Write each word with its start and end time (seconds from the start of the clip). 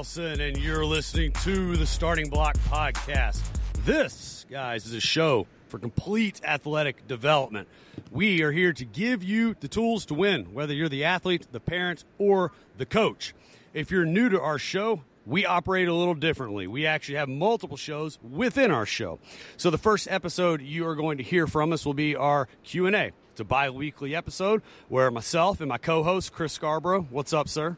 Nelson, 0.00 0.40
and 0.40 0.56
you're 0.56 0.86
listening 0.86 1.30
to 1.44 1.76
the 1.76 1.84
Starting 1.84 2.30
Block 2.30 2.56
Podcast. 2.70 3.42
This, 3.84 4.46
guys, 4.50 4.86
is 4.86 4.94
a 4.94 5.00
show 5.00 5.46
for 5.68 5.78
complete 5.78 6.40
athletic 6.42 7.06
development. 7.06 7.68
We 8.10 8.40
are 8.40 8.50
here 8.50 8.72
to 8.72 8.86
give 8.86 9.22
you 9.22 9.54
the 9.60 9.68
tools 9.68 10.06
to 10.06 10.14
win, 10.14 10.54
whether 10.54 10.72
you're 10.72 10.88
the 10.88 11.04
athlete, 11.04 11.48
the 11.52 11.60
parent, 11.60 12.06
or 12.16 12.50
the 12.78 12.86
coach. 12.86 13.34
If 13.74 13.90
you're 13.90 14.06
new 14.06 14.30
to 14.30 14.40
our 14.40 14.58
show, 14.58 15.02
we 15.26 15.44
operate 15.44 15.86
a 15.86 15.92
little 15.92 16.14
differently. 16.14 16.66
We 16.66 16.86
actually 16.86 17.16
have 17.16 17.28
multiple 17.28 17.76
shows 17.76 18.18
within 18.22 18.70
our 18.70 18.86
show. 18.86 19.18
So 19.58 19.68
the 19.68 19.76
first 19.76 20.08
episode 20.10 20.62
you 20.62 20.86
are 20.86 20.94
going 20.96 21.18
to 21.18 21.24
hear 21.24 21.46
from 21.46 21.74
us 21.74 21.84
will 21.84 21.92
be 21.92 22.16
our 22.16 22.48
Q&A. 22.64 23.12
It's 23.32 23.40
a 23.40 23.44
bi-weekly 23.44 24.14
episode 24.14 24.62
where 24.88 25.10
myself 25.10 25.60
and 25.60 25.68
my 25.68 25.76
co-host 25.76 26.32
Chris 26.32 26.54
Scarborough, 26.54 27.06
what's 27.10 27.34
up, 27.34 27.50
sir? 27.50 27.76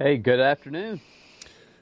Hey, 0.00 0.16
good 0.16 0.40
afternoon. 0.40 1.00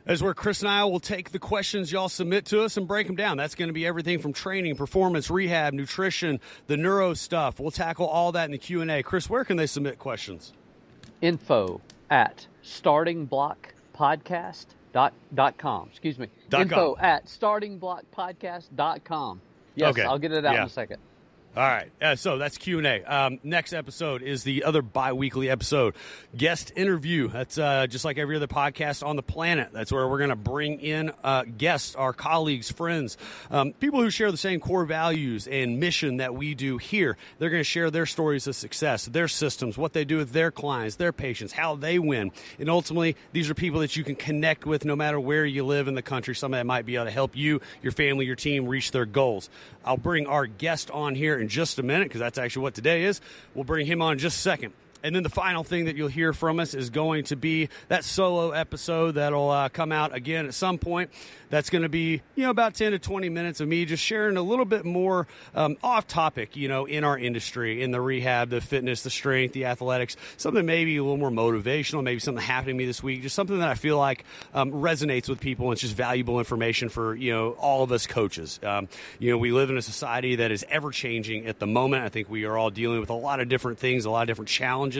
As 0.04 0.20
where 0.22 0.34
Chris 0.34 0.62
and 0.62 0.68
I 0.68 0.84
will 0.84 0.98
take 0.98 1.30
the 1.30 1.38
questions 1.38 1.92
y'all 1.92 2.08
submit 2.08 2.46
to 2.46 2.62
us 2.62 2.76
and 2.76 2.88
break 2.88 3.06
them 3.06 3.14
down. 3.14 3.36
That's 3.36 3.54
going 3.54 3.68
to 3.68 3.72
be 3.72 3.86
everything 3.86 4.18
from 4.18 4.32
training, 4.32 4.74
performance, 4.74 5.30
rehab, 5.30 5.74
nutrition, 5.74 6.40
the 6.66 6.76
neuro 6.76 7.14
stuff. 7.14 7.60
We'll 7.60 7.70
tackle 7.70 8.08
all 8.08 8.32
that 8.32 8.46
in 8.46 8.50
the 8.50 8.58
Q&A. 8.58 9.04
Chris, 9.04 9.30
where 9.30 9.44
can 9.44 9.56
they 9.56 9.66
submit 9.66 10.00
questions? 10.00 10.52
Info 11.20 11.80
at 12.10 12.48
startingblockpodcast 12.64 14.66
dot 14.92 15.12
dot 15.34 15.56
com. 15.56 15.86
Excuse 15.90 16.18
me. 16.18 16.26
Dot 16.50 16.62
Info 16.62 16.96
com. 16.96 17.04
at 17.04 17.26
startingblockpodcast 17.26 18.64
dot 18.74 19.04
com. 19.04 19.40
Yes, 19.74 19.92
Okay. 19.92 20.02
I'll 20.02 20.18
get 20.18 20.32
it 20.32 20.44
out 20.44 20.52
Yeah. 20.54 20.60
in 20.62 20.66
a 20.66 20.70
second. 20.70 20.98
All 21.54 21.62
right, 21.62 21.92
uh, 22.00 22.16
so 22.16 22.38
that's 22.38 22.56
Q 22.56 22.78
and 22.78 22.86
A. 22.86 23.02
Um, 23.02 23.38
next 23.42 23.74
episode 23.74 24.22
is 24.22 24.42
the 24.42 24.64
other 24.64 24.80
bi-weekly 24.80 25.50
episode, 25.50 25.94
guest 26.34 26.72
interview. 26.76 27.28
That's 27.28 27.58
uh, 27.58 27.86
just 27.88 28.06
like 28.06 28.16
every 28.16 28.36
other 28.36 28.46
podcast 28.46 29.06
on 29.06 29.16
the 29.16 29.22
planet. 29.22 29.68
That's 29.70 29.92
where 29.92 30.08
we're 30.08 30.16
going 30.16 30.30
to 30.30 30.36
bring 30.36 30.80
in 30.80 31.12
uh, 31.22 31.44
guests, 31.44 31.94
our 31.94 32.14
colleagues, 32.14 32.72
friends, 32.72 33.18
um, 33.50 33.74
people 33.74 34.00
who 34.00 34.08
share 34.08 34.30
the 34.30 34.38
same 34.38 34.60
core 34.60 34.86
values 34.86 35.46
and 35.46 35.78
mission 35.78 36.16
that 36.16 36.34
we 36.34 36.54
do 36.54 36.78
here. 36.78 37.18
They're 37.38 37.50
going 37.50 37.60
to 37.60 37.64
share 37.64 37.90
their 37.90 38.06
stories 38.06 38.46
of 38.46 38.56
success, 38.56 39.04
their 39.04 39.28
systems, 39.28 39.76
what 39.76 39.92
they 39.92 40.06
do 40.06 40.16
with 40.16 40.32
their 40.32 40.50
clients, 40.50 40.96
their 40.96 41.12
patients, 41.12 41.52
how 41.52 41.76
they 41.76 41.98
win, 41.98 42.32
and 42.58 42.70
ultimately, 42.70 43.14
these 43.32 43.50
are 43.50 43.54
people 43.54 43.80
that 43.80 43.94
you 43.94 44.04
can 44.04 44.16
connect 44.16 44.64
with 44.64 44.86
no 44.86 44.96
matter 44.96 45.20
where 45.20 45.44
you 45.44 45.66
live 45.66 45.86
in 45.86 45.96
the 45.96 46.02
country. 46.02 46.34
Somebody 46.34 46.60
that 46.60 46.66
might 46.66 46.86
be 46.86 46.94
able 46.94 47.04
to 47.04 47.10
help 47.10 47.36
you, 47.36 47.60
your 47.82 47.92
family, 47.92 48.24
your 48.24 48.36
team 48.36 48.68
reach 48.68 48.90
their 48.90 49.04
goals. 49.04 49.50
I'll 49.84 49.98
bring 49.98 50.26
our 50.26 50.46
guest 50.46 50.90
on 50.90 51.14
here 51.14 51.41
in 51.42 51.48
just 51.48 51.78
a 51.78 51.82
minute 51.82 52.08
because 52.08 52.20
that's 52.20 52.38
actually 52.38 52.62
what 52.62 52.74
today 52.74 53.04
is. 53.04 53.20
We'll 53.54 53.64
bring 53.64 53.86
him 53.86 54.00
on 54.00 54.12
in 54.12 54.18
just 54.18 54.38
a 54.38 54.40
second. 54.40 54.72
And 55.02 55.14
then 55.14 55.22
the 55.22 55.28
final 55.28 55.64
thing 55.64 55.86
that 55.86 55.96
you'll 55.96 56.08
hear 56.08 56.32
from 56.32 56.60
us 56.60 56.74
is 56.74 56.90
going 56.90 57.24
to 57.24 57.36
be 57.36 57.68
that 57.88 58.04
solo 58.04 58.52
episode 58.52 59.12
that'll 59.12 59.50
uh, 59.50 59.68
come 59.68 59.92
out 59.92 60.14
again 60.14 60.46
at 60.46 60.54
some 60.54 60.78
point. 60.78 61.10
That's 61.50 61.68
going 61.68 61.82
to 61.82 61.88
be, 61.88 62.22
you 62.34 62.44
know, 62.44 62.50
about 62.50 62.74
10 62.74 62.92
to 62.92 62.98
20 62.98 63.28
minutes 63.28 63.60
of 63.60 63.68
me 63.68 63.84
just 63.84 64.02
sharing 64.02 64.36
a 64.38 64.42
little 64.42 64.64
bit 64.64 64.86
more 64.86 65.26
um, 65.54 65.76
off 65.82 66.06
topic, 66.06 66.56
you 66.56 66.68
know, 66.68 66.86
in 66.86 67.04
our 67.04 67.18
industry, 67.18 67.82
in 67.82 67.90
the 67.90 68.00
rehab, 68.00 68.48
the 68.48 68.60
fitness, 68.62 69.02
the 69.02 69.10
strength, 69.10 69.52
the 69.52 69.66
athletics, 69.66 70.16
something 70.38 70.64
maybe 70.64 70.96
a 70.96 71.02
little 71.02 71.18
more 71.18 71.30
motivational, 71.30 72.02
maybe 72.02 72.20
something 72.20 72.42
happening 72.42 72.76
to 72.76 72.78
me 72.78 72.86
this 72.86 73.02
week, 73.02 73.20
just 73.20 73.34
something 73.34 73.58
that 73.58 73.68
I 73.68 73.74
feel 73.74 73.98
like 73.98 74.24
um, 74.54 74.70
resonates 74.70 75.28
with 75.28 75.40
people 75.40 75.66
and 75.66 75.72
it's 75.74 75.82
just 75.82 75.94
valuable 75.94 76.38
information 76.38 76.88
for, 76.88 77.14
you 77.14 77.32
know, 77.32 77.50
all 77.50 77.82
of 77.82 77.92
us 77.92 78.06
coaches. 78.06 78.58
Um, 78.62 78.88
you 79.18 79.30
know, 79.30 79.36
we 79.36 79.52
live 79.52 79.68
in 79.68 79.76
a 79.76 79.82
society 79.82 80.36
that 80.36 80.52
is 80.52 80.64
ever 80.70 80.90
changing 80.90 81.46
at 81.46 81.58
the 81.58 81.66
moment. 81.66 82.04
I 82.04 82.08
think 82.08 82.30
we 82.30 82.44
are 82.44 82.56
all 82.56 82.70
dealing 82.70 83.00
with 83.00 83.10
a 83.10 83.14
lot 83.14 83.40
of 83.40 83.48
different 83.48 83.78
things, 83.78 84.06
a 84.06 84.10
lot 84.10 84.22
of 84.22 84.28
different 84.28 84.48
challenges. 84.48 84.91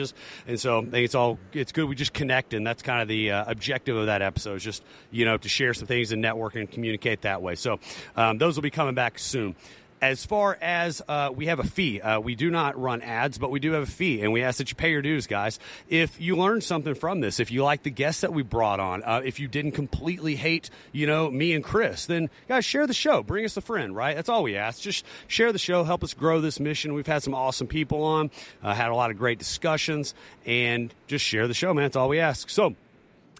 And 0.47 0.59
so 0.59 0.79
I 0.79 0.81
think 0.81 1.05
it's 1.05 1.15
all, 1.15 1.39
it's 1.53 1.71
good 1.71 1.85
we 1.85 1.95
just 1.95 2.13
connect. 2.13 2.53
And 2.53 2.65
that's 2.65 2.81
kind 2.81 3.01
of 3.01 3.07
the 3.07 3.31
uh, 3.31 3.45
objective 3.47 3.95
of 3.95 4.07
that 4.07 4.21
episode 4.21 4.55
is 4.55 4.63
just, 4.63 4.83
you 5.11 5.25
know, 5.25 5.37
to 5.37 5.49
share 5.49 5.73
some 5.73 5.87
things 5.87 6.11
and 6.11 6.21
network 6.21 6.55
and 6.55 6.69
communicate 6.69 7.21
that 7.21 7.41
way. 7.41 7.55
So 7.55 7.79
um, 8.15 8.37
those 8.37 8.55
will 8.55 8.63
be 8.63 8.71
coming 8.71 8.95
back 8.95 9.19
soon. 9.19 9.55
As 10.03 10.25
far 10.25 10.57
as 10.61 11.01
uh, 11.07 11.29
we 11.33 11.45
have 11.45 11.59
a 11.59 11.63
fee, 11.63 12.01
uh, 12.01 12.19
we 12.19 12.35
do 12.35 12.51
not 12.51 12.77
run 12.77 13.01
ads, 13.01 13.37
but 13.37 13.51
we 13.51 13.61
do 13.61 13.71
have 13.71 13.83
a 13.83 13.85
fee, 13.85 14.21
and 14.21 14.33
we 14.33 14.43
ask 14.43 14.57
that 14.57 14.69
you 14.69 14.75
pay 14.75 14.91
your 14.91 15.01
dues, 15.01 15.27
guys. 15.27 15.59
If 15.87 16.19
you 16.19 16.35
learned 16.35 16.65
something 16.65 16.93
from 16.93 17.21
this, 17.21 17.39
if 17.39 17.51
you 17.51 17.63
like 17.63 17.83
the 17.83 17.89
guests 17.89 18.19
that 18.19 18.33
we 18.33 18.43
brought 18.43 18.81
on, 18.81 19.01
uh, 19.03 19.21
if 19.23 19.39
you 19.39 19.47
didn't 19.47 19.71
completely 19.71 20.35
hate, 20.35 20.69
you 20.91 21.07
know, 21.07 21.31
me 21.31 21.53
and 21.53 21.63
Chris, 21.63 22.05
then 22.05 22.29
guys, 22.49 22.65
share 22.65 22.85
the 22.85 22.93
show. 22.93 23.23
Bring 23.23 23.45
us 23.45 23.55
a 23.55 23.61
friend, 23.61 23.95
right? 23.95 24.13
That's 24.13 24.27
all 24.27 24.43
we 24.43 24.57
ask. 24.57 24.81
Just 24.81 25.05
share 25.29 25.53
the 25.53 25.57
show, 25.57 25.85
help 25.85 26.03
us 26.03 26.13
grow 26.13 26.41
this 26.41 26.59
mission. 26.59 26.95
We've 26.95 27.07
had 27.07 27.23
some 27.23 27.33
awesome 27.33 27.67
people 27.67 28.03
on, 28.03 28.29
uh, 28.61 28.73
had 28.73 28.89
a 28.89 28.95
lot 28.95 29.09
of 29.09 29.17
great 29.17 29.39
discussions, 29.39 30.15
and 30.45 30.93
just 31.07 31.23
share 31.23 31.47
the 31.47 31.53
show, 31.53 31.73
man. 31.73 31.85
That's 31.85 31.95
all 31.95 32.09
we 32.09 32.19
ask. 32.19 32.49
So 32.49 32.75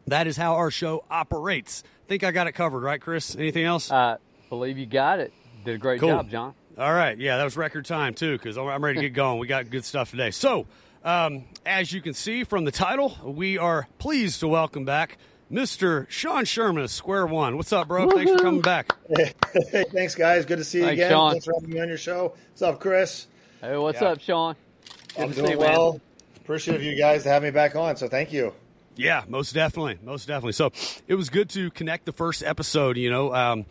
that 0.08 0.28
is 0.28 0.38
how 0.38 0.54
our 0.54 0.72
show 0.72 1.04
operates. 1.12 1.84
think 2.08 2.24
I 2.24 2.32
got 2.32 2.48
it 2.48 2.54
covered, 2.54 2.84
right, 2.84 3.02
Chris? 3.02 3.36
Anything 3.36 3.66
else? 3.66 3.92
Uh, 3.92 4.16
believe 4.48 4.78
you 4.78 4.86
got 4.86 5.20
it. 5.20 5.34
Did 5.66 5.76
a 5.76 5.78
great 5.78 6.00
Cool. 6.00 6.10
job, 6.10 6.30
John. 6.30 6.54
All 6.78 6.94
right, 6.94 7.18
yeah, 7.18 7.38
that 7.38 7.44
was 7.44 7.56
record 7.56 7.86
time 7.86 8.14
too 8.14 8.34
because 8.38 8.58
I'm 8.58 8.68
I'm 8.68 8.84
ready 8.84 8.98
to 8.98 9.02
get 9.04 9.14
going. 9.14 9.40
We 9.40 9.48
got 9.48 9.70
good 9.70 9.86
stuff 9.86 10.12
today. 10.12 10.32
So, 10.32 10.66
um, 11.04 11.46
as 11.66 11.92
you 11.92 12.02
can 12.02 12.14
see 12.14 12.44
from 12.44 12.66
the 12.66 12.72
title, 12.72 13.16
we 13.24 13.58
are 13.58 13.88
pleased 14.00 14.40
to 14.40 14.48
welcome 14.48 14.84
back 14.86 15.18
Mr. 15.52 16.10
Shawn 16.10 16.46
Sherman 16.46 16.84
of 16.84 16.90
Square 16.90 17.28
One. 17.28 17.58
What's 17.58 17.72
up, 17.72 17.88
bro? 17.88 18.10
Thanks 18.10 18.32
for 18.32 18.40
coming 18.40 18.62
back. 18.62 18.96
Hey, 19.16 19.34
thanks, 19.92 20.16
guys. 20.16 20.46
Good 20.46 20.58
to 20.58 20.64
see 20.64 20.80
you 20.80 20.86
Thanks, 20.86 21.00
again. 21.00 21.12
Shawn. 21.12 21.32
Thanks 21.34 21.46
for 21.46 21.54
having 21.54 21.70
me 21.70 21.80
on 21.80 21.88
your 21.88 21.98
show. 21.98 22.34
What's 22.50 22.62
up, 22.64 22.80
Chris? 22.80 23.28
Hey, 23.62 23.78
what's 23.78 24.02
Yeah. 24.02 24.08
up, 24.10 24.20
Shawn? 24.20 24.56
Good 25.16 25.22
I'm 25.24 25.30
to 25.30 25.36
doing 25.36 25.48
see 25.48 25.54
you, 25.54 25.60
man. 25.60 25.72
well. 25.72 26.02
Appreciate 26.38 26.82
you 26.82 26.98
guys 26.98 27.24
to 27.24 27.30
have 27.30 27.44
me 27.44 27.52
back 27.52 27.76
on. 27.76 27.96
So 27.98 28.08
thank 28.10 28.34
you. 28.34 28.54
Yeah, 28.96 29.24
most 29.28 29.54
definitely, 29.54 29.98
most 30.04 30.28
definitely. 30.28 30.52
So 30.54 30.72
it 31.08 31.16
was 31.16 31.30
good 31.30 31.50
to 31.52 31.70
connect 31.72 32.06
the 32.06 32.12
first 32.12 32.44
episode. 32.44 32.98
You 32.98 33.10
know, 33.12 33.34
um, 33.34 33.66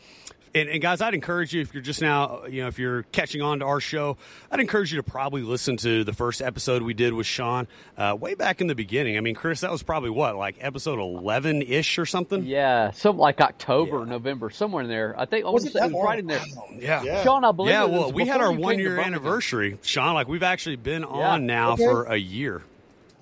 and, 0.55 0.69
and 0.69 0.83
guys, 0.83 1.01
I'd 1.01 1.15
encourage 1.15 1.55
you 1.55 1.61
if 1.63 1.73
you're 1.73 1.83
just 1.83 2.01
now, 2.03 2.45
you 2.47 2.63
know, 2.63 2.69
if 2.69 2.79
you're 2.79 3.05
catching 3.05 3.41
on 3.43 3.61
to 3.61 3.65
our 3.65 3.81
show, 3.81 4.17
I'd 4.51 4.61
encourage 4.61 4.93
you 4.93 4.97
to 4.99 5.03
probably 5.03 5.43
listen 5.43 5.77
to 5.79 6.05
the 6.05 6.13
first 6.13 6.43
episode 6.43 6.83
we 6.83 6.95
did 6.95 7.15
with 7.15 7.27
Shawn 7.27 7.67
uh, 7.97 8.17
way 8.19 8.35
back 8.35 8.61
in 8.61 8.67
the 8.67 8.75
beginning. 8.75 9.17
I 9.17 9.21
mean, 9.21 9.35
Chris, 9.35 9.61
that 9.61 9.71
was 9.71 9.83
probably 9.83 10.11
what, 10.11 10.37
like 10.37 10.57
episode 10.61 10.99
11 10.99 11.63
ish 11.63 11.99
or 11.99 12.07
something. 12.07 12.45
Yeah, 12.45 12.91
something 12.91 13.19
like 13.21 13.41
October, 13.41 14.05
November, 14.05 14.51
somewhere 14.51 14.83
in 14.83 14.89
there. 14.89 15.15
I 15.19 15.25
think 15.25 15.47
Was 15.47 15.65
it 15.65 15.73
that 15.75 15.91
it 15.91 15.93
was 15.95 16.05
right 16.05 16.19
in 16.19 16.27
there. 16.27 16.43
Yeah. 16.77 17.03
Yeah. 17.03 17.23
Shawn, 17.23 17.45
I 17.45 17.53
believe 17.53 17.73
Yeah, 17.73 17.85
well, 17.85 18.13
we 18.13 18.27
had 18.27 18.41
our 18.41 18.53
one 18.53 18.79
year 18.79 18.99
anniversary, 19.01 19.79
Shawn. 19.83 20.15
Like 20.15 20.29
we've 20.29 20.43
actually 20.43 20.77
been 20.77 21.05
on 21.05 21.43
Yeah. 21.43 21.47
now 21.47 21.73
Okay. 21.73 21.85
for 21.85 22.05
a 22.05 22.17
year. 22.17 22.63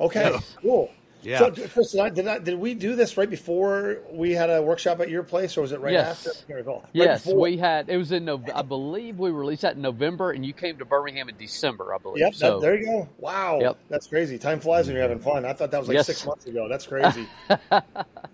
Okay, 0.00 0.34
cool. 0.62 0.90
Yeah. 1.22 1.38
So, 1.38 1.50
Chris, 1.68 1.92
did, 1.92 2.00
I, 2.00 2.08
did, 2.10 2.26
I, 2.28 2.38
did 2.38 2.58
we 2.58 2.74
do 2.74 2.96
this 2.96 3.16
right 3.16 3.28
before 3.28 3.98
we 4.10 4.32
had 4.32 4.48
a 4.50 4.62
workshop 4.62 5.00
at 5.00 5.10
your 5.10 5.22
place, 5.22 5.56
or 5.56 5.62
was 5.62 5.72
it 5.72 5.80
right 5.80 5.92
Yes. 5.92 6.26
after? 6.26 6.30
I 6.30 6.42
can't 6.46 6.56
recall. 6.58 6.80
Right 6.82 6.90
Yes, 6.92 7.24
before. 7.24 7.40
we 7.40 7.56
had. 7.56 7.88
It 7.88 7.96
was 7.96 8.10
in 8.12 8.24
Nov 8.24 8.44
I 8.54 8.62
believe 8.62 9.18
we 9.18 9.30
released 9.30 9.62
that 9.62 9.76
in 9.76 9.82
November, 9.82 10.30
and 10.30 10.44
you 10.46 10.52
came 10.52 10.78
to 10.78 10.84
Birmingham 10.84 11.28
in 11.28 11.36
December, 11.36 11.94
I 11.94 11.98
believe. 11.98 12.20
Yep. 12.20 12.34
so 12.34 12.52
that, 12.54 12.60
there 12.62 12.78
you 12.78 12.86
go. 12.86 13.08
Wow. 13.18 13.58
Yep. 13.60 13.78
That's 13.88 14.06
crazy. 14.06 14.38
Time 14.38 14.60
flies 14.60 14.86
when 14.86 14.94
you're 14.96 15.02
having 15.02 15.20
fun. 15.20 15.44
I 15.44 15.52
thought 15.52 15.70
that 15.72 15.78
was 15.80 15.88
like 15.88 15.96
Yes. 15.96 16.06
six 16.06 16.24
months 16.24 16.46
ago. 16.46 16.68
That's 16.68 16.86
crazy. 16.88 17.26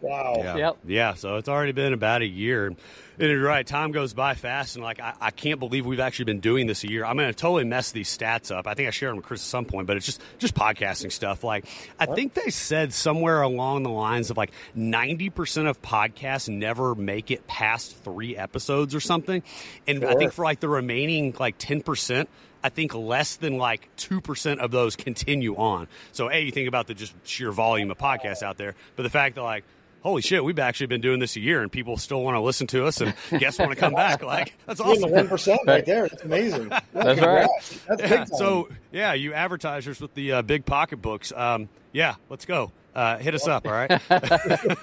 wow. 0.01 0.35
Yeah. 0.39 0.57
Yep. 0.57 0.77
Yeah. 0.87 1.15
So 1.15 1.37
it's 1.37 1.49
already 1.49 1.73
been 1.73 1.93
about 1.93 2.23
a 2.23 2.27
year. 2.27 2.73
And 3.19 3.31
you're 3.31 3.43
right, 3.43 3.67
time 3.67 3.93
goes 3.93 4.13
by 4.13 4.35
fast, 4.35 4.77
and 4.77 4.85
like 4.85 5.01
I, 5.01 5.15
I 5.19 5.31
can't 5.31 5.59
believe 5.59 5.87
we've 5.87 6.01
actually 6.01 6.27
been 6.27 6.41
doing 6.41 6.67
this 6.67 6.85
a 6.85 6.91
year. 6.91 7.03
I'm 7.03 7.17
going 7.17 7.29
to 7.29 7.35
totally 7.35 7.65
mess 7.65 7.91
these 7.91 8.15
stats 8.15 8.55
up. 8.55 8.67
I 8.67 8.75
think 8.75 8.89
I 8.89 8.91
shared 8.91 9.11
them 9.11 9.17
with 9.17 9.25
Chris 9.25 9.41
at 9.41 9.47
some 9.47 9.65
point, 9.65 9.87
but 9.87 9.97
it's 9.97 10.05
just 10.05 10.21
just 10.39 10.55
podcasting 10.55 11.11
stuff. 11.11 11.43
Like 11.43 11.65
I 11.99 12.05
think 12.05 12.35
they 12.35 12.51
said 12.51 12.93
somewhere 12.93 13.41
along 13.41 13.85
the 13.85 13.91
lines 13.91 14.31
of 14.31 14.37
like 14.37 14.53
90 14.75 15.31
percent 15.31 15.67
of 15.67 15.81
podcasts 15.81 16.49
never 16.51 16.95
make 16.95 17.31
it 17.31 17.47
past 17.47 17.97
three 18.05 18.37
episodes 18.37 18.95
or 18.95 19.01
something, 19.01 19.43
and 19.87 20.05
I 20.05 20.15
think 20.15 20.33
for 20.33 20.45
like 20.45 20.61
the 20.61 20.69
remaining 20.69 21.35
like 21.39 21.57
10 21.59 21.83
percent. 21.83 22.29
I 22.65 22.69
think 22.69 22.95
less 22.97 23.37
than 23.37 23.59
like 23.59 23.89
2% 23.97 24.59
of 24.59 24.73
those 24.73 24.97
continue 24.97 25.55
on. 25.55 25.87
So, 26.11 26.33
A, 26.33 26.41
you 26.43 26.51
think 26.51 26.67
about 26.67 26.89
the 26.89 26.95
just 26.95 27.15
sheer 27.23 27.53
volume 27.53 27.93
of 27.93 27.99
podcasts 27.99 28.43
out 28.43 28.57
there, 28.57 28.75
but 28.97 29.05
the 29.05 29.11
fact 29.11 29.37
that, 29.37 29.45
like, 29.45 29.63
holy 30.07 30.23
shit, 30.23 30.45
we've 30.45 30.59
actually 30.61 30.87
been 30.87 31.01
doing 31.01 31.19
this 31.19 31.35
a 31.35 31.41
year 31.41 31.63
and 31.63 31.73
people 31.73 31.97
still 31.97 32.23
want 32.23 32.37
to 32.37 32.41
listen 32.41 32.67
to 32.69 32.87
us 32.87 33.01
and 33.01 33.13
guests 33.41 33.59
want 33.59 33.73
to 33.73 33.77
come 33.77 33.93
back. 33.93 34.23
Like, 34.23 34.55
that's 34.67 34.79
You're 34.79 34.89
the 34.95 35.01
awesome. 35.03 35.11
one 35.11 35.29
percent 35.29 35.61
right 35.67 35.85
there. 35.85 36.07
That's 36.09 36.23
amazing. 36.23 36.69
Yeah, 36.71 36.81
That's 36.93 37.05
right. 37.07 37.17
congrats. 37.19 37.81
That's 37.89 38.03
big 38.03 38.11
Yeah, 38.13 38.17
time. 38.19 38.27
so, 38.29 38.69
yeah, 38.93 39.13
you 39.15 39.35
advertisers 39.35 40.01
with 40.01 40.15
the 40.15 40.33
uh, 40.33 40.43
big 40.43 40.65
pocketbooks, 40.65 41.33
um, 41.33 41.69
yeah, 41.97 42.17
let's 42.29 42.45
go. 42.45 42.73
Uh, 42.95 43.19
hit 43.19 43.35
us 43.35 43.47
up, 43.47 43.67
all 43.67 43.73
right? 43.73 43.91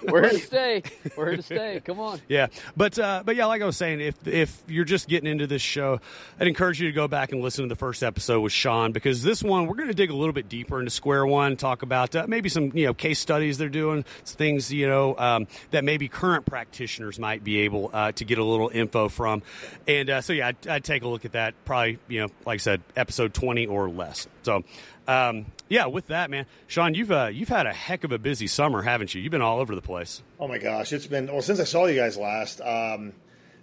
we're 0.04 0.22
here 0.22 0.30
to 0.32 0.38
stay. 0.46 0.84
We're 1.18 1.30
here 1.30 1.38
to 1.38 1.42
stay. 1.44 1.82
Come 1.84 2.00
on. 2.00 2.22
Yeah, 2.28 2.48
but 2.78 2.98
uh, 3.00 3.24
but 3.26 3.36
yeah, 3.36 3.46
like 3.46 3.64
I 3.64 3.66
was 3.66 3.78
saying, 3.78 4.02
if 4.02 4.28
if 4.28 4.62
you're 4.68 4.86
just 4.86 5.08
getting 5.08 5.30
into 5.30 5.48
this 5.48 5.62
show, 5.64 6.00
I'd 6.40 6.48
encourage 6.48 6.80
you 6.80 6.88
to 6.88 6.92
go 6.92 7.08
back 7.08 7.32
and 7.32 7.42
listen 7.42 7.66
to 7.66 7.70
the 7.70 7.76
first 7.76 8.04
episode 8.04 8.42
with 8.42 8.52
Shawn 8.52 8.92
because 8.92 9.24
this 9.24 9.42
one 9.42 9.66
we're 9.66 9.76
going 9.76 9.88
to 9.88 9.96
dig 9.96 10.12
a 10.12 10.16
little 10.16 10.34
bit 10.34 10.48
deeper 10.48 10.78
into 10.80 10.92
Square 10.92 11.26
One, 11.26 11.56
talk 11.58 11.82
about 11.82 12.16
uh, 12.16 12.26
maybe 12.28 12.50
some 12.50 12.72
you 12.76 12.86
know 12.86 12.94
case 12.94 13.18
studies 13.18 13.58
they're 13.58 13.70
doing, 13.70 14.06
things 14.26 14.72
you 14.72 14.88
know 14.88 15.16
um, 15.18 15.48
that 15.72 15.84
maybe 15.84 16.08
current 16.08 16.46
practitioners 16.46 17.18
might 17.18 17.44
be 17.44 17.62
able 17.62 17.90
uh, 17.94 18.12
to 18.12 18.26
get 18.26 18.38
a 18.38 18.44
little 18.44 18.70
info 18.70 19.10
from, 19.10 19.42
and 19.88 20.12
uh, 20.12 20.22
so 20.22 20.34
yeah, 20.34 20.50
I'd, 20.50 20.68
I'd 20.68 20.84
take 20.84 21.02
a 21.02 21.08
look 21.08 21.26
at 21.26 21.32
that. 21.32 21.56
Probably 21.66 21.98
you 22.08 22.22
know, 22.22 22.28
like 22.46 22.56
I 22.56 22.58
said, 22.58 22.82
episode 22.96 23.34
twenty 23.34 23.66
or 23.66 23.90
less. 23.90 24.28
So. 24.44 24.64
Um, 25.06 25.48
yeah, 25.70 25.86
with 25.88 26.08
that, 26.08 26.30
man, 26.30 26.46
Shawn, 26.68 26.94
you 26.94 27.00
you've 27.04 27.12
uh, 27.12 27.30
you've 27.32 27.50
had 27.50 27.68
a 27.68 27.74
heck 27.74 28.04
of 28.04 28.12
a 28.12 28.18
busy 28.18 28.48
summer, 28.48 28.82
haven't 28.82 29.14
you? 29.14 29.22
You've 29.22 29.32
been 29.32 29.42
all 29.42 29.60
over 29.60 29.76
the 29.76 29.82
place. 29.82 30.22
Oh 30.40 30.48
my 30.48 30.58
gosh, 30.58 30.94
it's 30.94 31.08
been 31.08 31.28
well 31.28 31.42
since 31.42 31.60
I 31.60 31.66
saw 31.66 31.86
you 31.86 31.96
guys 31.96 32.18
last. 32.18 32.62
Um, 32.62 33.14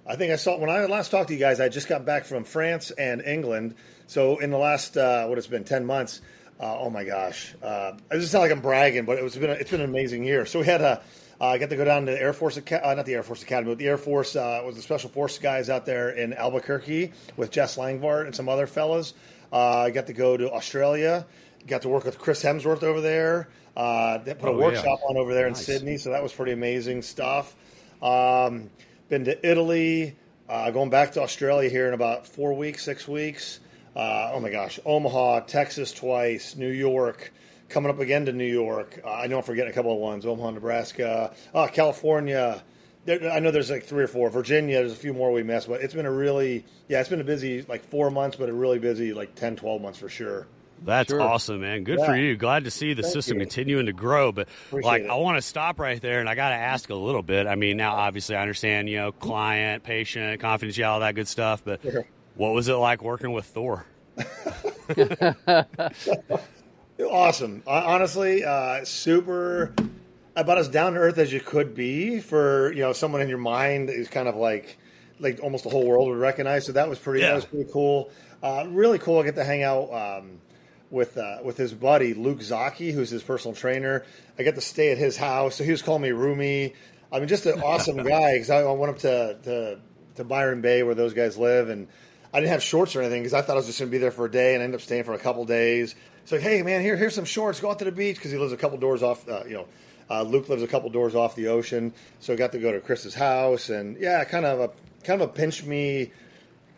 I 0.06 0.17
think 0.17 0.32
I 0.32 0.37
saw 0.37 0.58
when 0.58 0.70
I 0.70 0.85
last 0.87 1.11
talked 1.11 1.29
to 1.29 1.35
you 1.35 1.41
guys. 1.41 1.61
I 1.61 1.69
just 1.69 1.88
got 1.88 2.05
back 2.05 2.25
from 2.25 2.44
France 2.44 2.91
and 2.91 3.23
England. 3.23 3.75
So 4.06 4.38
in 4.38 4.50
the 4.50 4.58
last 4.58 4.97
uh, 4.97 5.26
what 5.26 5.38
it's 5.38 5.47
been 5.47 5.64
ten 5.64 5.87
months. 5.87 6.20
Uh, 6.58 6.79
oh 6.79 6.91
my 6.91 7.05
gosh, 7.05 7.55
uh, 7.62 7.93
it 8.11 8.14
doesn't 8.14 8.29
sound 8.29 8.43
like 8.43 8.52
I'm 8.52 8.61
bragging, 8.61 9.06
but 9.06 9.17
it 9.17 9.25
was 9.25 9.35
been 9.35 9.49
a, 9.49 9.55
it's 9.55 9.70
been 9.70 9.81
an 9.81 9.88
amazing 9.88 10.25
year. 10.25 10.47
So 10.47 10.61
we 10.61 10.67
had 10.67 10.82
a. 10.82 11.02
Uh, 11.41 11.56
got 11.56 11.70
to 11.70 11.76
go 11.76 11.87
down 11.87 12.05
to 12.05 12.12
the 12.12 12.20
Air 12.20 12.35
Force, 12.35 12.58
uh, 12.58 12.94
not 12.94 13.06
the 13.06 13.14
Air 13.14 13.23
Force 13.23 13.43
Academy, 13.43 13.70
but 13.70 13.79
the 13.79 13.87
Air 13.87 13.97
Force 13.97 14.37
uh, 14.37 14.61
was 14.62 14.76
the 14.76 14.82
Special 14.82 15.08
Force 15.08 15.38
guys 15.38 15.70
out 15.70 15.87
there 15.87 16.11
in 16.11 16.35
Albuquerque 16.35 17.14
with 17.38 17.50
Jess 17.50 17.79
Langvart 17.79 18.26
and 18.26 18.37
some 18.37 18.47
other 18.47 18.67
fellas. 18.67 19.14
Uh, 19.50 19.79
I 19.79 19.91
got 19.91 20.08
to 20.08 20.12
go 20.12 20.37
to 20.37 20.52
Australia. 20.52 21.25
Got 21.66 21.82
to 21.82 21.88
work 21.88 22.04
with 22.04 22.18
Chris 22.18 22.42
Hemsworth 22.42 22.82
over 22.82 23.00
there. 23.00 23.48
Uh, 23.76 24.18
they 24.18 24.34
put 24.34 24.48
Oh, 24.48 24.54
a 24.54 24.58
yeah. 24.58 24.64
workshop 24.66 25.00
on 25.08 25.16
over 25.16 25.32
there 25.34 25.48
Nice. 25.48 25.58
in 25.60 25.64
Sydney, 25.64 25.96
so 25.98 26.10
that 26.10 26.22
was 26.22 26.32
pretty 26.32 26.52
amazing 26.52 27.02
stuff. 27.02 27.54
Um, 28.02 28.70
been 29.08 29.24
to 29.26 29.48
Italy. 29.48 30.16
Uh, 30.48 30.70
going 30.70 30.90
back 30.90 31.12
to 31.12 31.22
Australia 31.22 31.70
here 31.70 31.86
in 31.86 31.94
about 31.94 32.26
four 32.26 32.54
weeks, 32.54 32.82
six 32.84 33.06
weeks. 33.06 33.60
Uh, 33.94 34.30
oh 34.32 34.40
my 34.40 34.50
gosh, 34.50 34.80
Omaha, 34.84 35.40
Texas 35.40 35.92
twice, 35.92 36.56
New 36.56 36.70
York. 36.70 37.32
Coming 37.68 37.90
up 37.90 38.00
again 38.00 38.24
to 38.26 38.32
New 38.32 38.44
York. 38.50 39.00
Uh, 39.04 39.12
I 39.12 39.26
know 39.28 39.36
I'm 39.38 39.42
forgetting 39.44 39.70
a 39.70 39.74
couple 39.74 39.92
of 39.92 39.98
ones. 39.98 40.26
Omaha, 40.26 40.50
Nebraska, 40.50 41.32
uh, 41.54 41.68
California. 41.68 42.62
There, 43.04 43.30
I 43.30 43.38
know 43.38 43.52
there's 43.52 43.70
like 43.70 43.84
three 43.84 44.02
or 44.02 44.08
four. 44.08 44.28
Virginia, 44.28 44.78
there's 44.78 44.92
a 44.92 44.96
few 44.96 45.12
more 45.14 45.30
we 45.30 45.42
missed, 45.44 45.68
but 45.68 45.80
it's 45.82 45.94
been 45.94 46.06
a 46.06 46.10
really, 46.12 46.64
yeah, 46.88 46.98
it's 47.00 47.08
been 47.08 47.20
a 47.20 47.24
busy 47.24 47.62
like 47.62 47.84
four 47.84 48.10
months, 48.10 48.36
but 48.36 48.48
a 48.48 48.52
really 48.52 48.78
busy 48.80 49.12
like 49.12 49.36
10, 49.36 49.54
12 49.56 49.80
months 49.80 49.98
for 50.00 50.08
sure. 50.08 50.48
That's 50.82 51.10
Sure. 51.10 51.20
awesome, 51.20 51.60
man. 51.60 51.84
Good 51.84 51.98
Yeah. 51.98 52.06
for 52.06 52.16
you. 52.16 52.36
Glad 52.36 52.64
to 52.64 52.70
see 52.70 52.94
the 52.94 53.02
Thank 53.02 53.12
system 53.12 53.38
you. 53.38 53.44
continuing 53.46 53.86
to 53.86 53.92
grow. 53.92 54.32
But 54.32 54.48
Appreciate 54.68 54.88
like, 54.88 55.02
it. 55.02 55.10
I 55.10 55.14
want 55.16 55.36
to 55.36 55.42
stop 55.42 55.78
right 55.78 56.00
there, 56.00 56.20
and 56.20 56.28
I 56.28 56.34
got 56.34 56.48
to 56.50 56.54
ask 56.56 56.88
a 56.90 56.94
little 56.94 57.22
bit. 57.22 57.46
I 57.46 57.54
mean, 57.54 57.76
now 57.76 57.94
obviously 57.96 58.34
I 58.36 58.40
understand, 58.42 58.88
you 58.88 58.96
know, 58.96 59.12
client, 59.12 59.82
patient, 59.82 60.40
confidentiality, 60.40 60.88
all 60.88 61.00
that 61.00 61.14
good 61.14 61.28
stuff. 61.28 61.62
But 61.64 61.82
Sure. 61.82 62.06
what 62.34 62.54
was 62.54 62.68
it 62.68 62.74
like 62.74 63.02
working 63.02 63.32
with 63.32 63.44
Thor? 63.44 63.84
Awesome. 67.10 67.62
Honestly, 67.66 68.44
uh, 68.44 68.84
super 68.84 69.74
about 70.36 70.58
as 70.58 70.68
down 70.68 70.92
to 70.94 70.98
earth 71.00 71.16
as 71.18 71.32
you 71.32 71.40
could 71.40 71.74
be 71.74 72.20
for 72.20 72.72
you 72.72 72.80
know 72.80 72.92
someone 72.92 73.22
in 73.22 73.28
your 73.28 73.38
mind 73.38 73.88
is 73.90 74.08
kind 74.08 74.28
of 74.28 74.36
like 74.36 74.76
like 75.18 75.40
almost 75.42 75.64
the 75.64 75.70
whole 75.70 75.86
world 75.86 76.08
would 76.08 76.18
recognize. 76.18 76.66
So 76.66 76.72
that 76.72 76.88
was 76.90 76.98
pretty. 76.98 77.20
Yeah. 77.20 77.28
That 77.28 77.34
was 77.36 77.44
pretty 77.46 77.70
cool. 77.72 78.10
Uh, 78.42 78.66
really 78.68 78.98
cool. 78.98 79.18
I 79.18 79.22
get 79.24 79.34
to 79.36 79.44
hang 79.44 79.62
out 79.62 79.90
um, 79.92 80.40
with 80.90 81.16
uh, 81.16 81.38
with 81.44 81.56
his 81.56 81.72
buddy 81.72 82.14
Luke 82.14 82.40
Zocchi, 82.40 82.92
who's 82.92 83.10
his 83.10 83.22
personal 83.22 83.54
trainer. 83.54 84.04
I 84.38 84.42
get 84.42 84.54
to 84.56 84.60
stay 84.60 84.90
at 84.90 84.98
his 84.98 85.16
house. 85.16 85.56
So 85.56 85.64
he 85.64 85.70
was 85.70 85.82
calling 85.82 86.02
me 86.02 86.10
Roomy. 86.10 86.75
I 87.12 87.19
mean, 87.19 87.28
just 87.28 87.46
an 87.46 87.60
awesome 87.64 87.96
guy. 88.02 88.34
Because 88.34 88.50
I, 88.50 88.60
I 88.60 88.72
went 88.72 88.90
up 88.90 88.98
to, 89.00 89.38
to 89.44 89.78
to 90.16 90.25
Byron 90.25 90.60
Bay 90.60 90.82
where 90.82 90.94
those 90.94 91.14
guys 91.14 91.38
live, 91.38 91.69
and 91.69 91.88
I 92.32 92.40
didn't 92.40 92.52
have 92.52 92.62
shorts 92.62 92.96
or 92.96 93.00
anything 93.00 93.22
because 93.22 93.34
I 93.34 93.42
thought 93.42 93.54
I 93.54 93.56
was 93.56 93.66
just 93.66 93.78
going 93.78 93.90
to 93.90 93.92
be 93.92 93.98
there 93.98 94.10
for 94.10 94.26
a 94.26 94.31
day, 94.31 94.54
and 94.54 94.62
I 94.62 94.64
ended 94.64 94.81
up 94.81 94.84
staying 94.84 95.04
for 95.04 95.14
a 95.14 95.19
couple 95.19 95.44
days. 95.44 95.94
So 96.25 96.37
like, 96.37 96.44
hey 96.44 96.62
man, 96.62 96.82
here 96.82 96.96
here's 96.96 97.14
some 97.14 97.25
shorts. 97.25 97.60
Go 97.60 97.70
out 97.70 97.78
to 97.78 97.84
the 97.84 97.92
beach 97.92 98.16
because 98.16 98.31
he 98.31 98.38
lives 98.38 98.52
a 98.52 98.56
couple 98.56 98.78
doors 98.78 99.02
off. 99.02 99.28
Uh, 99.28 99.44
you 99.44 99.54
know, 99.54 99.66
uh, 100.10 100.22
Luke 100.22 100.48
lives 100.48 100.62
a 100.62 100.69
couple 100.69 100.90
doors 100.90 101.14
off 101.14 101.34
the 101.34 101.48
ocean, 101.48 101.92
so 102.19 102.32
I 102.32 102.37
got 102.37 102.52
to 102.52 102.58
go 102.58 102.72
to 102.72 102.81
Chris's 102.81 103.14
house, 103.14 103.70
and 103.70 103.96
yeah, 103.98 104.22
kind 104.25 104.44
of 104.44 104.60
a 104.60 104.70
kind 105.04 105.22
of 105.22 105.31
a 105.31 105.32
pinch 105.32 105.64
me 105.64 106.12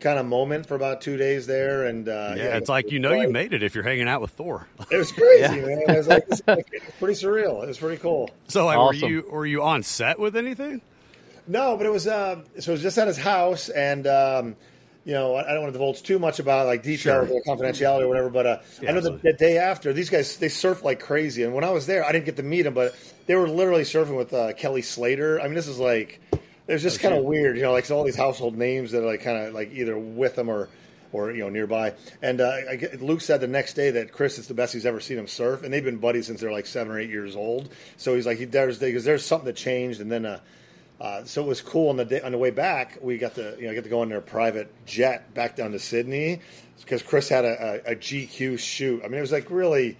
kind 0.03 0.19
of 0.19 0.25
moment 0.27 0.67
for 0.67 0.75
about 0.75 1.01
two 1.01 1.17
days 1.17 1.47
there, 1.47 1.85
and 1.87 2.07
uh, 2.07 2.33
yeah, 2.37 2.57
it's 2.57 2.69
like 2.69 2.91
you 2.91 2.99
know 2.99 3.13
you 3.13 3.29
made 3.29 3.53
it 3.53 3.63
if 3.63 3.73
you're 3.73 3.83
hanging 3.83 4.07
out 4.07 4.21
with 4.21 4.31
Thor. 4.31 4.67
It 4.91 4.97
was 4.97 5.11
crazy, 5.11 5.41
Yeah. 5.41 5.55
man. 5.55 5.81
It 5.87 5.97
was 5.97 6.07
like, 6.07 6.25
it's 6.29 6.41
like- 6.47 6.69
it's 6.71 6.95
pretty 6.99 7.13
surreal. 7.15 7.63
It 7.63 7.67
was 7.67 7.79
pretty 7.79 7.97
cool. 8.01 8.29
So 8.49 8.65
like, 8.65 8.77
Awesome. 8.77 9.01
were 9.01 9.07
you 9.07 9.27
were 9.31 9.45
you 9.47 9.63
on 9.63 9.81
set 9.81 10.19
with 10.19 10.35
anything? 10.35 10.81
No, 11.47 11.75
but 11.77 11.85
it 11.85 11.91
was 11.91 12.05
uh, 12.07 12.41
so 12.59 12.71
it 12.71 12.75
was 12.75 12.81
just 12.83 12.97
at 12.97 13.07
his 13.07 13.17
house, 13.17 13.69
and 13.69 14.05
um, 14.07 14.55
you 15.05 15.13
know 15.13 15.35
I 15.35 15.49
I 15.49 15.53
don't 15.53 15.63
want 15.63 15.73
to 15.73 15.77
divulge 15.79 16.03
too 16.03 16.19
much 16.19 16.39
about 16.39 16.67
like 16.67 16.83
detail 16.83 17.25
Sure. 17.25 17.35
or 17.37 17.41
confidentiality 17.41 18.01
or 18.03 18.07
whatever. 18.07 18.29
But 18.29 18.45
uh, 18.45 18.57
Yeah, 18.81 18.91
I 18.91 18.93
know 18.93 19.01
the, 19.01 19.17
the 19.17 19.33
day 19.33 19.57
after 19.57 19.91
these 19.93 20.09
guys 20.09 20.37
they 20.37 20.49
surf 20.49 20.83
like 20.83 20.99
crazy, 20.99 21.43
and 21.43 21.53
when 21.53 21.63
I 21.63 21.71
was 21.71 21.85
there, 21.87 22.05
I 22.05 22.11
didn't 22.11 22.25
get 22.25 22.37
to 22.37 22.43
meet 22.43 22.61
them, 22.63 22.73
but 22.73 22.95
they 23.25 23.35
were 23.35 23.47
literally 23.49 23.83
surfing 23.83 24.15
with 24.17 24.33
uh, 24.33 24.53
Kelly 24.53 24.81
Slater. 24.81 25.39
I 25.39 25.45
mean, 25.45 25.55
this 25.55 25.67
is 25.67 25.79
like 25.79 26.21
it 26.67 26.73
was 26.73 26.81
just 26.81 26.99
kind 26.99 27.13
of 27.13 27.23
weird, 27.23 27.57
you 27.57 27.63
know, 27.63 27.71
like 27.71 27.89
all 27.91 28.03
these 28.03 28.15
household 28.15 28.57
names 28.57 28.91
that 28.91 29.03
are 29.03 29.05
like 29.05 29.21
kind 29.21 29.37
of 29.37 29.53
like 29.53 29.71
either 29.73 29.97
with 29.97 30.35
them 30.35 30.49
or. 30.49 30.69
Or 31.15 31.31
you 31.31 31.43
know 31.43 31.49
nearby, 31.49 31.93
and 32.23 32.41
uh, 32.41 32.57
I 32.71 32.75
get, 32.75 32.99
Luke 32.99 33.21
said 33.21 33.39
the 33.39 33.45
next 33.45 33.75
day 33.75 33.91
that 33.91 34.11
Chris 34.11 34.39
is 34.39 34.47
the 34.47 34.55
best 34.55 34.73
he's 34.73 34.83
ever 34.83 34.99
seen 34.99 35.19
him 35.19 35.27
surf, 35.27 35.61
and 35.61 35.71
they've 35.71 35.83
been 35.83 35.99
buddies 35.99 36.25
since 36.25 36.41
they're 36.41 36.51
like 36.51 36.65
seven 36.65 36.91
or 36.91 36.99
eight 36.99 37.11
years 37.11 37.35
old. 37.35 37.69
So 37.97 38.15
he's 38.15 38.25
like, 38.25 38.39
he 38.39 38.45
there's 38.45 38.79
because 38.79 39.03
there's 39.03 39.23
something 39.23 39.45
that 39.45 39.55
changed, 39.55 40.01
and 40.01 40.11
then 40.11 40.25
uh, 40.25 40.39
uh, 40.99 41.23
so 41.23 41.43
it 41.43 41.47
was 41.47 41.61
cool 41.61 41.89
on 41.89 41.97
the 41.97 42.05
day, 42.05 42.21
on 42.21 42.31
the 42.31 42.37
way 42.39 42.49
back. 42.49 42.97
We 42.99 43.19
got 43.19 43.35
to 43.35 43.55
you 43.59 43.67
know 43.67 43.75
get 43.75 43.83
to 43.83 43.91
go 43.91 44.01
on 44.01 44.09
their 44.09 44.21
private 44.21 44.73
jet 44.87 45.31
back 45.35 45.55
down 45.55 45.71
to 45.73 45.79
Sydney 45.79 46.41
because 46.79 47.03
Chris 47.03 47.29
had 47.29 47.45
a, 47.45 47.81
a, 47.85 47.91
a 47.91 47.95
GQ 47.95 48.57
shoot. 48.57 49.01
I 49.03 49.07
mean, 49.07 49.19
it 49.19 49.21
was 49.21 49.31
like 49.31 49.51
really. 49.51 49.97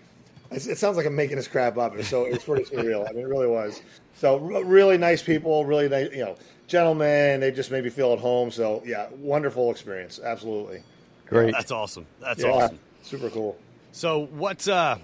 It 0.50 0.77
sounds 0.77 0.98
like 0.98 1.06
I'm 1.06 1.15
making 1.15 1.38
this 1.38 1.48
crap 1.48 1.77
up. 1.77 2.01
So 2.04 2.25
it 2.25 2.33
was 2.33 2.44
pretty 2.44 2.65
surreal. 2.65 3.07
I 3.10 3.12
mean, 3.12 3.25
it 3.25 3.27
really 3.27 3.48
was. 3.48 3.81
So 4.15 4.38
really 4.38 4.98
nice 4.98 5.24
people, 5.24 5.65
really 5.65 5.89
nice, 5.89 6.12
you 6.12 6.24
know, 6.24 6.38
gentlemen. 6.68 7.39
They 7.39 7.51
just 7.51 7.71
made 7.71 7.83
me 7.83 7.89
feel 7.89 8.13
at 8.13 8.19
home. 8.19 8.51
So 8.51 8.81
yeah, 8.86 9.07
wonderful 9.18 9.71
experience. 9.71 10.19
Absolutely. 10.24 10.83
Great. 11.27 11.54
That's 11.54 11.71
awesome. 11.71 12.06
That's 12.19 12.44
Yeah, 12.44 12.51
awesome. 12.51 12.80
super 13.01 13.30
cool. 13.30 13.57
So 13.92 14.25
what's 14.27 14.68
uh 14.68 14.98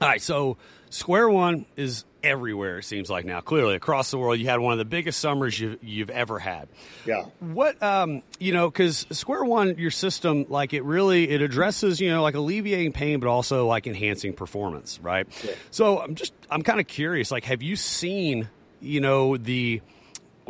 all 0.00 0.08
right, 0.08 0.20
so 0.20 0.58
Square 0.90 1.30
One 1.30 1.64
is 1.76 2.04
everywhere, 2.22 2.78
it 2.78 2.82
seems 2.84 3.08
like 3.08 3.24
now. 3.24 3.40
Clearly, 3.40 3.76
across 3.76 4.10
the 4.10 4.18
world, 4.18 4.38
you 4.38 4.46
had 4.46 4.60
one 4.60 4.72
of 4.72 4.78
the 4.78 4.84
biggest 4.84 5.20
summers 5.20 5.58
you've, 5.58 5.82
you've 5.82 6.10
ever 6.10 6.38
had. 6.38 6.68
Yeah. 7.06 7.24
What, 7.40 7.82
um, 7.82 8.22
you 8.38 8.52
know, 8.52 8.68
because 8.68 9.06
Square 9.10 9.44
One, 9.44 9.78
your 9.78 9.90
system, 9.90 10.44
like 10.50 10.74
it 10.74 10.82
really, 10.84 11.30
it 11.30 11.40
addresses, 11.40 11.98
you 12.00 12.10
know, 12.10 12.22
like 12.22 12.34
alleviating 12.34 12.92
pain, 12.92 13.20
but 13.20 13.28
also 13.28 13.66
like 13.66 13.86
enhancing 13.86 14.34
performance, 14.34 14.98
right? 15.02 15.26
Yeah. 15.44 15.52
So 15.70 16.00
I'm 16.00 16.14
just, 16.14 16.34
I'm 16.50 16.62
kind 16.62 16.78
of 16.80 16.86
curious, 16.86 17.30
like, 17.30 17.44
have 17.44 17.62
you 17.62 17.74
seen, 17.76 18.48
you 18.82 19.00
know, 19.00 19.36
the, 19.38 19.80
well, 19.80 19.95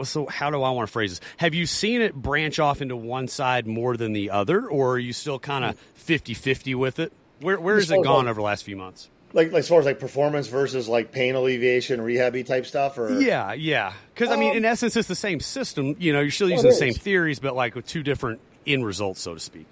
so 0.05 0.27
how 0.27 0.51
do 0.51 0.63
I 0.63 0.71
want 0.71 0.89
to 0.89 0.93
phrase 0.93 1.19
this? 1.19 1.29
Have 1.39 1.55
you 1.55 1.67
seen 1.67 2.01
it 2.01 2.15
branch 2.15 2.59
off 2.59 2.83
into 2.83 2.97
one 2.97 3.29
side 3.29 3.67
more 3.67 3.97
than 3.97 4.13
the 4.13 4.31
other, 4.31 4.67
or 4.67 4.93
are 4.93 4.99
you 4.99 5.13
still 5.13 5.39
kind 5.39 5.65
of 5.65 5.79
50 5.95 6.35
50 6.35 6.75
with 6.75 6.99
it? 6.99 7.13
Where, 7.41 7.59
where 7.61 7.77
has 7.77 7.91
it 7.91 8.03
gone 8.03 8.25
like- 8.25 8.27
over 8.29 8.41
the 8.41 8.45
last 8.45 8.65
few 8.65 8.77
months? 8.77 9.09
Like, 9.33 9.53
like 9.53 9.59
as 9.61 9.69
far 9.69 9.81
as 9.81 9.85
like 9.85 9.99
performance 10.01 10.47
versus 10.47 10.89
like 10.89 11.13
pain 11.13 11.35
alleviation, 11.35 12.01
rehabby 12.01 12.47
type 12.47 12.65
stuff, 12.65 12.97
or 12.97 13.21
Yeah, 13.21 13.53
yeah. 13.53 13.93
Because 14.15 14.31
I 14.31 14.37
mean, 14.37 14.53
Um, 14.53 14.57
in 14.59 14.65
essence, 14.65 14.97
it's 14.97 15.09
the 15.09 15.15
same 15.15 15.41
system. 15.41 15.95
You 15.99 16.13
know, 16.15 16.21
you're 16.21 16.31
still 16.31 16.49
using 16.49 16.71
the 16.71 16.75
same 16.75 16.91
is. 16.91 16.99
theories, 16.99 17.39
but 17.39 17.55
like 17.55 17.75
with 17.75 17.87
two 17.87 18.03
different 18.03 18.41
end 18.67 18.87
results, 18.87 19.21
so 19.21 19.35
to 19.35 19.41
speak. 19.41 19.67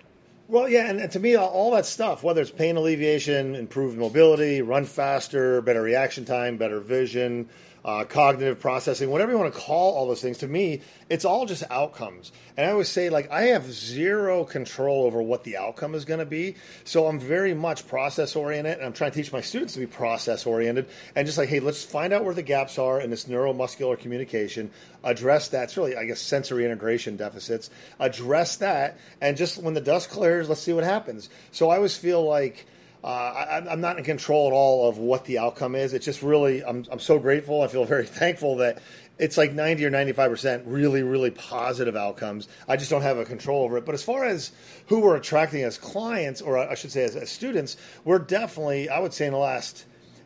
Well, 0.49 0.69
yeah, 0.69 0.90
and, 0.90 1.00
and 1.00 1.11
to 1.12 1.21
me, 1.21 1.37
all, 1.37 1.49
all 1.49 1.71
that 1.71 1.87
stuff, 1.87 2.23
whether 2.23 2.43
it's 2.43 2.50
pain 2.50 2.76
alleviation, 2.76 3.54
improved 3.54 3.97
mobility, 3.97 4.61
run 4.61 4.85
faster, 4.85 5.62
better 5.62 5.81
reaction 5.81 6.26
time, 6.26 6.59
better 6.59 6.81
vision, 6.81 7.49
uh, 7.85 8.05
cognitive 8.05 8.61
processing, 8.61 9.11
whatever 9.11 9.33
you 9.33 9.38
want 9.38 9.53
to 9.53 9.61
call 9.61 9.95
all 9.95 10.09
those 10.09 10.23
things, 10.23 10.38
to 10.38 10.49
me, 10.49 10.81
it's 11.11 11.25
all 11.25 11.45
just 11.45 11.62
outcomes. 11.71 12.33
And 12.57 12.67
I 12.67 12.73
always 12.73 12.88
say, 12.88 13.11
like, 13.11 13.31
I 13.31 13.43
have 13.49 13.71
zero 13.71 14.45
control 14.45 15.05
over 15.05 15.21
what 15.21 15.45
the 15.45 15.59
outcome 15.59 15.95
is 15.95 16.07
going 16.07 16.21
to 16.21 16.26
be. 16.26 16.57
So 16.85 17.07
I'm 17.07 17.21
very 17.21 17.53
much 17.53 17.87
process 17.87 18.37
oriented, 18.37 18.79
and 18.79 18.87
I'm 18.87 18.95
trying 18.95 19.11
to 19.11 19.17
teach 19.17 19.33
my 19.33 19.43
students 19.43 19.75
to 19.75 19.81
be 19.81 19.87
process 19.87 20.47
oriented 20.47 20.88
and 21.14 21.26
just 21.26 21.37
like, 21.37 21.50
hey, 21.50 21.61
let's 21.61 21.85
find 21.85 22.14
out 22.14 22.25
where 22.25 22.35
the 22.35 22.43
gaps 22.43 22.79
are 22.79 23.00
in 23.00 23.11
this 23.11 23.26
neuromuscular 23.26 23.99
communication, 23.99 24.71
address 25.03 25.49
that. 25.49 25.64
It's 25.64 25.76
really, 25.76 25.95
I 25.95 26.07
guess, 26.07 26.21
sensory 26.21 26.64
integration 26.64 27.17
deficits, 27.17 27.69
address 28.00 28.57
that, 28.57 28.99
and 29.21 29.37
just 29.37 29.59
when 29.59 29.75
the 29.75 29.81
dust 29.83 30.09
clears, 30.09 30.49
let's 30.49 30.62
see 30.62 30.73
what 30.73 30.85
happens. 30.85 31.29
So 31.53 31.69
I 31.69 31.76
always 31.76 31.97
feel 31.97 32.25
like, 32.25 32.67
uh, 33.04 33.06
I, 33.06 33.42
I'm- 33.56 33.68
I'm 33.68 33.80
not 33.82 33.99
in 33.99 34.04
control 34.04 34.46
at 34.49 34.52
all 34.54 34.88
of 34.88 34.96
what 34.99 35.26
the 35.26 35.38
outcome 35.38 35.75
is. 35.75 35.92
It's 35.92 36.04
just 36.06 36.23
really, 36.23 36.64
I'm, 36.64 36.87
I'm 36.90 36.99
so 36.99 37.18
grateful. 37.18 37.61
I 37.62 37.66
feel 37.68 37.84
very 37.96 38.06
thankful 38.06 38.56
that 38.56 38.78
it's 39.18 39.37
like 39.37 39.52
90 39.52 39.84
or 39.84 39.90
95% 39.90 40.62
really, 40.66 41.02
really 41.02 41.30
positive 41.30 41.94
outcomes. 41.94 42.49
I 42.66 42.76
just 42.76 42.90
don't 42.90 43.02
have 43.02 43.18
a 43.18 43.25
control 43.25 43.62
over 43.62 43.76
it. 43.76 43.84
But 43.87 43.94
as 43.94 44.02
far 44.02 44.25
as 44.25 44.50
who 44.87 45.00
we're 45.00 45.16
attracting 45.16 45.62
as 45.62 45.78
clients, 45.78 46.40
or 46.40 46.58
I 46.58 46.75
should 46.75 46.90
say 46.90 47.04
as, 47.04 47.14
as 47.14 47.30
students, 47.30 47.76
we're 48.04 48.18
definitely, 48.18 48.88
I 48.88 48.99
would 48.99 49.12
say 49.14 49.26
in 49.26 49.32
the 49.32 49.38
last 49.38 49.84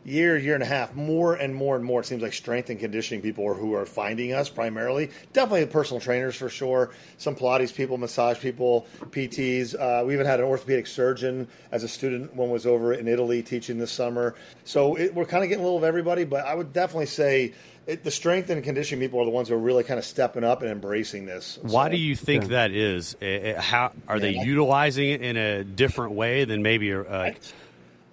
year, 0.09 0.37
year 0.37 0.53
and 0.55 0.63
a 0.63 0.65
half, 0.65 0.95
more 0.95 1.35
and 1.35 1.53
more 1.55 1.75
and 1.75 1.85
more, 1.85 2.01
it 2.01 2.05
seems 2.05 2.21
like 2.21 2.33
strength 2.33 2.69
and 2.69 2.79
conditioning 2.79 3.21
people 3.21 3.47
are 3.47 3.53
who 3.53 3.73
are 3.75 3.85
finding 3.85 4.33
us 4.33 4.49
primarily. 4.49 5.09
Definitely 5.33 5.65
the 5.65 5.71
personal 5.71 5.99
trainers 6.01 6.35
for 6.35 6.49
sure. 6.49 6.91
Some 7.17 7.35
Pilates 7.35 7.73
people, 7.73 7.97
massage 7.97 8.39
people, 8.39 8.87
PTs. 9.01 9.75
Uh, 9.79 10.03
we 10.05 10.13
even 10.13 10.25
had 10.25 10.39
an 10.39 10.45
orthopedic 10.45 10.87
surgeon 10.87 11.47
as 11.71 11.83
a 11.83 11.87
student. 11.87 12.35
One 12.35 12.49
was 12.49 12.65
over 12.65 12.93
in 12.93 13.07
Italy 13.07 13.43
teaching 13.43 13.77
this 13.77 13.91
summer. 13.91 14.35
So 14.63 14.95
it, 14.95 15.13
we're 15.13 15.25
kind 15.25 15.43
of 15.43 15.49
getting 15.49 15.63
a 15.63 15.65
little 15.65 15.77
of 15.77 15.83
everybody, 15.83 16.23
but 16.25 16.45
I 16.45 16.55
would 16.55 16.73
definitely 16.73 17.05
say 17.07 17.53
it, 17.87 18.03
the 18.03 18.11
strength 18.11 18.49
and 18.51 18.63
conditioning 18.63 18.99
people 19.03 19.19
are 19.19 19.25
the 19.25 19.31
ones 19.31 19.49
who 19.49 19.55
are 19.55 19.59
really 19.59 19.83
kind 19.83 19.97
of 19.97 20.05
stepping 20.05 20.43
up 20.43 20.61
and 20.61 20.69
embracing 20.71 21.25
this. 21.25 21.57
Why 21.63 21.87
So- 21.87 21.91
do 21.93 21.97
you 21.97 22.15
think 22.15 22.49
that 22.49 22.71
is? 22.71 23.15
Eh, 23.21 23.25
eh, 23.25 23.59
How 23.59 23.91
are 24.07 24.19
they 24.19 24.31
Yeah. 24.31 24.43
utilizing 24.43 25.09
it 25.09 25.21
in 25.21 25.37
a 25.37 25.63
different 25.63 26.13
way 26.13 26.45
than 26.45 26.61
maybe? 26.61 26.93
Uh, 26.93 27.31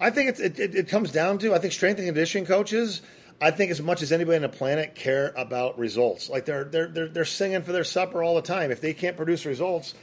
I 0.00 0.11
think 0.11 0.31
it's, 0.31 0.41
it, 0.41 0.59
it, 0.59 0.75
it 0.75 0.88
comes 0.88 1.12
down 1.12 1.38
to 1.38 1.55
I 1.55 1.59
think 1.59 1.73
strength 1.73 1.99
and 1.99 2.07
conditioning 2.07 2.47
coaches. 2.47 3.03
I 3.41 3.50
think 3.50 3.71
as 3.71 3.83
much 3.83 4.00
as 4.00 4.12
anybody 4.12 4.37
on 4.37 4.43
the 4.43 4.49
planet 4.49 4.95
care 4.95 5.33
about 5.37 5.79
results. 5.79 6.31
Like 6.31 6.47
they're 6.47 6.65
they're 6.65 6.88
they're, 6.88 7.09
they're 7.09 7.25
singing 7.25 7.62
for 7.62 7.73
their 7.73 7.85
supper 7.85 8.23
all 8.23 8.35
the 8.35 8.43
time. 8.43 8.71
If 8.71 8.81
they 8.81 8.95
can't 8.95 9.17
produce 9.17 9.45
results, 9.45 9.95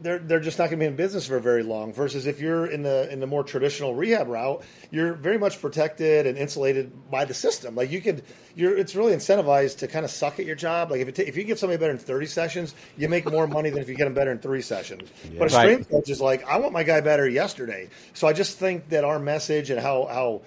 they're 0.00 0.18
they're 0.18 0.40
just 0.40 0.58
not 0.58 0.64
going 0.70 0.78
to 0.78 0.84
be 0.84 0.86
in 0.86 0.96
business 0.96 1.26
for 1.26 1.38
very 1.38 1.62
long. 1.62 1.92
Versus 1.92 2.26
if 2.26 2.40
you're 2.40 2.66
in 2.66 2.82
the 2.82 3.10
in 3.12 3.20
the 3.20 3.26
more 3.26 3.44
traditional 3.44 3.94
rehab 3.94 4.28
route, 4.28 4.62
you're 4.90 5.14
very 5.14 5.38
much 5.38 5.60
protected 5.60 6.26
and 6.26 6.36
insulated 6.38 7.10
by 7.10 7.24
the 7.24 7.34
system. 7.34 7.74
Like 7.74 7.90
you 7.90 8.00
could, 8.00 8.22
you're 8.54 8.76
it's 8.76 8.94
really 8.96 9.12
incentivized 9.12 9.78
to 9.78 9.88
kind 9.88 10.04
of 10.04 10.10
suck 10.10 10.40
at 10.40 10.46
your 10.46 10.56
job. 10.56 10.90
Like 10.90 11.00
if 11.00 11.08
it 11.08 11.14
ta- 11.16 11.22
if 11.26 11.36
you 11.36 11.44
get 11.44 11.58
somebody 11.58 11.78
better 11.78 11.92
in 11.92 11.98
30 11.98 12.26
sessions, 12.26 12.74
you 12.96 13.08
make 13.08 13.30
more 13.30 13.46
money 13.46 13.70
than 13.70 13.80
if 13.80 13.88
you 13.88 13.94
get 13.94 14.04
them 14.04 14.14
better 14.14 14.32
in 14.32 14.38
three 14.38 14.62
sessions. 14.62 15.10
But 15.38 15.52
a 15.52 15.54
Right. 15.56 15.64
strength 15.66 15.90
coach 15.90 16.08
is 16.10 16.20
like, 16.20 16.44
I 16.48 16.58
want 16.58 16.72
my 16.72 16.82
guy 16.82 17.00
better 17.00 17.28
yesterday. 17.28 17.88
So 18.14 18.26
I 18.26 18.32
just 18.32 18.58
think 18.58 18.88
that 18.88 19.04
our 19.04 19.18
message 19.18 19.70
and 19.70 19.80
how 19.80 20.06
how 20.06 20.42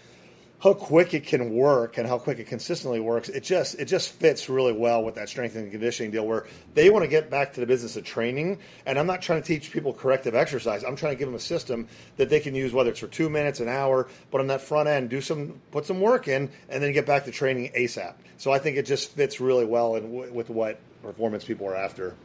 how 0.60 0.74
quick 0.74 1.14
it 1.14 1.26
can 1.26 1.54
work 1.54 1.98
and 1.98 2.08
how 2.08 2.18
quick 2.18 2.40
it 2.40 2.48
consistently 2.48 3.00
works, 3.00 3.30
it 3.30 3.44
just 3.44 3.76
it 3.80 3.86
just 3.86 4.14
fits 4.14 4.50
really 4.50 4.74
well 4.74 5.04
with 5.04 5.16
that 5.16 5.30
strength 5.30 5.56
and 5.56 5.70
conditioning 5.72 6.12
deal 6.12 6.26
where 6.26 6.46
they 6.74 6.90
want 6.90 7.04
to 7.04 7.08
get 7.08 7.30
back 7.30 7.54
to 7.54 7.60
the 7.60 7.66
business 7.66 7.96
of 7.96 8.04
training. 8.04 8.60
And 8.86 8.98
I'm 8.98 9.08
not 9.08 9.22
trying 9.22 9.42
to 9.42 9.48
teach 9.48 9.72
people 9.72 9.94
corrective 9.94 10.34
exercise. 10.34 10.84
I'm 10.84 10.96
trying 10.96 11.14
to 11.14 11.20
give 11.20 11.28
them 11.28 11.36
a 11.36 11.40
system 11.40 11.88
that 12.18 12.30
they 12.30 12.40
can 12.40 12.56
use 12.56 12.74
whether 12.74 12.90
it's 12.90 13.00
for 13.00 13.08
two 13.08 13.30
minutes, 13.30 13.60
an 13.60 13.68
hour, 13.68 14.08
but 14.32 14.42
on 14.42 14.48
that 14.48 14.62
front 14.62 14.88
end, 14.88 15.10
do 15.10 15.22
some 15.22 15.62
put 15.72 15.86
some 15.86 16.00
work 16.00 16.28
in, 16.28 16.50
and 16.70 16.82
then 16.82 16.94
get 16.94 17.06
back 17.06 17.26
to 17.26 17.32
training 17.32 17.72
ASAP. 17.78 18.16
So 18.38 18.52
I 18.52 18.60
think 18.60 18.78
it 18.78 18.86
just 18.86 19.12
fits 19.12 19.40
really 19.40 19.66
well 19.66 19.96
in, 19.96 20.04
w- 20.04 20.34
with 20.34 20.50
what 20.50 20.80
performance 21.02 21.44
people 21.44 21.68
are 21.68 21.76
after. 21.76 22.16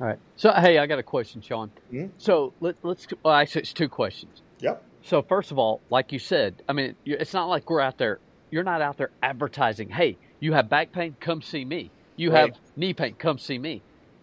All 0.00 0.06
right. 0.06 0.18
So, 0.36 0.52
hey, 0.52 0.78
I 0.78 0.86
got 0.86 0.98
a 0.98 1.02
question, 1.02 1.40
Shawn. 1.40 1.70
Hmm? 1.90 2.06
So 2.18 2.52
let, 2.60 2.76
let's. 2.82 3.06
Well, 3.22 3.34
actually, 3.34 3.62
it's 3.62 3.72
two 3.72 3.88
questions. 3.88 4.42
Yep. 4.60 4.82
So 5.06 5.22
first 5.22 5.52
of 5.52 5.58
all, 5.58 5.80
like 5.88 6.10
you 6.12 6.18
said, 6.18 6.62
I 6.68 6.72
mean, 6.72 6.96
it's 7.04 7.32
not 7.32 7.46
like 7.48 7.70
we're 7.70 7.80
out 7.80 7.96
there. 7.96 8.18
You're 8.50 8.64
not 8.64 8.82
out 8.82 8.96
there 8.96 9.10
advertising. 9.22 9.88
Hey, 9.88 10.18
you 10.40 10.52
have 10.52 10.68
back 10.68 10.90
pain? 10.92 11.14
Come 11.20 11.42
see 11.42 11.64
me. 11.64 11.90
You 12.16 12.32
Right. 12.32 12.50
have 12.50 12.60
knee 12.76 12.92
pain? 12.92 13.14
Come 13.14 13.38
see 13.38 13.58
me. 13.58 13.82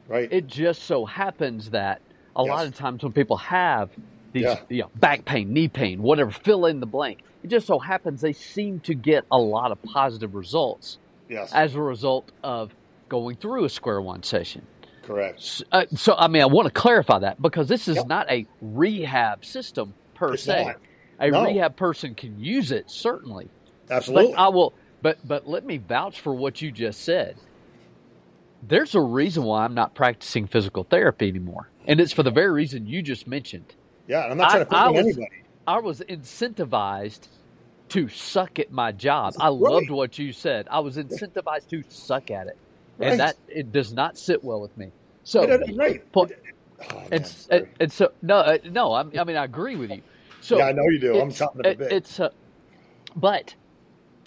Right. 0.10 0.28
It 0.32 0.48
just 0.48 0.84
so 0.84 1.06
happens 1.06 1.70
that 1.70 2.02
a 2.36 2.44
lot 2.44 2.68
of 2.68 2.76
times 2.76 3.02
when 3.04 3.14
people 3.14 3.38
have 3.38 3.92
these 4.34 4.44
Yeah. 4.44 4.60
you 4.68 4.82
know, 4.82 4.90
back 4.96 5.24
pain, 5.24 5.54
knee 5.54 5.70
pain, 5.70 6.02
whatever, 6.02 6.32
fill 6.32 6.66
in 6.66 6.82
the 6.82 6.86
blank. 6.86 7.20
It 7.44 7.48
just 7.50 7.66
so 7.68 7.80
happens 7.80 8.20
they 8.22 8.34
seem 8.34 8.80
to 8.82 8.94
get 8.94 9.24
a 9.32 9.38
lot 9.38 9.72
of 9.72 9.82
positive 9.84 10.36
results 10.36 10.98
yes. 11.30 11.54
as 11.54 11.76
a 11.76 11.82
result 11.82 12.32
of 12.44 12.76
going 13.08 13.38
through 13.38 13.64
a 13.64 13.70
square 13.70 14.02
one 14.02 14.24
session. 14.24 14.66
Correct. 15.04 15.38
S- 15.40 15.64
Uh, 15.72 15.86
so, 15.96 16.16
I 16.18 16.28
mean, 16.28 16.42
I 16.42 16.46
want 16.48 16.66
to 16.66 16.74
clarify 16.74 17.20
that 17.20 17.42
because 17.42 17.68
this 17.70 17.88
is 17.88 17.98
Yep. 17.98 18.08
not 18.08 18.30
a 18.32 18.48
rehab 18.62 19.46
system 19.46 19.94
per 20.14 20.34
It's 20.34 20.44
se. 20.44 20.66
not. 20.66 20.76
A 21.20 21.30
No. 21.32 21.46
rehab 21.46 21.76
person 21.76 22.16
can 22.16 22.40
use 22.40 22.72
it 22.72 22.90
certainly, 22.90 23.48
Absolutely. 23.90 24.34
but 24.34 24.40
I 24.40 24.48
will. 24.50 24.74
But 25.02 25.20
but 25.28 25.48
let 25.48 25.66
me 25.66 25.78
vouch 25.78 26.20
for 26.22 26.34
what 26.34 26.62
you 26.62 26.72
just 26.72 27.02
said. 27.02 27.36
There's 28.66 28.96
a 28.96 29.02
reason 29.02 29.44
why 29.44 29.66
I'm 29.66 29.74
not 29.74 29.94
practicing 29.94 30.48
physical 30.48 30.84
therapy 30.84 31.28
anymore, 31.28 31.70
and 31.86 32.00
it's 32.00 32.14
for 32.14 32.24
the 32.24 32.32
very 32.32 32.52
reason 32.52 32.88
you 32.88 33.02
just 33.02 33.28
mentioned. 33.28 33.76
yeah, 34.08 34.24
and 34.24 34.32
I'm 34.34 34.38
not 34.38 34.50
trying 34.52 34.62
I- 34.62 34.64
to 34.64 34.70
put 34.70 34.78
I 34.78 34.90
was- 34.90 35.00
anybody. 35.06 35.30
I 35.68 35.80
was 35.80 36.00
incentivized 36.02 37.28
to 37.90 38.08
suck 38.10 38.60
at 38.60 38.72
my 38.72 38.92
job. 38.92 39.34
I 39.40 39.50
loved 39.50 39.90
what 39.90 40.18
you 40.18 40.32
said. 40.34 40.68
I 40.70 40.80
was 40.80 40.98
incentivized 40.98 41.68
to 41.70 41.84
suck 41.90 42.32
at 42.32 42.48
it, 42.48 42.58
Right. 42.98 43.12
and 43.12 43.20
that 43.20 43.38
it 43.48 43.72
does 43.72 43.94
not 43.94 44.18
sit 44.18 44.44
well 44.44 44.60
with 44.62 44.76
me. 44.78 44.92
So, 45.24 45.46
right. 45.76 46.10
po- 46.12 46.28
Oh, 46.92 46.96
man, 47.00 47.08
and, 47.12 47.28
sorry. 47.28 47.60
and, 47.62 47.68
and 47.80 47.92
so 47.92 48.12
no, 48.22 48.38
uh, 48.38 48.58
no. 48.66 48.94
I, 48.94 49.02
I 49.20 49.24
mean, 49.24 49.36
I 49.38 49.44
agree 49.46 49.76
with 49.76 49.92
you. 49.92 50.02
So 50.42 50.58
yeah, 50.58 50.66
I 50.66 50.72
know 50.74 50.84
you 50.90 51.00
do. 51.00 51.12
I'm 51.14 51.30
it's- 51.30 51.38
chopping 51.38 51.66
at 51.66 51.78
the 51.78 51.86
it- 51.86 51.90
bit. 51.90 51.92
It's 51.98 52.20
uh, 52.20 52.30
but 53.16 53.56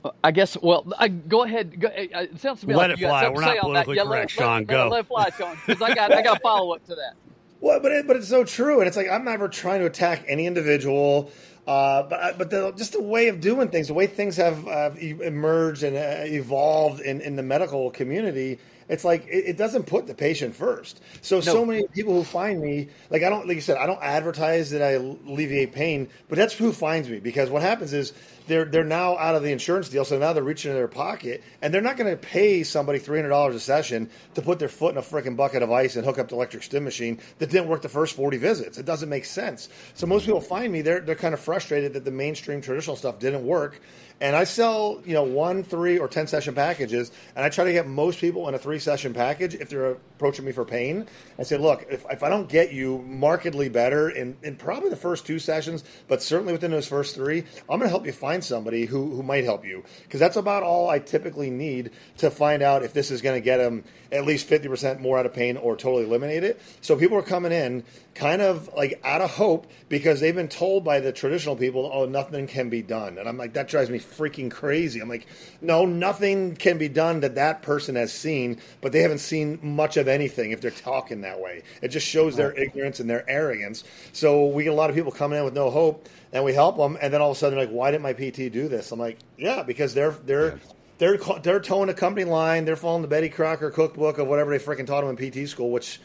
uh, 0.05 0.11
I 0.25 0.31
guess. 0.31 0.57
Well, 0.63 0.87
I, 0.99 1.09
go 1.09 1.43
ahead. 1.45 1.81
Go, 1.81 1.89
uh, 1.89 1.93
it 2.23 2.41
sounds 2.41 2.61
to 2.63 2.67
me 2.69 2.75
Let 2.75 2.91
like 2.91 2.99
it 2.99 3.01
you 3.01 3.07
got 3.07 3.11
fly. 3.11 3.23
something 3.23 3.35
We're 3.37 3.41
to 3.43 3.47
not 3.47 3.53
say 3.55 3.59
on 3.59 3.75
that. 3.75 3.85
politically 3.87 3.97
Yeah, 3.97 4.03
let- 4.05 4.09
correct, 4.11 4.39
let- 4.39 4.45
Shawn. 4.45 4.59
let- 4.61 4.67
Go. 4.69 4.89
Let 4.89 5.01
it 5.01 5.07
fly, 5.07 5.31
Shawn, 5.39 5.57
because 5.67 5.83
I 5.83 5.95
got 5.95 6.13
I 6.13 6.23
got 6.23 6.37
a 6.39 6.41
follow 6.41 6.75
up 6.75 6.85
to 6.87 6.95
that. 6.97 7.15
Well, 7.59 7.81
but 7.81 7.91
it, 7.91 8.07
but 8.07 8.17
it's 8.17 8.29
so 8.29 8.45
true, 8.45 8.81
and 8.81 8.87
it's 8.87 8.99
like 8.99 9.09
I'm 9.11 9.25
never 9.25 9.49
trying 9.49 9.81
to 9.81 9.87
attack 9.87 10.25
any 10.29 10.47
individual, 10.47 11.33
uh, 11.67 12.03
but 12.03 12.37
but 12.37 12.51
the, 12.51 12.71
just 12.73 12.93
the 12.93 13.03
way 13.03 13.29
of 13.29 13.41
doing 13.41 13.69
things, 13.71 13.89
the 13.89 13.95
way 13.95 14.07
things 14.07 14.37
have 14.37 14.69
uh, 14.69 14.91
emerged 15.01 15.83
and 15.83 15.97
uh, 15.97 16.27
evolved 16.27 17.01
in, 17.01 17.23
in 17.23 17.35
the 17.35 17.43
medical 17.43 17.91
community, 17.91 18.59
it's 18.89 19.05
like 19.05 19.27
it, 19.27 19.45
it 19.47 19.57
doesn't 19.57 19.85
put 19.85 20.07
the 20.07 20.15
patient 20.15 20.55
first. 20.55 21.01
So 21.23 21.41
so 21.41 21.65
many 21.65 21.87
people 21.89 22.15
who 22.15 22.25
find 22.25 22.61
me, 22.61 22.89
like 23.11 23.23
I 23.23 23.29
don't, 23.29 23.47
like 23.47 23.57
you 23.57 23.61
said, 23.61 23.79
I 23.79 23.87
don't 23.87 24.03
advertise 24.03 24.71
that 24.71 24.83
I 24.83 24.93
alleviate 24.93 25.73
pain, 25.73 26.09
but 26.29 26.37
that's 26.37 26.55
who 26.55 26.73
finds 26.73 27.09
me 27.09 27.19
because 27.21 27.51
what 27.51 27.63
happens 27.63 27.93
is 27.93 28.13
they're 28.47 28.65
they're 28.65 28.85
now 28.85 29.19
out 29.19 29.35
of 29.35 29.43
the 29.43 29.51
insurance 29.51 29.89
deal, 29.89 30.05
so 30.05 30.19
now 30.19 30.33
they're 30.33 30.43
reaching 30.43 30.71
in 30.71 30.77
their 30.77 30.89
pocket, 30.89 31.43
and 31.63 31.75
they're 31.75 31.83
not 31.83 31.97
going 31.97 32.11
to 32.11 32.17
pay 32.17 32.63
somebody 32.63 32.99
three 32.99 33.19
hundred 33.19 33.31
dollars 33.31 33.55
a 33.55 33.61
session 33.61 34.09
to 34.35 34.43
put 34.43 34.59
their 34.59 34.69
foot 34.69 34.93
in 34.93 34.99
a 34.99 35.03
freaking 35.03 35.37
bucket 35.37 35.63
of 35.63 35.71
ice 35.71 35.97
and 35.97 36.05
hook 36.05 36.19
up 36.19 36.29
the 36.29 36.35
electric 36.35 36.63
stim 36.63 36.85
machine 36.85 37.19
that 37.39 37.51
didn't 37.51 37.69
work 37.69 37.83
the 37.83 37.89
first 37.89 38.15
forty 38.15 38.37
visits. 38.37 38.79
It 38.79 38.87
doesn't 38.87 39.09
make 39.09 39.25
sense. 39.25 39.69
So 39.95 40.07
most 40.07 40.27
people 40.27 40.41
find 40.41 40.73
me, 40.73 40.83
they're 40.83 41.01
they're 41.01 41.15
kind 41.15 41.35
of 41.35 41.41
frustrated 41.41 41.93
that 41.95 42.05
the 42.05 42.11
mainstream 42.11 42.61
traditional 42.61 42.97
stuff 42.97 43.19
didn't 43.19 43.45
work. 43.45 43.81
And 44.21 44.35
I 44.35 44.45
sell, 44.45 45.03
you 45.05 45.13
know, 45.13 45.25
one, 45.25 45.63
three, 45.63 45.99
or 45.99 46.09
ten 46.09 46.27
session 46.27 46.55
packages, 46.55 47.13
and 47.35 47.45
I 47.45 47.51
try 47.51 47.65
to 47.65 47.73
get 47.73 47.87
most 47.87 48.19
people 48.19 48.49
in 48.49 48.55
a 48.55 48.59
three 48.59 48.79
session 48.79 49.13
package 49.13 49.55
if 49.55 49.69
they're 49.69 49.91
approaching 49.91 50.47
me 50.47 50.53
for 50.53 50.65
pain. 50.65 51.07
I 51.39 51.43
say, 51.43 51.59
look, 51.59 51.85
if, 51.91 52.07
if 52.11 52.23
I 52.23 52.31
don't 52.31 52.49
get 52.49 52.73
you 52.73 53.05
markedly 53.07 53.69
better 53.69 54.09
in, 54.09 54.37
in 54.43 54.57
probably 54.57 54.89
the 54.89 54.97
first 54.97 55.27
two 55.27 55.39
sessions, 55.39 55.85
but 56.09 56.23
certainly 56.23 56.55
within 56.55 56.71
those 56.71 56.89
first 56.89 57.15
three, 57.15 57.41
I'm 57.69 57.79
going 57.79 57.83
to 57.83 57.89
help 57.89 58.07
you 58.07 58.13
find 58.13 58.43
somebody 58.43 58.87
who, 58.87 59.11
who 59.11 59.23
might 59.23 59.45
help 59.45 59.67
you. 59.67 59.85
Because 60.05 60.21
that's 60.21 60.37
about 60.37 60.63
all 60.63 60.89
I 60.89 60.99
typically 60.99 61.51
need 61.51 61.91
to 62.19 62.31
find 62.31 62.63
out 62.63 62.85
if 62.85 62.95
this 62.95 63.11
is 63.11 63.21
going 63.21 63.37
to 63.37 63.45
get 63.45 63.59
them 63.59 63.85
at 64.11 64.25
least 64.25 64.49
50% 64.49 65.01
more 65.01 65.19
out 65.19 65.27
of 65.27 65.35
pain 65.35 65.59
or 65.59 65.77
totally 65.77 66.05
eliminate 66.05 66.43
it. 66.43 66.59
So 66.81 66.97
people 66.97 67.19
are 67.19 67.23
coming 67.23 67.53
in 67.53 67.85
kind 68.17 68.41
of 68.41 68.73
like 68.75 68.99
out 69.05 69.21
of 69.21 69.31
hope 69.31 69.67
because 69.89 70.21
they've 70.21 70.35
been 70.35 70.49
told 70.49 70.85
by 70.85 71.01
the 71.01 71.13
traditional 71.13 71.55
people, 71.55 71.91
oh, 71.93 72.07
nothing 72.07 72.47
can 72.47 72.71
be 72.71 72.83
done. 72.83 73.19
And 73.19 73.29
I'm 73.29 73.37
like, 73.37 73.53
that 73.53 73.69
drives 73.69 73.91
me 73.91 73.99
freaking 73.99 74.51
crazy. 74.51 75.01
I'm 75.01 75.09
like, 75.09 75.27
no, 75.61 75.85
nothing 75.85 76.57
can 76.57 76.79
be 76.79 76.89
done 76.89 77.21
that 77.21 77.35
that 77.35 77.63
person 77.63 77.95
has 77.95 78.13
seen, 78.13 78.59
but 78.81 78.93
they 78.93 79.03
haven't 79.03 79.19
seen 79.19 79.59
much 79.63 79.99
of 79.99 80.09
anything 80.09 80.51
if 80.51 80.61
they're 80.63 80.71
talking 80.71 81.21
that 81.21 81.39
way. 81.41 81.63
It 81.83 81.89
just 81.89 82.07
shows 82.07 82.37
their 82.37 82.53
ignorance 82.59 83.01
and 83.01 83.09
their 83.09 83.29
arrogance. 83.29 83.85
So 84.13 84.47
we 84.47 84.65
get 84.65 84.73
a 84.73 84.77
lot 84.77 84.89
of 84.89 84.97
people 84.97 85.13
coming 85.13 85.39
in 85.39 85.45
with 85.45 85.55
no 85.55 85.71
hope 85.71 86.09
and 86.33 86.43
we 86.43 86.55
help 86.55 86.79
them. 86.79 86.97
And 87.01 87.13
then 87.13 87.21
all 87.21 87.33
of 87.33 87.37
a 87.37 87.39
sudden, 87.39 87.59
they're 87.59 87.67
like, 87.67 87.75
why 87.75 87.91
didn't 87.91 88.03
my 88.03 88.15
PT 88.15 88.51
do 88.51 88.69
this? 88.69 88.93
I'm 88.93 88.99
like, 88.99 89.19
yeah, 89.37 89.63
because 89.63 89.93
they're, 89.93 90.13
they're, 90.25 90.59
they're 90.99 91.19
they're 91.43 91.61
toeing 91.61 91.91
a 91.91 91.95
company 91.95 92.25
line. 92.25 92.65
They're 92.65 92.77
following 92.77 93.03
the 93.03 93.09
Betty 93.09 93.29
Crocker 93.29 93.71
cookbook 93.71 94.17
of 94.17 94.27
whatever 94.27 94.57
they 94.57 94.65
freaking 94.65 94.87
taught 94.87 95.03
them 95.05 95.15
in 95.15 95.45
PT 95.45 95.47
school, 95.47 95.71
which 95.71 96.01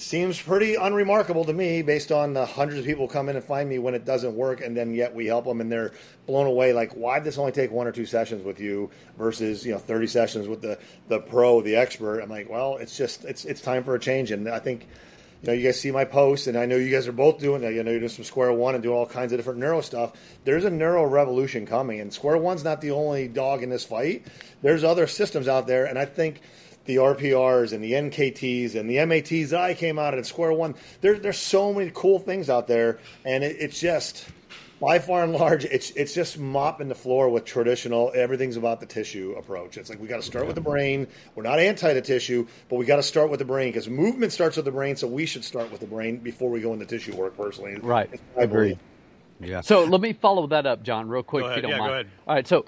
seems 0.00 0.40
pretty 0.40 0.74
unremarkable 0.74 1.44
to 1.44 1.52
me 1.52 1.82
based 1.82 2.10
on 2.10 2.32
the 2.32 2.46
hundreds 2.46 2.80
of 2.80 2.86
people 2.86 3.06
come 3.06 3.28
in 3.28 3.36
and 3.36 3.44
find 3.44 3.68
me 3.68 3.78
when 3.78 3.94
it 3.94 4.04
doesn't 4.04 4.34
work, 4.34 4.60
and 4.60 4.76
then 4.76 4.94
yet 4.94 5.14
we 5.14 5.26
help 5.26 5.44
them 5.44 5.60
and 5.60 5.70
they're 5.70 5.92
blown 6.26 6.46
away. 6.46 6.72
Like, 6.72 6.92
why 6.92 7.18
did 7.18 7.24
this 7.24 7.38
only 7.38 7.52
take 7.52 7.70
one 7.70 7.86
or 7.86 7.92
two 7.92 8.06
sessions 8.06 8.44
with 8.44 8.60
you 8.60 8.90
versus 9.18 9.64
you 9.64 9.72
know 9.72 9.78
thirty 9.78 10.06
sessions 10.06 10.48
with 10.48 10.62
the 10.62 10.78
the 11.08 11.20
pro, 11.20 11.60
the 11.60 11.76
expert? 11.76 12.20
I'm 12.20 12.30
like, 12.30 12.48
well, 12.48 12.76
it's 12.76 12.96
just 12.96 13.24
it's 13.24 13.44
it's 13.44 13.60
time 13.60 13.84
for 13.84 13.94
a 13.94 14.00
change, 14.00 14.30
and 14.30 14.48
I 14.48 14.58
think. 14.58 14.86
You 15.42 15.46
know, 15.46 15.52
you 15.54 15.64
guys 15.64 15.80
see 15.80 15.90
my 15.90 16.04
posts, 16.04 16.48
and 16.48 16.58
I 16.58 16.66
know 16.66 16.76
you 16.76 16.90
guys 16.90 17.08
are 17.08 17.12
both 17.12 17.38
doing. 17.38 17.62
You 17.62 17.82
know, 17.82 17.90
you're 17.90 18.00
doing 18.00 18.10
some 18.10 18.26
Square 18.26 18.52
One 18.52 18.74
and 18.74 18.82
doing 18.82 18.94
all 18.94 19.06
kinds 19.06 19.32
of 19.32 19.38
different 19.38 19.58
neuro 19.58 19.80
stuff. 19.80 20.12
There's 20.44 20.66
a 20.66 20.70
neuro 20.70 21.06
revolution 21.06 21.64
coming, 21.64 21.98
and 22.00 22.12
Square 22.12 22.36
One's 22.36 22.62
not 22.62 22.82
the 22.82 22.90
only 22.90 23.26
dog 23.26 23.62
in 23.62 23.70
this 23.70 23.82
fight. 23.82 24.26
There's 24.60 24.84
other 24.84 25.06
systems 25.06 25.48
out 25.48 25.66
there, 25.66 25.86
and 25.86 25.98
I 25.98 26.04
think 26.04 26.42
the 26.90 26.96
RPRs 26.96 27.72
and 27.72 27.82
the 27.84 27.92
NKTs 27.92 28.74
and 28.74 28.90
the 28.90 29.04
MATs 29.06 29.50
that 29.50 29.60
I 29.60 29.74
came 29.74 29.98
out 29.98 30.14
at 30.14 30.26
Square 30.26 30.54
One. 30.54 30.74
There, 31.00 31.18
there's 31.18 31.38
so 31.38 31.72
many 31.72 31.90
cool 31.94 32.18
things 32.18 32.50
out 32.50 32.66
there, 32.66 32.98
and 33.24 33.44
it, 33.44 33.56
it's 33.60 33.78
just 33.78 34.26
by 34.80 34.98
far 34.98 35.22
and 35.22 35.32
large, 35.32 35.64
it's 35.66 35.90
it's 35.92 36.12
just 36.14 36.38
mopping 36.38 36.88
the 36.88 36.94
floor 36.94 37.28
with 37.28 37.44
traditional. 37.44 38.10
Everything's 38.14 38.56
about 38.56 38.80
the 38.80 38.86
tissue 38.86 39.34
approach. 39.38 39.76
It's 39.76 39.88
like 39.88 40.00
we 40.00 40.08
got 40.08 40.16
to 40.16 40.22
start 40.22 40.46
with 40.46 40.56
the 40.56 40.62
brain. 40.62 41.06
We're 41.36 41.44
not 41.44 41.60
anti 41.60 41.92
the 41.94 42.00
tissue, 42.02 42.46
but 42.68 42.76
we 42.76 42.86
got 42.86 42.96
to 42.96 43.02
start 43.04 43.30
with 43.30 43.38
the 43.38 43.44
brain 43.44 43.68
because 43.68 43.88
movement 43.88 44.32
starts 44.32 44.56
with 44.56 44.64
the 44.64 44.72
brain. 44.72 44.96
So 44.96 45.06
we 45.06 45.26
should 45.26 45.44
start 45.44 45.70
with 45.70 45.80
the 45.80 45.86
brain 45.86 46.16
before 46.16 46.50
we 46.50 46.60
go 46.60 46.72
into 46.72 46.86
tissue 46.86 47.14
work. 47.14 47.36
Personally, 47.36 47.76
Right. 47.76 48.10
I 48.36 48.42
agree. 48.42 48.76
Yeah. 49.38 49.60
So 49.60 49.84
let 49.84 50.00
me 50.00 50.12
follow 50.12 50.46
that 50.48 50.66
up, 50.66 50.82
John, 50.82 51.08
real 51.08 51.22
quick, 51.22 51.44
Go 51.44 51.50
if 51.50 51.56
you 51.56 51.62
don't 51.62 51.70
Yeah, 51.70 51.76
go 51.78 51.82
mind. 51.84 51.92
ahead. 51.92 52.06
All 52.26 52.34
right, 52.34 52.46
so 52.48 52.64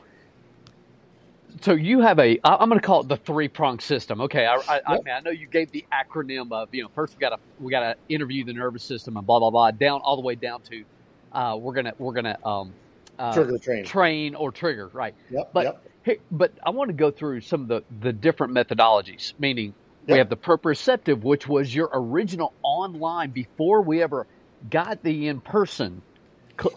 so 1.61 1.73
you 1.73 2.01
have 2.01 2.19
a 2.19 2.39
I'm 2.45 2.69
going 2.69 2.81
to 2.81 2.87
call 2.87 3.01
it 3.03 3.09
the 3.09 3.17
three 3.17 3.49
prong 3.49 3.79
system. 3.81 4.21
Okay, 4.23 4.47
I, 4.47 4.57
I, 4.57 4.81
I 4.87 4.93
mean 4.95 5.11
I 5.15 5.21
know 5.21 5.31
you 5.31 5.47
gave 5.47 5.71
the 5.71 5.85
acronym 5.93 6.53
of 6.53 6.75
you 6.75 6.83
know 6.83 6.89
first 6.95 7.15
we 7.17 7.21
got 7.21 7.31
to 7.31 7.39
we 7.61 7.71
got 7.71 7.81
to 7.81 7.97
interview 8.09 8.45
the 8.45 8.53
nervous 8.53 8.83
system 8.83 9.17
and 9.17 9.27
blah 9.27 9.39
blah 9.39 9.51
blah 9.51 9.71
down 9.71 10.01
all 10.03 10.17
the 10.17 10.23
way 10.23 10.35
down 10.35 10.63
to 10.63 10.85
uh, 11.33 11.57
we're 11.59 11.75
gonna 11.75 11.95
we're 11.99 12.13
gonna 12.13 12.39
um, 12.45 12.73
uh, 13.19 13.33
Trigger 13.35 13.59
train. 13.59 13.85
train 13.85 14.35
or 14.35 14.51
trigger 14.51 14.89
right. 14.93 15.15
Yep. 15.31 15.51
But 15.53 15.65
yep. 15.65 15.87
hey, 16.03 16.19
but 16.31 16.53
I 16.65 16.71
want 16.71 16.89
to 16.89 16.95
go 16.95 17.11
through 17.11 17.41
some 17.43 17.63
of 17.63 17.69
the 17.69 17.83
the 18.01 18.13
different 18.13 18.53
methodologies. 18.55 19.33
Meaning 19.39 19.75
we 20.07 20.19
have 20.19 20.29
the 20.29 20.37
proprioceptive, 20.37 21.21
which 21.23 21.47
was 21.47 21.75
your 21.75 21.91
original 21.93 22.53
online 22.63 23.31
before 23.31 23.83
we 23.83 24.03
ever 24.03 24.27
got 24.71 25.03
the 25.03 25.29
in 25.29 25.41
person 25.41 26.03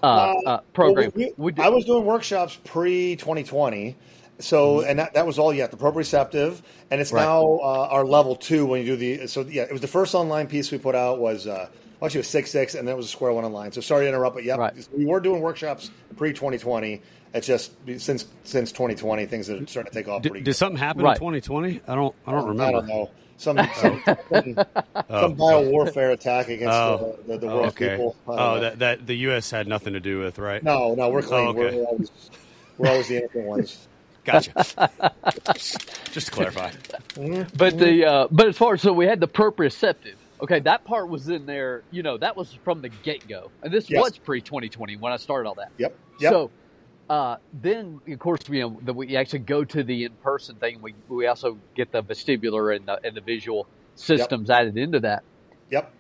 uh, 0.04 0.06
uh, 0.06 0.60
program. 0.74 1.12
Well, 1.16 1.28
we- 1.28 1.34
Would- 1.38 1.60
I 1.60 1.70
was 1.70 1.86
doing 1.86 2.06
workshops 2.06 2.58
pre 2.64 3.16
2020. 3.16 3.96
So, 4.40 4.82
and 4.82 5.00
that, 5.00 5.14
that 5.14 5.26
was 5.26 5.40
all 5.40 5.54
yet 5.54 5.72
the 5.72 5.78
proprioceptive, 5.78 6.62
and 6.92 7.00
it's 7.00 7.12
Right. 7.14 7.22
now 7.24 7.42
uh, 7.64 7.88
our 7.92 8.04
level 8.06 8.36
two 8.36 8.66
when 8.66 8.82
you 8.82 8.86
do 8.88 8.96
the. 8.98 9.28
So, 9.28 9.42
yeah, 9.42 9.64
it 9.64 9.72
was 9.72 9.82
the 9.82 9.88
first 9.88 10.14
online 10.14 10.48
piece 10.48 10.72
we 10.72 10.78
put 10.78 10.94
out 10.94 11.20
was 11.20 11.48
uh, 11.48 11.70
actually 12.04 12.18
it 12.18 12.22
was 12.22 12.28
six 12.28 12.52
six, 12.52 12.76
and 12.76 12.86
then 12.88 12.94
it 12.94 12.98
was 12.98 13.06
a 13.06 13.10
square 13.10 13.32
one 13.32 13.46
online. 13.46 13.72
So, 13.72 13.80
sorry 13.80 14.04
to 14.06 14.10
interrupt, 14.10 14.36
but 14.36 14.44
yeah, 14.44 14.56
Right. 14.56 14.74
we 14.96 15.06
were 15.06 15.22
doing 15.22 15.42
workshops 15.42 15.90
pre 16.18 16.34
2020. 16.34 17.02
It's 17.34 17.48
just 17.48 17.72
since 17.98 18.26
since 18.44 18.72
2020, 18.74 19.26
things 19.26 19.50
are 19.50 19.66
starting 19.68 19.92
to 19.92 19.98
take 19.98 20.08
off 20.10 20.22
Did, 20.22 20.32
pretty. 20.32 20.44
did 20.46 20.54
something 20.54 20.78
happen 20.78 21.04
Right. 21.04 21.16
in 21.16 21.20
2020? 21.20 21.82
I 21.88 21.96
don't. 21.96 22.16
I 22.28 22.32
don't 22.32 22.48
remember. 22.48 22.64
I 22.64 22.72
don't 22.82 22.88
know. 22.88 23.10
Some 23.38 23.58
some, 23.76 24.02
some, 24.32 24.66
some 25.10 25.34
bio 25.36 25.70
warfare 25.70 26.12
attack 26.12 26.48
against 26.50 26.74
Oh. 26.74 27.18
the, 27.28 27.34
the, 27.34 27.40
the 27.40 27.48
Oh, 27.52 27.56
world's 27.56 27.76
okay. 27.76 27.90
people. 27.92 28.16
Oh, 28.28 28.60
that 28.62 28.80
that 28.80 29.08
the 29.08 29.16
U.S. 29.28 29.50
had 29.52 29.68
nothing 29.68 29.94
to 29.94 30.00
do 30.02 30.20
with, 30.20 30.40
right? 30.40 30.62
no, 30.64 30.94
no, 30.96 31.10
we're 31.10 31.22
clean. 31.22 31.48
Oh, 31.48 31.50
okay. 31.50 31.60
we're, 31.60 31.76
we're 31.76 31.86
always 31.86 32.12
we're 32.78 32.90
always 32.90 33.08
the 33.10 33.18
innocent 33.18 33.46
ones. 33.46 33.88
Gotcha. 34.26 34.54
Just 36.12 36.28
to 36.28 36.32
clarify. 36.32 36.72
But 37.56 37.78
the 37.80 38.06
uh, 38.06 38.28
but 38.32 38.48
as 38.50 38.58
far 38.58 38.76
as 38.76 38.84
so 38.84 38.94
we 38.94 39.06
had 39.08 39.20
the 39.22 39.28
proprioceptive. 39.30 40.16
Okay, 40.42 40.60
that 40.62 40.86
part 40.86 41.10
was 41.10 41.30
in 41.30 41.46
there. 41.48 41.86
You 41.92 42.04
know, 42.04 42.18
that 42.18 42.36
was 42.38 42.54
from 42.64 42.82
the 42.82 42.90
get 42.90 43.28
go, 43.28 43.52
and 43.64 43.74
this 43.74 43.90
Yes. 43.90 44.02
was 44.04 44.18
pre 44.20 44.42
twenty 44.42 44.70
twenty 44.70 44.98
when 44.98 45.14
I 45.14 45.18
started 45.18 45.48
all 45.50 45.56
that. 45.56 45.72
Yep. 45.78 46.00
Yep. 46.20 46.32
So 46.32 46.52
uh, 47.10 47.38
then, 47.54 48.02
of 48.08 48.20
course, 48.20 48.42
you 48.50 48.62
know, 48.62 48.80
the, 48.84 48.94
we 48.94 49.16
actually 49.18 49.40
go 49.40 49.64
to 49.66 49.84
the 49.84 50.06
in 50.06 50.18
person 50.18 50.58
thing. 50.58 50.82
We 50.82 50.96
we 51.08 51.28
also 51.28 51.62
get 51.76 51.92
the 51.92 52.04
vestibular 52.04 52.76
and 52.76 52.88
the, 52.88 53.00
and 53.04 53.16
the 53.16 53.22
visual 53.22 53.70
systems 53.96 54.50
added 54.50 54.78
into 54.78 55.02
that. 55.02 55.24
yep. 55.70 55.94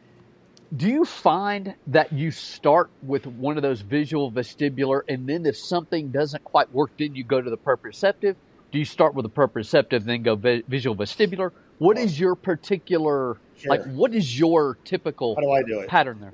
Do 0.75 0.87
you 0.87 1.05
find 1.05 1.75
that 1.87 2.11
you 2.11 2.31
start 2.31 2.89
with 3.03 3.27
one 3.27 3.55
of 3.57 3.63
those 3.63 3.81
visual 3.81 4.31
vestibular, 4.31 5.01
and 5.07 5.27
then 5.27 5.45
if 5.45 5.57
something 5.57 6.09
doesn't 6.09 6.43
quite 6.43 6.73
work, 6.73 6.91
then 6.97 7.15
you 7.15 7.23
go 7.23 7.41
to 7.41 7.49
the 7.49 7.57
proprioceptive? 7.57 8.35
Do 8.71 8.79
you 8.79 8.85
start 8.85 9.13
with 9.13 9.23
the 9.23 9.29
proprioceptive, 9.29 10.03
then 10.03 10.23
go 10.23 10.35
vi- 10.35 10.63
visual 10.67 10.95
vestibular? 10.95 11.51
What 11.77 11.97
is 11.97 12.19
your 12.19 12.35
particular 12.35 13.37
Sure. 13.57 13.69
like? 13.69 13.85
What 13.85 14.13
is 14.13 14.37
your 14.37 14.77
typical 14.83 15.35
How 15.35 15.41
do 15.41 15.51
I 15.51 15.63
do 15.63 15.79
it? 15.79 15.87
pattern 15.87 16.19
there? 16.19 16.33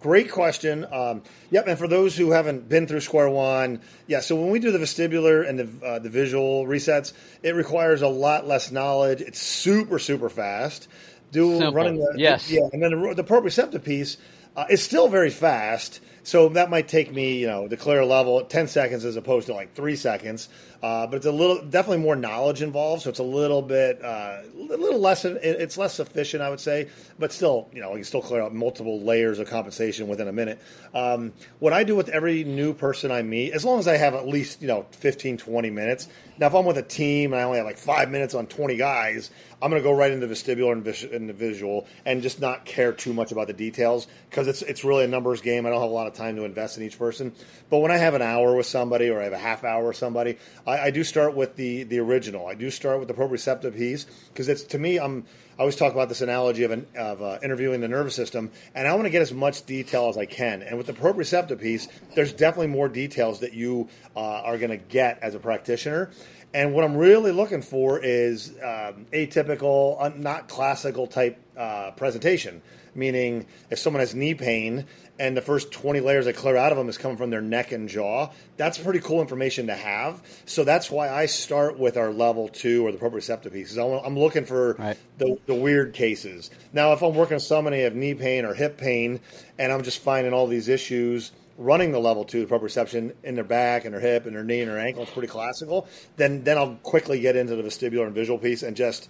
Great 0.00 0.30
question. 0.30 0.84
Um, 0.92 1.22
yep. 1.50 1.66
And 1.66 1.78
for 1.78 1.86
those 1.88 2.16
who 2.16 2.30
haven't 2.30 2.68
been 2.68 2.86
through 2.86 3.00
Square 3.00 3.30
One, 3.30 3.80
yeah. 4.06 4.20
So 4.20 4.36
when 4.36 4.50
we 4.50 4.58
do 4.58 4.70
the 4.70 4.78
vestibular 4.78 5.48
and 5.48 5.58
the 5.58 5.86
uh, 5.86 5.98
the 5.98 6.10
visual 6.10 6.64
resets, 6.66 7.12
it 7.42 7.54
requires 7.54 8.02
a 8.02 8.08
lot 8.08 8.46
less 8.46 8.70
knowledge. 8.70 9.20
It's 9.20 9.40
super 9.40 9.98
super 9.98 10.28
fast. 10.28 10.88
Do 11.32 11.58
Simple. 11.58 11.72
running 11.72 11.96
the 11.98 12.14
Yes. 12.16 12.50
yeah, 12.50 12.68
and 12.72 12.82
then 12.82 12.90
the, 13.00 13.14
the 13.14 13.24
proprioceptive 13.24 13.84
piece 13.84 14.16
uh, 14.56 14.64
is 14.70 14.82
still 14.82 15.08
very 15.08 15.30
fast. 15.30 16.00
So 16.22 16.48
that 16.50 16.70
might 16.70 16.88
take 16.88 17.12
me, 17.14 17.38
you 17.38 17.46
know, 17.46 17.68
the 17.68 17.76
clear 17.76 18.04
level 18.04 18.40
at 18.40 18.50
ten 18.50 18.66
seconds 18.66 19.04
as 19.04 19.14
opposed 19.16 19.46
to 19.46 19.54
like 19.54 19.74
three 19.74 19.94
seconds. 19.94 20.48
Uh, 20.82 21.06
but 21.06 21.16
it's 21.16 21.26
a 21.26 21.30
little 21.32 21.62
definitely 21.62 22.02
more 22.02 22.16
knowledge 22.16 22.62
involved, 22.62 23.02
so 23.02 23.10
it's 23.10 23.18
a 23.20 23.24
little 23.24 23.62
bit 23.62 24.02
uh, 24.04 24.42
a 24.42 24.76
little 24.76 24.98
less. 25.00 25.24
It's 25.24 25.78
less 25.78 25.94
sufficient, 25.94 26.42
I 26.42 26.50
would 26.50 26.58
say, 26.60 26.88
but 27.18 27.32
still, 27.32 27.68
you 27.72 27.80
know, 27.80 27.90
you 27.90 27.96
can 27.96 28.04
still 28.04 28.22
clear 28.22 28.42
out 28.42 28.52
multiple 28.54 29.00
layers 29.00 29.38
of 29.38 29.48
compensation 29.48 30.08
within 30.08 30.26
a 30.28 30.32
minute. 30.32 30.60
Um, 30.94 31.32
what 31.60 31.72
I 31.72 31.84
do 31.84 31.94
with 31.94 32.08
every 32.08 32.42
new 32.44 32.74
person 32.74 33.10
I 33.12 33.22
meet, 33.22 33.52
as 33.52 33.64
long 33.64 33.78
as 33.78 33.86
I 33.88 33.96
have 33.96 34.14
at 34.14 34.26
least 34.26 34.60
you 34.60 34.68
know 34.68 34.84
15, 34.92 35.38
20 35.38 35.70
minutes. 35.70 36.08
Now, 36.38 36.48
if 36.48 36.54
I'm 36.54 36.64
with 36.66 36.76
a 36.76 36.82
team 36.82 37.32
and 37.32 37.40
I 37.40 37.44
only 37.44 37.58
have 37.58 37.66
like 37.66 37.78
five 37.78 38.10
minutes 38.10 38.34
on 38.34 38.46
twenty 38.46 38.76
guys, 38.76 39.30
I'm 39.62 39.70
going 39.70 39.82
to 39.82 39.88
go 39.88 39.94
right 39.94 40.10
into 40.10 40.26
vestibular 40.26 40.72
and, 40.72 40.84
vis- 40.84 41.04
and 41.04 41.28
the 41.28 41.32
visual 41.32 41.86
and 42.04 42.22
just 42.22 42.40
not 42.40 42.66
care 42.66 42.92
too 42.92 43.14
much 43.14 43.32
about 43.32 43.46
the 43.46 43.54
details 43.54 44.06
because 44.28 44.48
it's 44.48 44.60
it's 44.62 44.84
really 44.84 45.04
a 45.04 45.08
numbers 45.08 45.40
game. 45.40 45.64
I 45.64 45.70
don't 45.70 45.80
have 45.80 45.90
a 45.90 45.94
lot 45.94 46.06
of 46.06 46.12
time 46.12 46.36
to 46.36 46.44
invest 46.44 46.76
in 46.76 46.84
each 46.84 46.98
person. 46.98 47.32
But 47.70 47.78
when 47.78 47.90
I 47.90 47.96
have 47.96 48.14
an 48.14 48.22
hour 48.22 48.54
with 48.54 48.66
somebody 48.66 49.08
or 49.08 49.20
I 49.20 49.24
have 49.24 49.32
a 49.32 49.38
half 49.38 49.64
hour 49.64 49.88
with 49.88 49.96
somebody, 49.96 50.36
I, 50.66 50.78
I 50.78 50.90
do 50.90 51.02
start 51.02 51.34
with 51.34 51.56
the 51.56 51.84
the 51.84 51.98
original. 52.00 52.46
I 52.46 52.54
do 52.54 52.70
start 52.70 52.98
with 52.98 53.08
the 53.08 53.14
proprioceptive 53.14 53.74
piece 53.74 54.04
because 54.28 54.48
it's 54.48 54.62
to 54.64 54.78
me 54.78 54.98
I'm. 54.98 55.24
I 55.56 55.60
always 55.60 55.76
talk 55.76 55.94
about 55.94 56.10
this 56.10 56.20
analogy 56.20 56.64
of, 56.64 56.70
an, 56.70 56.86
of 56.98 57.22
uh, 57.22 57.38
interviewing 57.42 57.80
the 57.80 57.88
nervous 57.88 58.14
system, 58.14 58.50
and 58.74 58.86
I 58.86 58.92
want 58.92 59.04
to 59.04 59.10
get 59.10 59.22
as 59.22 59.32
much 59.32 59.64
detail 59.64 60.10
as 60.10 60.18
I 60.18 60.26
can. 60.26 60.60
And 60.60 60.76
with 60.76 60.86
the 60.86 60.92
proprioceptive 60.92 61.58
piece, 61.62 61.88
there's 62.14 62.34
definitely 62.34 62.66
more 62.66 62.90
details 62.90 63.40
that 63.40 63.54
you 63.54 63.88
uh, 64.14 64.20
are 64.20 64.58
going 64.58 64.68
to 64.68 64.76
get 64.76 65.18
as 65.22 65.34
a 65.34 65.38
practitioner. 65.38 66.10
And 66.56 66.72
what 66.72 66.84
I'm 66.84 66.96
really 66.96 67.32
looking 67.32 67.60
for 67.60 68.00
is 68.02 68.52
um, 68.62 69.04
atypical, 69.12 69.98
uh, 70.00 70.08
not 70.16 70.48
classical 70.48 71.06
type 71.06 71.38
uh, 71.54 71.90
presentation. 71.90 72.62
Meaning, 72.94 73.44
if 73.68 73.78
someone 73.78 74.00
has 74.00 74.14
knee 74.14 74.32
pain 74.32 74.86
and 75.18 75.36
the 75.36 75.42
first 75.42 75.70
20 75.70 76.00
layers 76.00 76.26
I 76.26 76.32
clear 76.32 76.56
out 76.56 76.72
of 76.72 76.78
them 76.78 76.88
is 76.88 76.96
coming 76.96 77.18
from 77.18 77.28
their 77.28 77.42
neck 77.42 77.72
and 77.72 77.90
jaw, 77.90 78.30
that's 78.56 78.78
pretty 78.78 79.00
cool 79.00 79.20
information 79.20 79.66
to 79.66 79.74
have. 79.74 80.22
So 80.46 80.64
that's 80.64 80.90
why 80.90 81.10
I 81.10 81.26
start 81.26 81.78
with 81.78 81.98
our 81.98 82.10
level 82.10 82.48
two 82.48 82.86
or 82.86 82.90
the 82.90 82.96
proprioceptive 82.96 83.52
pieces. 83.52 83.76
I'm 83.76 84.18
looking 84.18 84.46
for 84.46 84.76
Right. 84.78 84.96
the, 85.18 85.38
the 85.44 85.54
weird 85.54 85.92
cases. 85.92 86.50
Now, 86.72 86.94
if 86.94 87.02
I'm 87.02 87.14
working 87.14 87.34
with 87.34 87.42
somebody 87.42 87.80
who 87.80 87.84
have 87.84 87.94
knee 87.94 88.14
pain 88.14 88.46
or 88.46 88.54
hip 88.54 88.78
pain, 88.78 89.20
and 89.58 89.70
I'm 89.70 89.82
just 89.82 89.98
finding 89.98 90.32
all 90.32 90.46
these 90.46 90.68
issues 90.68 91.32
running 91.58 91.92
the 91.92 91.98
level 91.98 92.24
two 92.24 92.46
proprioception 92.46 93.14
in 93.22 93.34
their 93.34 93.44
back 93.44 93.84
and 93.84 93.94
their 93.94 94.00
hip 94.00 94.26
and 94.26 94.36
their 94.36 94.44
knee 94.44 94.60
and 94.60 94.70
their 94.70 94.78
ankle, 94.78 95.02
it's 95.02 95.12
pretty 95.12 95.28
classical. 95.28 95.88
Then 96.16 96.44
then 96.44 96.58
I'll 96.58 96.76
quickly 96.82 97.20
get 97.20 97.36
into 97.36 97.56
the 97.56 97.62
vestibular 97.62 98.06
and 98.06 98.14
visual 98.14 98.38
piece 98.38 98.62
and 98.62 98.76
just 98.76 99.08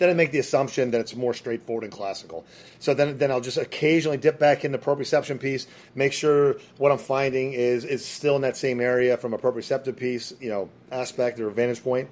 then 0.00 0.08
I 0.08 0.14
make 0.14 0.32
the 0.32 0.38
assumption 0.38 0.92
that 0.92 1.00
it's 1.02 1.14
more 1.14 1.34
straightforward 1.34 1.84
and 1.84 1.92
classical. 1.92 2.46
So 2.78 2.94
then, 2.94 3.18
then 3.18 3.30
I'll 3.30 3.42
just 3.42 3.58
occasionally 3.58 4.16
dip 4.16 4.38
back 4.38 4.64
in 4.64 4.72
the 4.72 4.78
proprioception 4.78 5.38
piece, 5.38 5.66
make 5.94 6.14
sure 6.14 6.56
what 6.78 6.90
I'm 6.90 6.96
finding 6.96 7.52
is 7.52 7.84
is 7.84 8.02
still 8.02 8.34
in 8.34 8.42
that 8.42 8.56
same 8.56 8.80
area 8.80 9.18
from 9.18 9.34
a 9.34 9.38
proprioceptive 9.38 9.96
piece, 9.96 10.32
you 10.40 10.48
know, 10.48 10.70
aspect 10.90 11.38
or 11.38 11.50
vantage 11.50 11.84
point. 11.84 12.08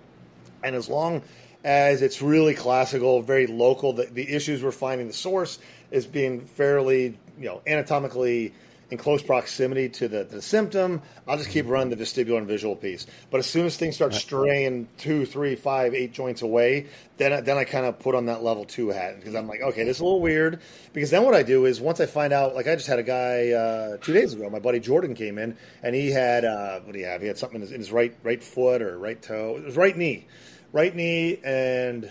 And 0.62 0.77
as 0.77 0.90
long 0.90 1.22
as 1.64 2.03
it's 2.03 2.20
really 2.20 2.55
classical, 2.55 3.22
very 3.22 3.46
local, 3.46 3.94
the, 3.94 4.05
the 4.05 4.35
issues 4.35 4.62
we're 4.62 4.70
finding, 4.70 5.07
the 5.07 5.14
source 5.14 5.59
is 5.90 6.07
being 6.07 6.42
fairly, 6.42 7.18
you 7.38 7.46
know, 7.46 7.62
anatomically 7.66 8.53
in 8.90 8.96
close 8.96 9.22
proximity 9.22 9.88
to 9.88 10.09
the, 10.09 10.24
the 10.24 10.40
symptom, 10.40 11.03
I'll 11.27 11.37
just 11.37 11.51
keep 11.51 11.66
running 11.66 11.90
the 11.90 12.03
vestibular 12.03 12.38
and 12.38 12.46
visual 12.46 12.74
piece. 12.74 13.07
But 13.31 13.38
as 13.38 13.46
soon 13.46 13.66
as 13.66 13.77
things 13.77 13.96
start 13.96 14.14
straying 14.14 14.88
two, 14.96 15.27
three, 15.27 15.57
five, 15.57 15.94
eight 15.94 16.12
joints 16.12 16.40
away, 16.40 16.87
then 17.18 17.33
I, 17.33 17.40
then 17.42 17.59
I 17.59 17.64
kind 17.64 17.85
of 17.85 17.98
put 17.98 18.14
on 18.14 18.27
that 18.27 18.42
level 18.42 18.64
two 18.64 18.88
hat 18.88 19.16
because 19.16 19.35
I'm 19.35 19.46
like, 19.46 19.61
okay, 19.61 19.85
this 19.85 19.98
is 19.98 20.01
a 20.01 20.05
little 20.05 20.22
weird. 20.22 20.61
Because 20.94 21.11
then 21.11 21.24
what 21.24 21.35
I 21.35 21.42
do 21.42 21.66
is 21.66 21.81
once 21.81 22.01
I 22.01 22.07
find 22.07 22.33
out, 22.33 22.55
like 22.55 22.66
I 22.66 22.77
just 22.77 22.87
had 22.87 22.98
a 22.98 23.03
guy 23.03 23.51
uh, 23.51 23.96
two 23.98 24.14
days 24.14 24.33
ago, 24.33 24.48
my 24.48 24.59
buddy 24.59 24.81
Jordan 24.81 25.14
came 25.14 25.37
in 25.37 25.57
and 25.83 25.94
he 25.94 26.11
had 26.11 26.44
uh, 26.46 26.81
what 26.81 26.92
do 26.92 26.98
you 26.98 27.07
have? 27.07 27.20
He 27.20 27.27
had 27.27 27.37
something 27.37 27.57
in 27.57 27.62
his, 27.62 27.72
in 27.72 27.81
his 27.81 27.92
right 27.92 28.14
right 28.22 28.42
foot 28.42 28.81
or 28.81 28.98
right 28.98 29.20
toe, 29.20 29.57
it 29.59 29.64
was 29.64 29.77
right 29.77 29.96
knee, 29.96 30.27
right 30.72 30.94
knee, 30.94 31.40
and 31.44 32.11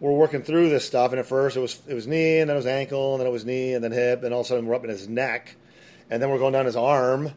we're 0.00 0.12
working 0.12 0.42
through 0.42 0.68
this 0.68 0.84
stuff. 0.84 1.12
And 1.12 1.20
at 1.20 1.26
first 1.26 1.56
it 1.56 1.60
was 1.60 1.80
it 1.88 1.94
was 1.94 2.06
knee, 2.06 2.40
and 2.40 2.50
then 2.50 2.56
it 2.56 2.58
was 2.58 2.66
ankle, 2.66 3.14
and 3.14 3.20
then 3.20 3.26
it 3.26 3.32
was 3.32 3.46
knee, 3.46 3.72
and 3.72 3.82
then 3.82 3.92
hip, 3.92 4.24
and 4.24 4.34
all 4.34 4.40
of 4.40 4.46
a 4.46 4.48
sudden 4.48 4.66
we're 4.66 4.74
up 4.74 4.84
in 4.84 4.90
his 4.90 5.08
neck 5.08 5.56
and 6.10 6.22
then 6.22 6.30
we're 6.30 6.38
going 6.38 6.52
down 6.52 6.66
his 6.66 6.76
arm, 6.76 7.32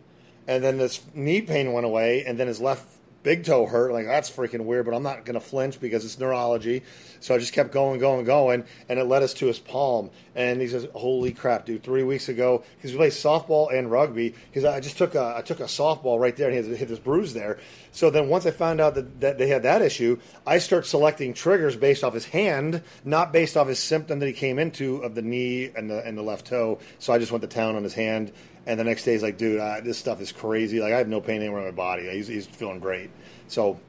and 0.47 0.63
then 0.63 0.77
this 0.77 1.01
knee 1.13 1.41
pain 1.41 1.73
went 1.73 1.85
away, 1.85 2.25
and 2.25 2.39
then 2.39 2.47
his 2.47 2.59
left 2.59 2.85
big 3.23 3.45
toe 3.45 3.65
hurt. 3.65 3.91
Like 3.91 4.05
that's 4.05 4.29
freaking 4.29 4.65
weird, 4.65 4.85
but 4.85 4.93
I'm 4.93 5.03
not 5.03 5.25
to 5.25 5.39
flinch 5.39 5.79
because 5.79 6.03
it's 6.05 6.19
neurology. 6.19 6.83
So 7.19 7.35
I 7.35 7.37
just 7.37 7.53
kept 7.53 7.71
going, 7.71 7.99
going, 7.99 8.25
going, 8.25 8.65
and 8.89 8.99
it 8.99 9.03
led 9.05 9.21
us 9.21 9.33
to 9.35 9.45
his 9.45 9.59
palm. 9.59 10.09
And 10.35 10.59
he 10.59 10.67
says, 10.67 10.87
"Holy 10.93 11.31
crap, 11.31 11.65
dude! 11.65 11.83
Three 11.83 12.03
weeks 12.03 12.29
ago, 12.29 12.63
because 12.75 12.91
we 12.91 12.97
played 12.97 13.11
softball 13.11 13.73
and 13.73 13.91
rugby. 13.91 14.33
Because 14.49 14.65
I 14.65 14.79
just 14.79 14.97
took 14.97 15.15
a 15.15 15.35
I 15.37 15.41
took 15.41 15.59
a 15.59 15.65
softball 15.65 16.19
right 16.19 16.35
there, 16.35 16.49
and 16.49 16.65
he 16.65 16.75
hit 16.75 16.87
this 16.87 16.99
bruise 16.99 17.33
there. 17.33 17.59
So 17.91 18.09
then 18.09 18.29
once 18.29 18.45
I 18.45 18.51
found 18.51 18.79
out 18.79 18.95
that, 18.95 19.21
that 19.21 19.37
they 19.37 19.47
had 19.47 19.63
that 19.63 19.81
issue, 19.81 20.19
I 20.47 20.57
start 20.59 20.85
selecting 20.85 21.33
triggers 21.33 21.75
based 21.75 22.03
off 22.03 22.13
his 22.13 22.25
hand, 22.25 22.81
not 23.03 23.33
based 23.33 23.57
off 23.57 23.67
his 23.67 23.79
symptom 23.79 24.19
that 24.19 24.27
he 24.27 24.33
came 24.33 24.59
into 24.59 24.97
of 24.97 25.15
the 25.15 25.21
knee 25.21 25.71
and 25.75 25.89
the 25.89 26.03
and 26.05 26.17
the 26.17 26.23
left 26.23 26.47
toe. 26.47 26.79
So 26.99 27.13
I 27.13 27.19
just 27.19 27.31
went 27.31 27.41
to 27.41 27.47
town 27.47 27.75
on 27.75 27.83
his 27.83 27.93
hand." 27.93 28.31
And 28.67 28.79
the 28.79 28.83
next 28.83 29.03
day 29.03 29.13
he's 29.13 29.23
like, 29.23 29.37
dude, 29.37 29.59
uh, 29.59 29.81
this 29.81 29.97
stuff 29.97 30.21
is 30.21 30.31
crazy. 30.31 30.79
Like 30.79 30.93
I 30.93 30.97
have 30.97 31.07
no 31.07 31.19
pain 31.21 31.41
anywhere 31.41 31.59
in 31.59 31.65
my 31.65 31.71
body. 31.71 32.09
He's, 32.09 32.27
he's 32.27 32.45
feeling 32.45 32.79
great. 32.79 33.09
So, 33.47 33.79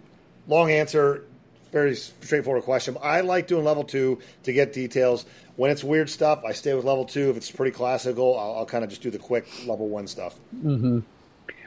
long 0.48 0.70
answer, 0.70 1.24
very 1.72 1.94
straightforward 1.94 2.64
question. 2.64 2.96
I 3.02 3.20
like 3.20 3.46
doing 3.46 3.64
level 3.64 3.84
two 3.84 4.18
to 4.44 4.52
get 4.52 4.72
details. 4.72 5.24
When 5.56 5.70
it's 5.70 5.84
weird 5.84 6.08
stuff, 6.08 6.44
I 6.44 6.52
stay 6.52 6.74
with 6.74 6.84
level 6.84 7.04
two. 7.04 7.30
If 7.30 7.36
it's 7.36 7.50
pretty 7.50 7.72
classical, 7.72 8.38
I'll, 8.38 8.56
I'll 8.56 8.66
kind 8.66 8.82
of 8.84 8.90
just 8.90 9.02
do 9.02 9.10
the 9.10 9.18
quick 9.18 9.46
level 9.66 9.88
one 9.88 10.06
stuff. 10.06 10.34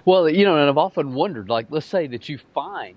Well, 0.05 0.29
you 0.29 0.45
know, 0.45 0.57
and 0.57 0.69
I've 0.69 0.77
often 0.77 1.13
wondered, 1.13 1.49
like, 1.49 1.67
let's 1.69 1.85
say 1.87 2.05
that 2.07 2.29
you 2.29 2.39
find, 2.53 2.95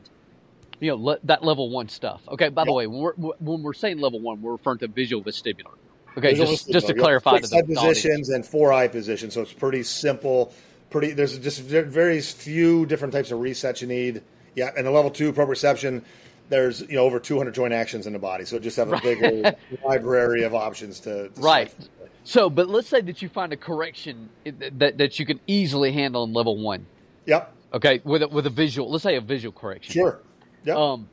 you 0.81 0.91
know, 0.91 0.97
le- 0.97 1.19
that 1.25 1.43
level 1.43 1.71
one 1.71 1.89
stuff. 1.89 2.21
Okay, 2.29 2.49
by 2.51 2.65
the 2.65 2.73
way, 2.73 2.87
when 2.87 3.01
we're, 3.01 3.15
when 3.15 3.63
we're 3.63 3.73
saying 3.73 3.99
level 3.99 4.21
one, 4.21 4.43
we're 4.43 4.53
referring 4.53 4.79
to 4.81 4.89
visual 4.89 5.23
vestibular. 5.23 5.75
Okay, 6.19 6.35
just, 6.35 6.71
just 6.71 6.87
to 6.89 6.95
clarify 6.95 7.37
Six 7.37 7.51
the 7.51 7.63
positions 7.63 8.29
and 8.31 8.45
four 8.45 8.73
eye 8.73 8.89
positions. 8.89 9.35
So 9.35 9.41
it's 9.43 9.53
pretty 9.53 9.83
simple. 9.83 10.53
Pretty. 10.91 11.13
There's 11.13 11.39
just 11.39 11.61
ve- 11.61 11.83
very 11.83 12.21
few 12.21 12.87
different 12.87 13.13
types 13.15 13.31
of 13.31 13.39
resets 13.41 13.81
you 13.81 13.89
need. 13.89 14.23
Yeah, 14.55 14.71
and 14.77 14.87
the 14.87 14.91
level 14.91 15.11
two 15.11 15.33
proprioception. 15.33 16.03
There's 16.49 16.81
you 16.81 16.95
know 16.97 17.05
over 17.05 17.21
200 17.21 17.55
joint 17.55 17.75
actions 17.75 18.07
in 18.07 18.15
the 18.15 18.19
body, 18.19 18.47
so 18.47 18.59
just 18.59 18.77
have 18.79 18.91
a 18.93 19.01
bigger 19.01 19.55
library 19.85 20.45
of 20.45 20.55
options 20.55 20.99
to, 21.01 21.29
to 21.29 21.41
Right. 21.41 21.71
select. 21.71 21.91
So, 22.25 22.51
but 22.51 22.69
let's 22.69 22.89
say 22.89 23.01
that 23.03 23.23
you 23.23 23.29
find 23.29 23.53
a 23.53 23.57
correction 23.57 24.29
that, 24.45 24.99
that 24.99 25.19
you 25.19 25.25
can 25.27 25.41
easily 25.47 25.93
handle 25.93 26.25
in 26.25 26.33
level 26.33 26.57
one. 26.57 26.87
Yep. 27.27 27.55
Okay, 27.75 28.01
with 28.05 28.23
a, 28.23 28.29
with 28.29 28.47
a 28.47 28.51
visual, 28.51 28.91
let's 28.91 29.03
say 29.03 29.17
a 29.17 29.21
visual 29.21 29.53
correction. 29.53 29.93
Sure. 29.93 30.21
Yep. 30.65 30.77
Um, 30.77 31.09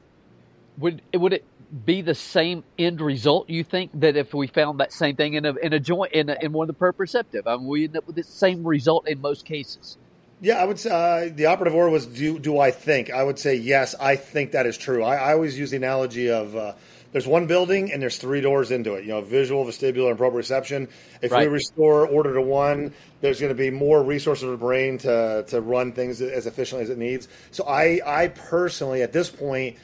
would 0.78 1.02
would 1.14 1.34
it 1.34 1.46
be 1.86 2.02
the 2.02 2.16
same 2.16 2.64
end 2.78 3.02
result? 3.02 3.50
You 3.50 3.64
think 3.64 3.92
that 3.96 4.16
if 4.16 4.34
we 4.34 4.48
found 4.48 4.80
that 4.80 4.94
same 4.94 5.16
thing 5.16 5.34
in 5.34 5.46
a 5.46 5.54
in 5.56 5.74
a 5.74 5.80
joint 5.80 6.14
in 6.14 6.30
a, 6.30 6.38
in 6.42 6.54
one 6.54 6.70
of 6.70 6.78
the 6.78 6.86
proprioceptive, 6.86 7.44
I 7.46 7.58
mean, 7.58 7.68
we 7.68 7.84
end 7.86 7.98
up 7.98 8.08
with 8.08 8.16
the 8.16 8.24
same 8.24 8.66
result 8.66 9.08
in 9.08 9.22
most 9.22 9.46
cases. 9.46 9.98
Yeah, 10.42 10.56
I 10.62 10.66
would 10.66 10.80
say 10.80 10.90
uh, 10.92 11.32
the 11.34 11.46
operative 11.46 11.74
word 11.74 11.90
was 11.90 12.06
do, 12.06 12.38
do 12.40 12.60
I 12.60 12.72
think? 12.72 13.10
I 13.10 13.24
would 13.24 13.40
say 13.40 13.56
yes, 13.56 13.96
I 14.00 14.18
think 14.18 14.52
that 14.52 14.66
is 14.66 14.78
true. 14.78 15.02
I, 15.02 15.16
I 15.16 15.34
always 15.34 15.58
use 15.58 15.72
the 15.72 15.78
analogy 15.78 16.30
of 16.30 16.56
uh, 16.56 16.74
there's 17.14 17.26
one 17.26 17.48
building 17.48 17.94
and 17.94 18.02
there's 18.02 18.18
three 18.18 18.42
doors 18.42 18.72
into 18.72 18.96
it. 18.96 19.06
You 19.06 19.12
know, 19.12 19.22
visual, 19.22 19.64
vestibular, 19.64 20.12
and 20.12 20.20
proprioception. 20.20 20.90
If 21.22 21.32
Right. 21.32 21.48
we 21.48 21.54
restore 21.54 22.06
order 22.06 22.34
to 22.34 22.42
one, 22.42 22.94
there's 23.22 23.40
going 23.40 23.52
to 23.52 23.56
be 23.56 23.70
more 23.70 24.04
resources 24.04 24.44
of 24.44 24.52
the 24.52 24.58
brain 24.58 24.98
to, 25.00 25.46
to 25.48 25.62
run 25.62 25.94
things 25.94 26.22
as 26.22 26.46
efficiently 26.46 26.84
as 26.84 26.90
it 26.90 26.98
needs. 26.98 27.30
So 27.52 27.64
I, 27.66 28.02
I 28.06 28.28
personally, 28.28 29.02
at 29.02 29.14
this 29.14 29.30
point, 29.30 29.78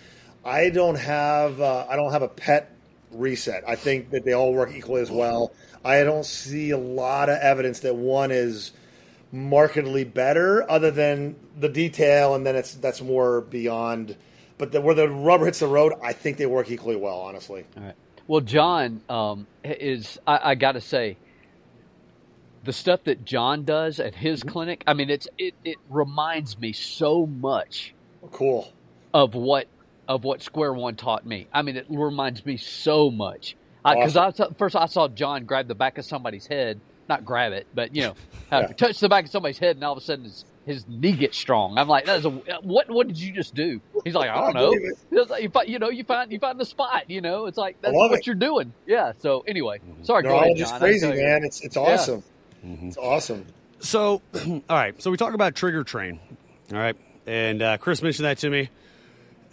I 0.43 0.69
don't 0.69 0.95
have 0.95 1.61
uh, 1.61 1.85
I 1.89 1.95
don't 1.95 2.11
have 2.11 2.23
a 2.23 2.27
pet 2.27 2.75
reset. 3.11 3.63
I 3.67 3.75
think 3.75 4.11
that 4.11 4.25
they 4.25 4.33
all 4.33 4.53
work 4.53 4.71
equally 4.73 5.01
as 5.01 5.11
well. 5.11 5.53
I 5.83 6.03
don't 6.03 6.25
see 6.25 6.71
a 6.71 6.77
lot 6.77 7.29
of 7.29 7.37
evidence 7.39 7.81
that 7.81 7.95
one 7.95 8.31
is 8.31 8.71
markedly 9.31 10.03
better, 10.03 10.69
other 10.69 10.91
than 10.91 11.35
the 11.59 11.69
detail, 11.69 12.35
and 12.35 12.45
then 12.45 12.55
it's 12.55 12.73
that's 12.75 13.01
more 13.01 13.41
beyond. 13.41 14.15
But 14.57 14.71
the, 14.71 14.81
where 14.81 14.93
the 14.93 15.09
rubber 15.09 15.45
hits 15.45 15.59
the 15.59 15.67
road, 15.67 15.93
I 16.03 16.13
think 16.13 16.37
they 16.37 16.45
work 16.45 16.69
equally 16.69 16.95
well. 16.95 17.19
Honestly, 17.19 17.65
All 17.77 17.83
right. 17.83 17.95
Well, 18.27 18.41
John 18.41 19.01
um, 19.09 19.47
is 19.63 20.19
I, 20.27 20.51
I 20.51 20.55
got 20.55 20.73
to 20.73 20.81
say 20.81 21.17
the 22.63 22.73
stuff 22.73 23.03
that 23.05 23.25
John 23.25 23.63
does 23.65 23.99
at 23.99 24.15
his 24.15 24.43
clinic. 24.43 24.83
I 24.85 24.93
mean, 24.93 25.09
it's 25.09 25.27
it, 25.37 25.55
it 25.63 25.77
reminds 25.89 26.57
me 26.59 26.73
so 26.73 27.25
much 27.25 27.93
cool. 28.31 28.71
of 29.13 29.33
what 29.33 29.67
of 30.15 30.23
what 30.25 30.41
Square 30.41 30.73
One 30.73 30.95
taught 30.95 31.25
me. 31.25 31.47
I 31.53 31.61
mean, 31.61 31.77
it 31.77 31.85
reminds 31.89 32.45
me 32.45 32.57
so 32.57 33.09
much 33.09 33.55
because 33.83 34.17
I, 34.17 34.31
saw 34.31 34.49
first 34.57 34.75
I 34.75 34.85
saw 34.87 35.07
John 35.07 35.45
grab 35.45 35.67
the 35.67 35.75
back 35.75 35.97
of 35.97 36.05
somebody's 36.05 36.45
head, 36.45 36.79
not 37.07 37.23
grab 37.25 37.53
it, 37.53 37.65
but 37.73 37.95
you 37.95 38.03
know, 38.03 38.15
Yeah. 38.51 38.67
touch 38.67 38.99
the 38.99 39.07
back 39.09 39.25
of 39.25 39.31
somebody's 39.31 39.57
head, 39.57 39.77
and 39.77 39.85
all 39.85 39.93
of 39.93 39.97
a 39.97 40.01
sudden 40.01 40.25
his, 40.25 40.43
his 40.65 40.85
knee 40.89 41.13
gets 41.13 41.37
strong. 41.37 41.77
I'm 41.77 41.87
like, 41.87 42.05
that 42.05 42.19
is 42.19 42.25
a 42.25 42.29
what? 42.29 42.89
What 42.89 43.07
did 43.07 43.17
you 43.17 43.31
just 43.31 43.55
do? 43.55 43.79
He's 44.03 44.13
like, 44.13 44.29
I 44.29 44.41
don't 44.41 44.53
know. 44.53 44.71
believe 44.71 45.29
like 45.29 45.43
you, 45.43 45.49
fi- 45.49 45.63
you 45.63 45.79
know, 45.79 45.89
you 45.89 46.03
find 46.03 46.29
you 46.31 46.39
find 46.39 46.59
the 46.59 46.65
spot. 46.65 47.09
You 47.09 47.21
know, 47.21 47.45
it's 47.45 47.57
like 47.57 47.81
that's 47.81 47.95
what 47.95 48.11
it. 48.11 48.27
you're 48.27 48.35
doing. 48.35 48.73
Yeah. 48.85 49.13
So 49.19 49.45
anyway, 49.47 49.79
sorry, 50.03 50.23
go 50.23 50.35
ahead, 50.35 50.51
it's 50.57 50.59
John. 50.69 50.73
I 50.75 50.79
crazy, 50.79 51.07
tell 51.07 51.15
you. 51.15 51.23
man. 51.23 51.43
It's 51.45 51.61
it's 51.61 51.77
awesome. 51.77 52.23
It's 52.63 52.97
awesome. 52.97 53.45
So, 53.79 54.21
all 54.45 54.61
right. 54.69 55.01
So 55.01 55.09
we 55.09 55.17
talk 55.17 55.33
about 55.33 55.55
trigger 55.55 55.83
train. 55.83 56.19
All 56.71 56.77
right. 56.77 56.95
And 57.25 57.61
uh, 57.61 57.77
Chris 57.77 58.01
mentioned 58.03 58.25
that 58.25 58.37
to 58.39 58.49
me. 58.49 58.69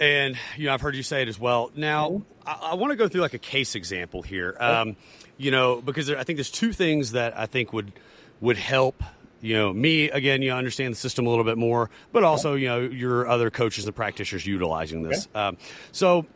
And, 0.00 0.36
you 0.56 0.66
know, 0.66 0.74
I've 0.74 0.80
heard 0.80 0.94
you 0.94 1.02
say 1.02 1.22
it 1.22 1.28
as 1.28 1.38
well. 1.38 1.70
Now, 1.74 2.22
I, 2.46 2.70
I 2.70 2.74
want 2.74 2.92
to 2.92 2.96
go 2.96 3.08
through 3.08 3.22
like 3.22 3.34
a 3.34 3.38
case 3.38 3.74
example 3.74 4.22
here. 4.22 4.56
Um, 4.58 4.96
you 5.36 5.50
know, 5.50 5.80
because 5.80 6.06
there, 6.06 6.18
I 6.18 6.24
think 6.24 6.36
there's 6.36 6.50
two 6.50 6.72
things 6.72 7.12
that 7.12 7.38
I 7.38 7.46
think 7.46 7.72
would 7.72 7.92
would 8.40 8.56
help. 8.56 9.02
You 9.40 9.56
know, 9.56 9.72
me 9.72 10.10
again. 10.10 10.42
You 10.42 10.52
understand 10.52 10.92
the 10.92 10.98
system 10.98 11.26
a 11.26 11.30
little 11.30 11.44
bit 11.44 11.58
more, 11.58 11.90
but 12.12 12.24
also 12.24 12.54
you 12.54 12.66
know 12.66 12.80
your 12.80 13.28
other 13.28 13.50
coaches 13.50 13.86
and 13.86 13.94
practitioners 13.94 14.44
utilizing 14.44 15.04
this. 15.04 15.28
Um, 15.32 15.56
so 15.92 16.26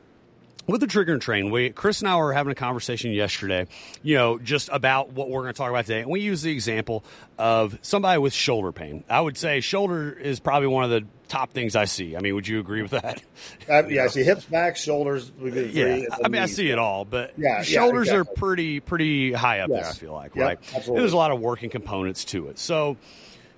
with 0.67 0.81
the 0.81 0.87
trigger 0.87 1.13
and 1.13 1.23
train, 1.23 1.51
we 1.51 1.71
Chris 1.71 2.01
and 2.01 2.09
I 2.09 2.17
were 2.17 2.33
having 2.33 2.53
a 2.53 2.55
conversation 2.55 3.13
yesterday, 3.13 3.67
you 4.03 4.15
know, 4.15 4.39
just 4.39 4.69
about 4.73 5.13
what 5.13 5.29
we're 5.29 5.43
going 5.43 5.53
to 5.55 5.59
talk 5.59 5.71
about 5.71 5.87
today, 5.87 6.01
and 6.01 6.11
we 6.11 6.21
use 6.21 6.43
the 6.43 6.53
example 6.53 7.05
of 7.39 7.79
somebody 7.83 8.19
with 8.19 8.33
shoulder 8.33 8.73
pain. 8.73 9.05
I 9.09 9.21
would 9.21 9.37
say 9.37 9.61
shoulder 9.61 10.13
is 10.13 10.41
probably 10.41 10.69
one 10.69 10.85
of 10.85 10.91
the 10.91 11.05
top 11.29 11.53
things 11.53 11.75
I 11.75 11.87
see. 11.87 12.15
I 12.17 12.21
mean, 12.21 12.35
would 12.35 12.47
you 12.47 12.61
agree 12.61 12.83
with 12.83 12.93
that? 12.93 13.23
Uh, 13.69 13.87
yeah, 13.89 14.05
I 14.05 14.07
see 14.09 14.25
hips, 14.25 14.45
back, 14.45 14.77
shoulders. 14.77 15.31
Would 15.39 15.55
be 15.55 15.69
three, 15.71 16.03
Yeah, 16.03 16.07
I 16.25 16.29
mean, 16.29 16.43
I 16.43 16.47
see 16.47 16.71
it 16.71 16.79
all, 16.79 17.05
but 17.05 17.33
Yeah, 17.39 17.59
yeah, 17.59 17.63
shoulders 17.63 18.09
exactly. 18.09 18.19
are 18.33 18.37
pretty 18.37 18.81
pretty 18.81 19.33
high 19.33 19.61
up 19.61 19.71
there. 19.71 19.87
I 19.87 19.93
feel 19.93 20.13
like, 20.13 20.35
Yep, 20.35 20.45
right? 20.45 20.59
absolutely. 20.75 21.01
There's 21.01 21.13
a 21.13 21.17
lot 21.17 21.31
of 21.31 21.41
working 21.41 21.71
components 21.71 22.25
to 22.27 22.49
it. 22.49 22.59
So, 22.59 22.97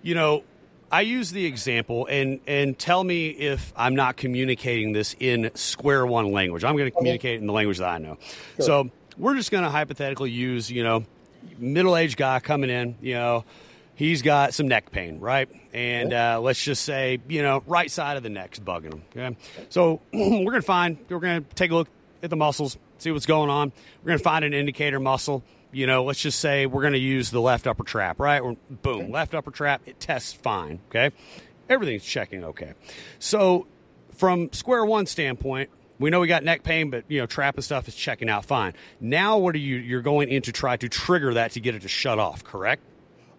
you 0.03 0.15
know, 0.15 0.45
I 0.95 1.01
use 1.01 1.33
the 1.33 1.45
example 1.45 2.07
and 2.07 2.39
and 2.47 2.79
tell 2.79 3.03
me 3.03 3.31
if 3.31 3.73
I'm 3.77 3.97
not 3.97 4.17
communicating 4.17 4.93
this 4.93 5.17
in 5.19 5.51
square 5.57 6.07
one 6.07 6.31
language. 6.31 6.63
I'm 6.63 6.77
going 6.77 6.89
to 6.89 6.97
communicate 6.97 7.41
in 7.41 7.49
the 7.49 7.53
language 7.53 7.79
that 7.79 7.89
I 7.89 7.99
know. 7.99 8.17
So 8.61 8.91
we're 9.19 9.35
just 9.35 9.51
going 9.51 9.65
to 9.65 9.71
hypothetically 9.71 10.31
use, 10.31 10.71
you 10.71 10.85
know, 10.85 11.05
middle 11.59 11.97
aged 11.97 12.17
guy 12.17 12.39
coming 12.39 12.71
in, 12.71 12.95
you 13.01 13.15
know. 13.15 13.45
He's 13.97 14.23
got 14.23 14.55
some 14.55 14.69
neck 14.69 14.93
pain, 14.93 15.19
right? 15.19 15.49
And 15.73 16.13
uh, 16.13 16.41
let's 16.41 16.63
just 16.63 16.85
say, 16.85 17.19
you 17.27 17.43
know, 17.43 17.65
right 17.67 17.91
side 17.91 18.17
of 18.17 18.23
the 18.23 18.31
neck's 18.31 18.61
bugging 18.61 18.93
him. 18.93 19.03
Okay, 19.17 19.37
so 19.71 20.01
we're 20.13 20.53
gonna 20.53 20.63
find, 20.63 20.97
we're 21.09 21.19
gonna 21.19 21.41
take 21.57 21.73
a 21.73 21.75
look 21.75 21.89
at 22.23 22.31
the 22.31 22.37
muscles, 22.37 22.79
see 22.99 23.11
what's 23.11 23.27
going 23.27 23.51
on. 23.51 23.73
We're 24.05 24.11
gonna 24.11 24.19
find 24.21 24.45
an 24.45 24.55
indicator 24.55 25.01
muscle. 25.01 25.43
You 25.75 25.87
know, 25.87 26.05
let's 26.05 26.21
just 26.21 26.41
say 26.41 26.67
we're 26.67 26.83
gonna 26.83 26.97
use 26.97 27.31
the 27.31 27.41
left 27.41 27.67
upper 27.67 27.85
trap, 27.85 28.21
right? 28.21 28.41
Or 28.41 28.57
boom, 28.71 29.11
left 29.11 29.35
upper 29.35 29.51
trap. 29.51 29.83
It 29.87 30.01
tests 30.01 30.33
fine. 30.33 30.81
Okay, 30.89 31.11
everything's 31.69 32.05
checking 32.05 32.45
okay. 32.45 32.75
So 33.19 33.67
from 34.15 34.53
square 34.53 34.85
one 34.85 35.07
standpoint, 35.07 35.71
we 35.99 36.11
know 36.11 36.21
we 36.21 36.29
got 36.29 36.45
neck 36.45 36.63
pain, 36.63 36.91
but 36.91 37.05
you 37.09 37.21
know, 37.21 37.27
trap 37.27 37.57
and 37.57 37.65
stuff 37.65 37.89
is 37.89 37.95
checking 37.95 38.29
out 38.29 38.45
fine. 38.45 38.75
Now, 39.01 39.39
what 39.39 39.55
are 39.55 39.59
you? 39.59 39.77
You're 39.77 40.03
going 40.03 40.29
in 40.29 40.43
to 40.43 40.53
try 40.53 40.77
to 40.77 40.89
trigger 40.89 41.35
that 41.35 41.53
to 41.53 41.61
get 41.61 41.75
it 41.75 41.83
to 41.83 41.89
shut 41.89 42.19
off, 42.19 42.45
correct? 42.45 42.83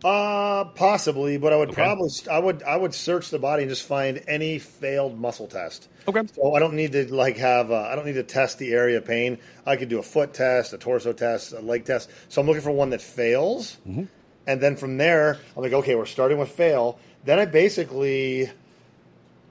Uh, 0.06 0.66
possibly, 0.76 1.38
but 1.38 1.52
I 1.52 1.56
would 1.58 1.70
Okay. 1.70 1.82
probably 1.82 2.10
I 2.30 2.38
would 2.38 2.62
I 2.62 2.78
would 2.78 2.94
search 2.94 3.32
the 3.32 3.40
body 3.40 3.64
and 3.64 3.70
just 3.72 3.88
find 3.88 4.22
any 4.28 4.60
failed 4.60 5.20
muscle 5.20 5.48
test. 5.48 5.90
Okay. 6.08 6.22
So 6.36 6.54
I 6.54 6.60
don't 6.60 6.76
need 6.76 6.92
to 6.92 7.12
like 7.14 7.38
have 7.38 7.72
uh, 7.72 7.88
I 7.92 7.96
don't 7.96 8.06
need 8.06 8.14
to 8.14 8.24
test 8.24 8.60
the 8.60 8.72
area 8.74 8.98
of 8.98 9.06
pain. 9.06 9.40
I 9.66 9.78
could 9.78 9.90
do 9.90 9.98
a 9.98 10.04
foot 10.04 10.34
test, 10.36 10.74
a 10.74 10.78
torso 10.78 11.12
test, 11.12 11.54
a 11.54 11.60
leg 11.60 11.86
test. 11.86 12.12
So 12.30 12.40
I'm 12.40 12.46
looking 12.46 12.62
for 12.62 12.70
one 12.72 12.92
that 12.92 13.02
fails, 13.02 13.78
Mm-hmm. 13.90 14.04
and 14.46 14.62
then 14.62 14.76
from 14.76 14.98
there 14.98 15.40
I'm 15.58 15.64
like, 15.64 15.74
okay, 15.74 15.96
we're 15.96 16.06
starting 16.06 16.38
with 16.38 16.50
fail. 16.50 17.00
Then 17.24 17.40
I 17.40 17.46
basically 17.46 18.52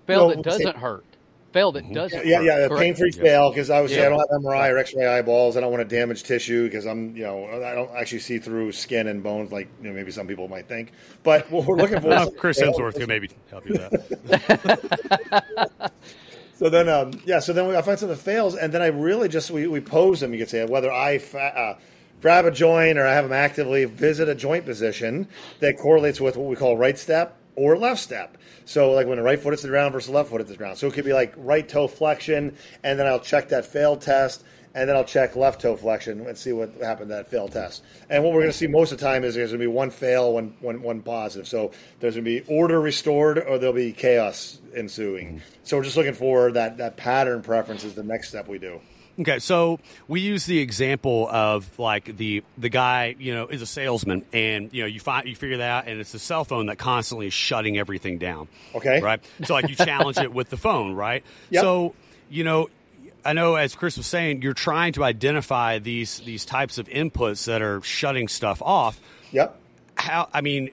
Fail 0.06 0.28
No, 0.28 0.28
that 0.28 0.36
we'll 0.36 0.44
say- 0.58 0.64
doesn't 0.64 0.76
hurt. 0.80 1.04
Fail 1.54 1.70
that 1.70 1.92
doesn't. 1.92 2.26
yeah 2.26 2.38
hurt, 2.38 2.44
yeah 2.44 2.66
correct? 2.66 2.82
pain 2.82 2.94
free 2.96 3.12
fail 3.12 3.48
because 3.50 3.70
I 3.70 3.80
was 3.80 3.92
Yeah. 3.92 4.06
I 4.06 4.08
don't 4.08 4.18
have 4.18 4.42
MRI 4.42 4.72
or 4.72 4.78
X-ray 4.78 5.06
eyeballs. 5.06 5.56
I 5.56 5.60
don't 5.60 5.70
want 5.70 5.88
to 5.88 5.96
damage 5.96 6.24
tissue 6.24 6.64
because 6.64 6.84
I'm 6.84 7.16
you 7.16 7.22
know 7.22 7.46
I 7.46 7.76
don't 7.76 7.92
actually 7.94 8.18
see 8.18 8.40
through 8.40 8.72
skin 8.72 9.06
and 9.06 9.22
bones 9.22 9.52
like 9.52 9.68
you 9.80 9.88
know 9.88 9.94
maybe 9.94 10.10
some 10.10 10.26
people 10.26 10.48
might 10.48 10.66
think. 10.66 10.90
But 11.22 11.48
what 11.52 11.64
we're 11.64 11.76
looking 11.76 12.00
for 12.00 12.08
Well, 12.08 12.28
Chris 12.32 12.58
fail. 12.58 12.72
Hemsworth 12.72 12.96
could 12.96 13.06
maybe 13.06 13.30
help 13.52 13.68
you 13.68 13.74
with 13.78 14.08
that. 14.26 15.92
So 16.56 16.70
then, 16.70 16.88
um, 16.88 17.20
yeah. 17.24 17.40
So 17.40 17.52
then 17.52 17.66
we, 17.68 17.76
I 17.76 17.82
find 17.82 17.98
something 17.98 18.16
that 18.16 18.22
fails, 18.22 18.54
and 18.54 18.72
then 18.72 18.80
I 18.80 18.86
really 18.86 19.28
just 19.28 19.50
we, 19.50 19.66
we 19.66 19.80
pose 19.80 20.20
them. 20.20 20.32
You 20.32 20.38
could 20.38 20.48
say 20.48 20.64
whether 20.64 20.90
I 20.90 21.18
fa- 21.18 21.56
uh, 21.56 21.78
grab 22.20 22.44
a 22.46 22.50
joint 22.52 22.96
or 22.96 23.06
I 23.06 23.12
have 23.12 23.24
them 23.24 23.32
actively 23.32 23.84
visit 23.86 24.28
a 24.28 24.34
joint 24.36 24.64
position 24.64 25.28
that 25.58 25.76
correlates 25.76 26.20
with 26.20 26.36
what 26.36 26.48
we 26.48 26.54
call 26.54 26.76
right 26.76 26.96
step 26.96 27.36
or 27.56 27.76
left 27.76 28.00
step. 28.00 28.36
So 28.64 28.92
like 28.92 29.06
when 29.06 29.16
the 29.16 29.22
right 29.22 29.38
foot 29.38 29.50
hits 29.50 29.62
the 29.62 29.68
ground 29.68 29.92
versus 29.92 30.10
left 30.10 30.30
foot 30.30 30.40
hits 30.40 30.50
the 30.50 30.56
ground. 30.56 30.78
So 30.78 30.86
it 30.86 30.94
could 30.94 31.04
be 31.04 31.12
like 31.12 31.34
right 31.36 31.68
toe 31.68 31.88
flexion, 31.88 32.56
and 32.82 32.98
then 32.98 33.06
I'll 33.06 33.20
check 33.20 33.48
that 33.50 33.66
failed 33.66 34.00
test, 34.00 34.44
and 34.74 34.88
then 34.88 34.96
I'll 34.96 35.04
check 35.04 35.36
left 35.36 35.60
toe 35.60 35.76
flexion 35.76 36.26
and 36.26 36.36
see 36.36 36.52
what 36.52 36.74
happened 36.80 37.10
to 37.10 37.14
that 37.14 37.28
failed 37.28 37.52
test. 37.52 37.82
And 38.10 38.24
what 38.24 38.32
we're 38.32 38.40
going 38.40 38.52
to 38.52 38.58
see 38.58 38.66
most 38.66 38.90
of 38.90 38.98
the 38.98 39.04
time 39.04 39.22
is 39.22 39.34
there's 39.34 39.50
going 39.50 39.60
to 39.60 39.66
be 39.66 39.72
one 39.72 39.90
fail, 39.90 40.32
one, 40.32 40.54
one, 40.60 40.82
one 40.82 41.02
positive. 41.02 41.46
So 41.46 41.70
there's 42.00 42.14
going 42.14 42.24
to 42.24 42.40
be 42.40 42.46
order 42.48 42.80
restored, 42.80 43.38
or 43.38 43.58
there'll 43.58 43.74
be 43.74 43.92
chaos 43.92 44.58
ensuing. 44.74 45.26
Mm-hmm. 45.28 45.38
So 45.62 45.76
we're 45.76 45.84
just 45.84 45.96
looking 45.96 46.14
for 46.14 46.50
that 46.52 46.78
that 46.78 46.96
pattern 46.96 47.42
preference 47.42 47.84
is 47.84 47.94
the 47.94 48.02
next 48.02 48.28
step 48.28 48.48
we 48.48 48.58
do. 48.58 48.80
Okay, 49.20 49.38
so 49.38 49.78
we 50.08 50.20
use 50.20 50.44
the 50.46 50.58
example 50.58 51.28
of 51.30 51.78
like 51.78 52.16
the 52.16 52.42
the 52.58 52.68
guy, 52.68 53.14
you 53.18 53.32
know, 53.32 53.46
is 53.46 53.62
a 53.62 53.66
salesman, 53.66 54.24
and 54.32 54.72
you 54.72 54.82
know, 54.82 54.88
you 54.88 54.98
find 55.00 55.28
you 55.28 55.36
figure 55.36 55.58
that 55.58 55.70
out, 55.70 55.88
and 55.88 56.00
it's 56.00 56.12
the 56.12 56.18
cell 56.18 56.44
phone 56.44 56.66
that 56.66 56.78
constantly 56.78 57.28
is 57.28 57.34
shutting 57.34 57.78
everything 57.78 58.18
down. 58.18 58.48
Okay. 58.74 59.00
right? 59.00 59.24
So 59.44 59.54
like 59.54 59.68
you 59.68 59.76
challenge 59.76 60.18
it 60.18 60.32
with 60.32 60.50
the 60.50 60.56
phone, 60.56 60.94
right? 60.94 61.24
Yep. 61.50 61.62
So 61.62 61.94
you 62.28 62.42
know, 62.42 62.68
I 63.24 63.34
know 63.34 63.54
as 63.54 63.74
Chris 63.74 63.96
was 63.96 64.06
saying, 64.06 64.42
you're 64.42 64.52
trying 64.52 64.94
to 64.94 65.04
identify 65.04 65.78
these 65.78 66.18
these 66.20 66.44
types 66.44 66.78
of 66.78 66.88
inputs 66.88 67.46
that 67.46 67.62
are 67.62 67.80
shutting 67.82 68.28
stuff 68.28 68.62
off. 68.62 69.00
Yep. 69.32 69.56
How? 69.96 70.28
I 70.32 70.40
mean. 70.40 70.70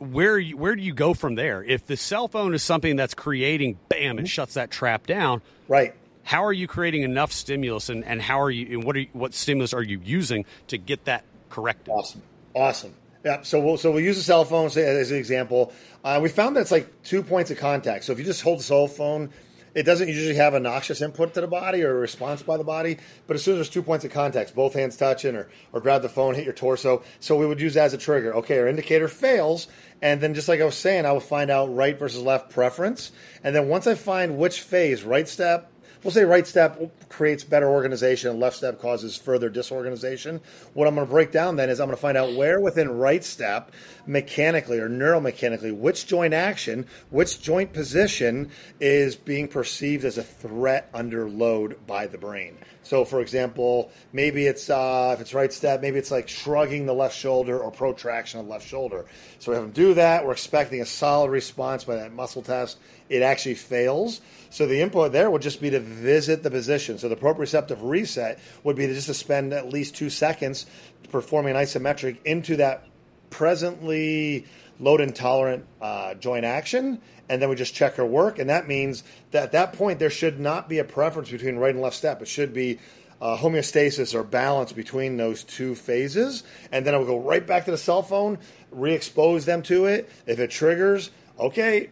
Where 0.00 0.38
you, 0.38 0.56
where 0.56 0.76
do 0.76 0.82
you 0.82 0.94
go 0.94 1.12
from 1.12 1.34
there? 1.34 1.60
If 1.60 1.86
the 1.86 1.96
cell 1.96 2.28
phone 2.28 2.54
is 2.54 2.62
something 2.62 2.94
that's 2.94 3.14
creating, 3.14 3.80
bam, 3.88 3.98
it 3.98 4.22
mm-hmm. 4.22 4.26
shuts 4.26 4.54
that 4.54 4.70
trap 4.70 5.08
down 5.08 5.42
Right. 5.68 5.94
How 6.28 6.44
are 6.44 6.52
you 6.52 6.68
creating 6.68 7.04
enough 7.04 7.32
stimulus 7.32 7.88
and, 7.88 8.04
and 8.04 8.20
how 8.20 8.38
are 8.38 8.50
you 8.50 8.78
and 8.78 8.84
what 8.84 8.94
are 8.94 9.00
you, 9.00 9.08
what 9.14 9.32
stimulus 9.32 9.72
are 9.72 9.82
you 9.82 9.98
using 10.04 10.44
to 10.66 10.76
get 10.76 11.06
that 11.06 11.24
corrected 11.48 11.88
Awesome. 11.88 12.22
Awesome. 12.54 12.94
Yeah. 13.24 13.40
So 13.42 13.58
we'll 13.60 13.78
so 13.78 13.90
we'll 13.90 14.04
use 14.04 14.16
the 14.16 14.22
cell 14.22 14.44
phone 14.44 14.66
as 14.66 15.10
an 15.10 15.16
example. 15.16 15.72
Uh, 16.04 16.20
we 16.22 16.28
found 16.28 16.56
that 16.56 16.60
it's 16.60 16.70
like 16.70 17.02
two 17.02 17.22
points 17.22 17.50
of 17.50 17.56
contact. 17.56 18.04
So 18.04 18.12
if 18.12 18.18
you 18.18 18.26
just 18.26 18.42
hold 18.42 18.58
the 18.58 18.62
cell 18.62 18.88
phone, 18.88 19.30
it 19.74 19.84
doesn't 19.84 20.06
usually 20.06 20.34
have 20.34 20.52
a 20.52 20.60
noxious 20.60 21.00
input 21.00 21.32
to 21.32 21.40
the 21.40 21.46
body 21.46 21.82
or 21.82 21.96
a 21.96 22.00
response 22.00 22.42
by 22.42 22.58
the 22.58 22.64
body. 22.64 22.98
But 23.26 23.36
as 23.36 23.42
soon 23.42 23.54
as 23.54 23.58
there's 23.58 23.70
two 23.70 23.82
points 23.82 24.04
of 24.04 24.10
contact, 24.10 24.54
both 24.54 24.74
hands 24.74 24.98
touching 24.98 25.34
or, 25.34 25.48
or 25.72 25.80
grab 25.80 26.02
the 26.02 26.08
phone, 26.10 26.34
hit 26.34 26.44
your 26.44 26.52
torso. 26.52 27.02
So 27.20 27.36
we 27.36 27.46
would 27.46 27.60
use 27.60 27.74
that 27.74 27.84
as 27.84 27.94
a 27.94 27.98
trigger. 27.98 28.34
Okay, 28.36 28.58
our 28.58 28.68
indicator 28.68 29.08
fails. 29.08 29.66
And 30.02 30.20
then 30.20 30.34
just 30.34 30.48
like 30.48 30.60
I 30.60 30.64
was 30.64 30.74
saying, 30.74 31.06
I 31.06 31.12
will 31.12 31.20
find 31.20 31.50
out 31.50 31.74
right 31.74 31.98
versus 31.98 32.22
left 32.22 32.50
preference. 32.50 33.12
And 33.42 33.54
then 33.56 33.68
once 33.68 33.86
I 33.86 33.94
find 33.94 34.36
which 34.36 34.60
phase, 34.60 35.04
right 35.04 35.26
step, 35.26 35.70
we'll 36.02 36.10
say 36.10 36.24
right 36.24 36.46
step 36.46 36.80
creates 37.08 37.44
better 37.44 37.68
organization 37.68 38.30
and 38.30 38.40
left 38.40 38.56
step 38.56 38.80
causes 38.80 39.16
further 39.16 39.48
disorganization. 39.48 40.40
What 40.74 40.86
I'm 40.86 40.94
going 40.94 41.06
to 41.06 41.10
break 41.10 41.32
down 41.32 41.56
then 41.56 41.70
is 41.70 41.80
I'm 41.80 41.86
going 41.86 41.96
to 41.96 42.00
find 42.00 42.16
out 42.16 42.34
where 42.34 42.60
within 42.60 42.90
right 42.90 43.24
step, 43.24 43.72
mechanically 44.06 44.78
or 44.78 44.88
neuromechanically, 44.88 45.76
which 45.76 46.06
joint 46.06 46.34
action, 46.34 46.86
which 47.10 47.40
joint 47.42 47.72
position 47.72 48.50
is 48.80 49.16
being 49.16 49.48
perceived 49.48 50.04
as 50.04 50.18
a 50.18 50.22
threat 50.22 50.88
under 50.94 51.28
load 51.28 51.86
by 51.86 52.06
the 52.06 52.18
brain. 52.18 52.56
So, 52.88 53.04
for 53.04 53.20
example, 53.20 53.90
maybe 54.14 54.46
it's 54.46 54.70
uh, 54.70 55.10
if 55.14 55.20
it's 55.20 55.34
right 55.34 55.52
step, 55.52 55.82
maybe 55.82 55.98
it's 55.98 56.10
like 56.10 56.26
shrugging 56.26 56.86
the 56.86 56.94
left 56.94 57.14
shoulder 57.14 57.58
or 57.58 57.70
protraction 57.70 58.40
of 58.40 58.46
the 58.46 58.52
left 58.52 58.66
shoulder. 58.66 59.04
So 59.40 59.52
we 59.52 59.56
have 59.56 59.64
them 59.64 59.72
do 59.72 59.92
that. 59.92 60.24
We're 60.24 60.32
expecting 60.32 60.80
a 60.80 60.86
solid 60.86 61.30
response 61.30 61.84
by 61.84 61.96
that 61.96 62.14
muscle 62.14 62.40
test. 62.40 62.78
It 63.10 63.20
actually 63.20 63.56
fails. 63.56 64.22
So 64.48 64.66
the 64.66 64.80
input 64.80 65.12
there 65.12 65.30
would 65.30 65.42
just 65.42 65.60
be 65.60 65.68
to 65.68 65.80
visit 65.80 66.42
the 66.42 66.50
position. 66.50 66.96
So 66.96 67.10
the 67.10 67.16
proprioceptive 67.16 67.76
reset 67.82 68.38
would 68.64 68.76
be 68.76 68.86
to 68.86 68.94
just 68.94 69.08
to 69.08 69.14
spend 69.14 69.52
at 69.52 69.68
least 69.68 69.94
two 69.94 70.08
seconds 70.08 70.64
performing 71.12 71.56
an 71.56 71.62
isometric 71.62 72.16
into 72.24 72.56
that 72.56 72.86
presently 73.28 74.46
load 74.80 75.00
intolerant 75.00 75.64
uh, 75.80 76.14
joint 76.14 76.44
action, 76.44 77.00
and 77.28 77.42
then 77.42 77.48
we 77.48 77.56
just 77.56 77.74
check 77.74 77.94
her 77.96 78.06
work. 78.06 78.38
And 78.38 78.50
that 78.50 78.68
means 78.68 79.04
that 79.32 79.44
at 79.44 79.52
that 79.52 79.72
point, 79.74 79.98
there 79.98 80.10
should 80.10 80.38
not 80.38 80.68
be 80.68 80.78
a 80.78 80.84
preference 80.84 81.30
between 81.30 81.56
right 81.56 81.74
and 81.74 81.82
left 81.82 81.96
step. 81.96 82.22
It 82.22 82.28
should 82.28 82.52
be 82.52 82.78
uh, 83.20 83.36
homeostasis 83.36 84.14
or 84.14 84.22
balance 84.22 84.72
between 84.72 85.16
those 85.16 85.44
two 85.44 85.74
phases. 85.74 86.44
And 86.70 86.86
then 86.86 86.94
I 86.94 86.98
will 86.98 87.06
go 87.06 87.18
right 87.20 87.46
back 87.46 87.64
to 87.64 87.70
the 87.70 87.78
cell 87.78 88.02
phone, 88.02 88.38
re 88.70 88.94
expose 88.94 89.44
them 89.44 89.62
to 89.62 89.86
it. 89.86 90.08
If 90.26 90.38
it 90.38 90.50
triggers, 90.50 91.10
okay, 91.38 91.90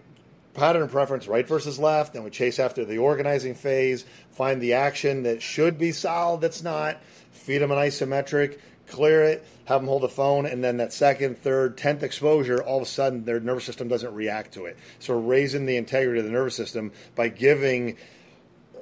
pattern 0.55 0.89
preference, 0.89 1.27
right 1.27 1.47
versus 1.47 1.79
left. 1.79 2.15
Then 2.15 2.25
we 2.25 2.31
chase 2.31 2.59
after 2.59 2.85
the 2.85 2.99
organizing 2.99 3.55
phase, 3.55 4.05
find 4.31 4.61
the 4.61 4.75
action 4.75 5.25
that 5.25 5.43
should 5.43 5.79
be 5.79 5.93
solid 5.93 6.41
that's 6.41 6.63
not, 6.63 7.01
feed 7.33 7.59
them 7.59 7.71
an 7.71 7.79
isometric, 7.79 8.59
clear 8.87 9.23
it, 9.25 9.47
have 9.67 9.81
them 9.81 9.89
hold 9.89 10.03
the 10.03 10.09
phone, 10.09 10.47
and 10.47 10.63
then 10.63 10.77
that 10.79 10.93
second, 10.93 11.39
third, 11.39 11.77
tenth 11.77 12.03
exposure, 12.03 12.63
all 12.63 12.79
of 12.79 12.83
a 12.83 12.87
sudden 12.87 13.25
their 13.25 13.41
nervous 13.41 13.65
system 13.65 13.89
doesn't 13.89 14.15
react 14.15 14.55
to 14.55 14.67
it. 14.67 14.77
So 14.99 15.19
raising 15.19 15.67
the 15.67 15.77
integrity 15.77 16.21
of 16.21 16.27
the 16.27 16.33
nervous 16.33 16.55
system 16.55 16.93
by 17.15 17.29
giving 17.29 17.97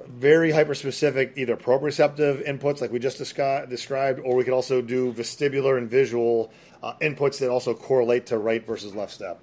very 0.06 0.50
hyperspecific 0.52 1.36
either 1.38 1.56
proprioceptive 1.56 2.46
inputs 2.46 2.80
like 2.80 2.92
we 2.92 2.98
just 2.98 3.18
described, 3.18 4.20
or 4.20 4.36
we 4.36 4.44
could 4.44 4.52
also 4.52 4.82
do 4.82 5.12
vestibular 5.12 5.78
and 5.78 5.88
visual 5.88 6.52
uh, 6.82 6.94
inputs 7.00 7.38
that 7.38 7.48
also 7.48 7.74
correlate 7.74 8.26
to 8.26 8.38
right 8.38 8.66
versus 8.66 8.94
left 8.94 9.12
step. 9.12 9.40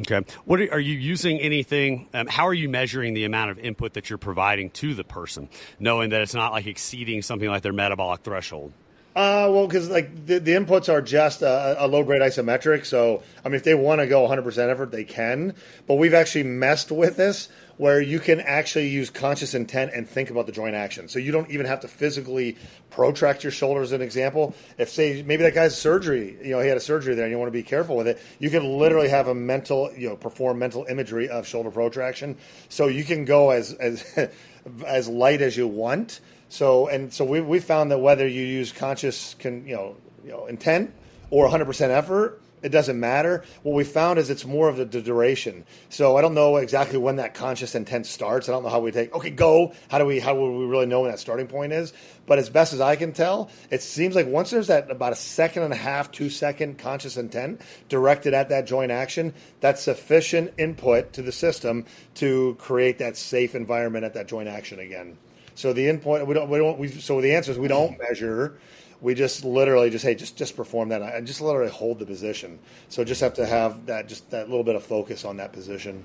Okay. 0.00 0.20
What 0.44 0.60
are, 0.60 0.72
are 0.74 0.80
you 0.80 0.94
using 0.94 1.40
anything? 1.40 2.08
Um, 2.12 2.26
how 2.26 2.46
are 2.46 2.54
you 2.54 2.68
measuring 2.68 3.14
the 3.14 3.24
amount 3.24 3.50
of 3.50 3.58
input 3.58 3.94
that 3.94 4.10
you're 4.10 4.18
providing 4.18 4.70
to 4.70 4.94
the 4.94 5.04
person, 5.04 5.48
knowing 5.78 6.10
that 6.10 6.20
it's 6.20 6.34
not 6.34 6.52
like 6.52 6.66
exceeding 6.66 7.22
something 7.22 7.48
like 7.48 7.62
their 7.62 7.72
metabolic 7.72 8.20
threshold? 8.22 8.72
Uh, 9.18 9.50
well, 9.50 9.66
because 9.66 9.90
like 9.90 10.26
the, 10.26 10.38
the 10.38 10.52
inputs 10.52 10.88
are 10.88 11.02
just 11.02 11.42
a, 11.42 11.84
a 11.84 11.88
low 11.88 12.04
grade 12.04 12.22
isometric. 12.22 12.86
So, 12.86 13.24
I 13.44 13.48
mean, 13.48 13.56
if 13.56 13.64
they 13.64 13.74
want 13.74 14.00
to 14.00 14.06
go 14.06 14.24
100% 14.28 14.70
effort, 14.70 14.92
they 14.92 15.02
can. 15.02 15.56
But 15.88 15.96
we've 15.96 16.14
actually 16.14 16.44
messed 16.44 16.92
with 16.92 17.16
this 17.16 17.48
where 17.78 18.00
you 18.00 18.20
can 18.20 18.38
actually 18.38 18.86
use 18.86 19.10
conscious 19.10 19.54
intent 19.54 19.90
and 19.92 20.08
think 20.08 20.30
about 20.30 20.46
the 20.46 20.52
joint 20.52 20.76
action. 20.76 21.08
So 21.08 21.18
you 21.18 21.32
don't 21.32 21.50
even 21.50 21.66
have 21.66 21.80
to 21.80 21.88
physically 21.88 22.58
protract 22.90 23.42
your 23.42 23.50
shoulder 23.50 23.82
as 23.82 23.90
an 23.90 24.02
example. 24.02 24.54
If 24.78 24.88
say 24.88 25.24
maybe 25.24 25.42
that 25.42 25.54
guy's 25.54 25.76
surgery, 25.76 26.36
you 26.40 26.50
know, 26.50 26.60
he 26.60 26.68
had 26.68 26.76
a 26.76 26.80
surgery 26.80 27.16
there 27.16 27.24
and 27.24 27.32
you 27.32 27.38
want 27.38 27.48
to 27.48 27.58
be 27.58 27.64
careful 27.64 27.96
with 27.96 28.06
it, 28.06 28.22
you 28.38 28.50
can 28.50 28.78
literally 28.78 29.08
have 29.08 29.26
a 29.26 29.34
mental, 29.34 29.92
you 29.96 30.10
know, 30.10 30.16
perform 30.16 30.60
mental 30.60 30.86
imagery 30.88 31.28
of 31.28 31.44
shoulder 31.44 31.72
protraction. 31.72 32.36
So 32.68 32.86
you 32.86 33.02
can 33.02 33.24
go 33.24 33.50
as 33.50 33.72
as 33.72 34.30
as 34.86 35.08
light 35.08 35.42
as 35.42 35.56
you 35.56 35.66
want 35.66 36.20
so 36.48 36.88
and 36.88 37.12
so 37.12 37.24
we 37.24 37.40
we 37.40 37.60
found 37.60 37.90
that 37.90 37.98
whether 37.98 38.26
you 38.26 38.42
use 38.42 38.72
conscious 38.72 39.34
can 39.38 39.66
you 39.66 39.76
know 39.76 39.96
you 40.24 40.30
know 40.30 40.46
intent 40.46 40.92
or 41.30 41.48
100% 41.48 41.90
effort, 41.90 42.40
it 42.62 42.70
doesn't 42.70 42.98
matter. 42.98 43.44
What 43.62 43.74
we 43.74 43.84
found 43.84 44.18
is 44.18 44.30
it's 44.30 44.44
more 44.44 44.68
of 44.68 44.76
the, 44.76 44.84
the, 44.84 45.00
duration. 45.00 45.64
So 45.90 46.16
I 46.16 46.22
don't 46.22 46.34
know 46.34 46.56
exactly 46.56 46.98
when 46.98 47.16
that 47.16 47.34
conscious 47.34 47.74
intent 47.74 48.06
starts. 48.06 48.48
I 48.48 48.52
don't 48.52 48.64
know 48.64 48.68
how 48.68 48.80
we 48.80 48.90
take 48.90 49.14
okay 49.14 49.30
go. 49.30 49.74
How 49.88 49.98
do 49.98 50.04
we 50.04 50.18
how 50.18 50.34
would 50.34 50.58
we 50.58 50.64
really 50.64 50.86
know 50.86 51.02
when 51.02 51.10
that 51.10 51.20
starting 51.20 51.46
point 51.46 51.72
is? 51.72 51.92
But 52.26 52.38
as 52.38 52.50
best 52.50 52.72
as 52.72 52.80
I 52.80 52.96
can 52.96 53.12
tell, 53.12 53.50
it 53.70 53.80
seems 53.80 54.16
like 54.16 54.26
once 54.26 54.50
there's 54.50 54.66
that 54.66 54.90
about 54.90 55.12
a 55.12 55.16
second 55.16 55.62
and 55.62 55.72
a 55.72 55.76
half, 55.76 56.10
two 56.10 56.30
second 56.30 56.78
conscious 56.78 57.16
intent 57.16 57.60
directed 57.88 58.34
at 58.34 58.48
that 58.48 58.66
joint 58.66 58.90
action, 58.90 59.34
that's 59.60 59.82
sufficient 59.82 60.52
input 60.58 61.12
to 61.12 61.22
the 61.22 61.32
system 61.32 61.86
to 62.14 62.56
create 62.58 62.98
that 62.98 63.16
safe 63.16 63.54
environment 63.54 64.04
at 64.04 64.14
that 64.14 64.26
joint 64.26 64.48
action 64.48 64.80
again. 64.80 65.16
So 65.58 65.72
the 65.72 65.86
endpoint 65.86 66.24
we 66.24 66.34
don't 66.34 66.48
we 66.48 66.58
don't 66.58 66.78
we 66.78 66.86
so 66.86 67.20
the 67.20 67.34
answer 67.34 67.50
is 67.50 67.58
we 67.58 67.66
don't 67.66 67.98
measure. 67.98 68.60
We 69.00 69.14
just 69.14 69.44
literally 69.44 69.90
just 69.90 70.04
hey 70.04 70.14
just 70.14 70.36
just 70.36 70.54
perform 70.54 70.90
that 70.90 71.02
and 71.02 71.26
just 71.26 71.40
literally 71.40 71.68
hold 71.68 71.98
the 71.98 72.06
position. 72.06 72.60
So 72.88 73.02
just 73.02 73.20
have 73.22 73.34
to 73.34 73.44
have 73.44 73.86
that 73.86 74.06
just 74.06 74.30
that 74.30 74.48
little 74.48 74.62
bit 74.62 74.76
of 74.76 74.84
focus 74.84 75.24
on 75.24 75.38
that 75.38 75.52
position. 75.52 76.04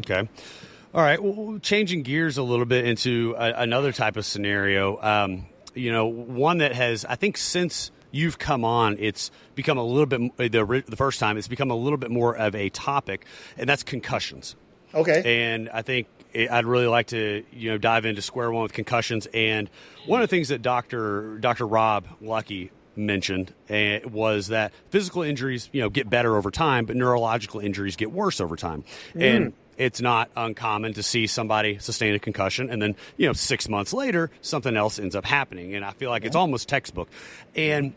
Okay. 0.00 0.28
All 0.94 1.00
right. 1.00 1.22
Well, 1.22 1.58
changing 1.60 2.02
gears 2.02 2.36
a 2.36 2.42
little 2.42 2.66
bit 2.66 2.84
into 2.84 3.34
a, 3.38 3.62
another 3.62 3.92
type 3.92 4.18
of 4.18 4.26
scenario. 4.26 5.00
Um, 5.00 5.46
you 5.72 5.90
know, 5.90 6.04
one 6.08 6.58
that 6.58 6.74
has 6.74 7.06
I 7.06 7.14
think 7.14 7.38
since 7.38 7.90
you've 8.10 8.38
come 8.38 8.62
on, 8.62 8.98
it's 8.98 9.30
become 9.54 9.78
a 9.78 9.84
little 9.84 10.04
bit 10.04 10.36
the 10.36 10.84
the 10.86 10.96
first 10.96 11.18
time 11.18 11.38
it's 11.38 11.48
become 11.48 11.70
a 11.70 11.76
little 11.76 11.96
bit 11.96 12.10
more 12.10 12.36
of 12.36 12.54
a 12.54 12.68
topic, 12.68 13.24
and 13.56 13.66
that's 13.66 13.84
concussions. 13.84 14.54
Okay. 14.94 15.50
And 15.50 15.70
I 15.70 15.80
think 15.80 16.08
I'd 16.34 16.64
really 16.64 16.86
like 16.86 17.08
to 17.08 17.44
you 17.52 17.70
know 17.70 17.78
dive 17.78 18.04
into 18.04 18.22
square 18.22 18.50
one 18.50 18.62
with 18.62 18.72
concussions. 18.72 19.26
And 19.32 19.68
one 20.06 20.22
of 20.22 20.28
the 20.28 20.34
things 20.34 20.48
that 20.48 20.62
Doctor 20.62 21.38
Doctor 21.38 21.66
Rob 21.66 22.06
Lucky 22.20 22.70
mentioned 22.94 23.54
uh, 23.70 24.00
was 24.04 24.48
that 24.48 24.72
physical 24.90 25.22
injuries 25.22 25.68
you 25.72 25.80
know 25.80 25.90
get 25.90 26.08
better 26.08 26.36
over 26.36 26.50
time, 26.50 26.84
but 26.84 26.96
neurological 26.96 27.60
injuries 27.60 27.96
get 27.96 28.12
worse 28.12 28.40
over 28.40 28.56
time. 28.56 28.84
Mm. 29.14 29.36
And 29.36 29.52
it's 29.78 30.00
not 30.00 30.30
uncommon 30.36 30.92
to 30.94 31.02
see 31.02 31.26
somebody 31.26 31.78
sustain 31.78 32.14
a 32.14 32.18
concussion 32.18 32.68
and 32.70 32.80
then 32.80 32.94
you 33.16 33.26
know 33.26 33.32
six 33.32 33.68
months 33.68 33.92
later 33.92 34.30
something 34.42 34.76
else 34.76 34.98
ends 34.98 35.16
up 35.16 35.24
happening 35.24 35.74
and 35.74 35.82
i 35.82 35.92
feel 35.92 36.10
like 36.10 36.22
yeah. 36.22 36.26
it's 36.26 36.36
almost 36.36 36.68
textbook 36.68 37.08
and 37.56 37.94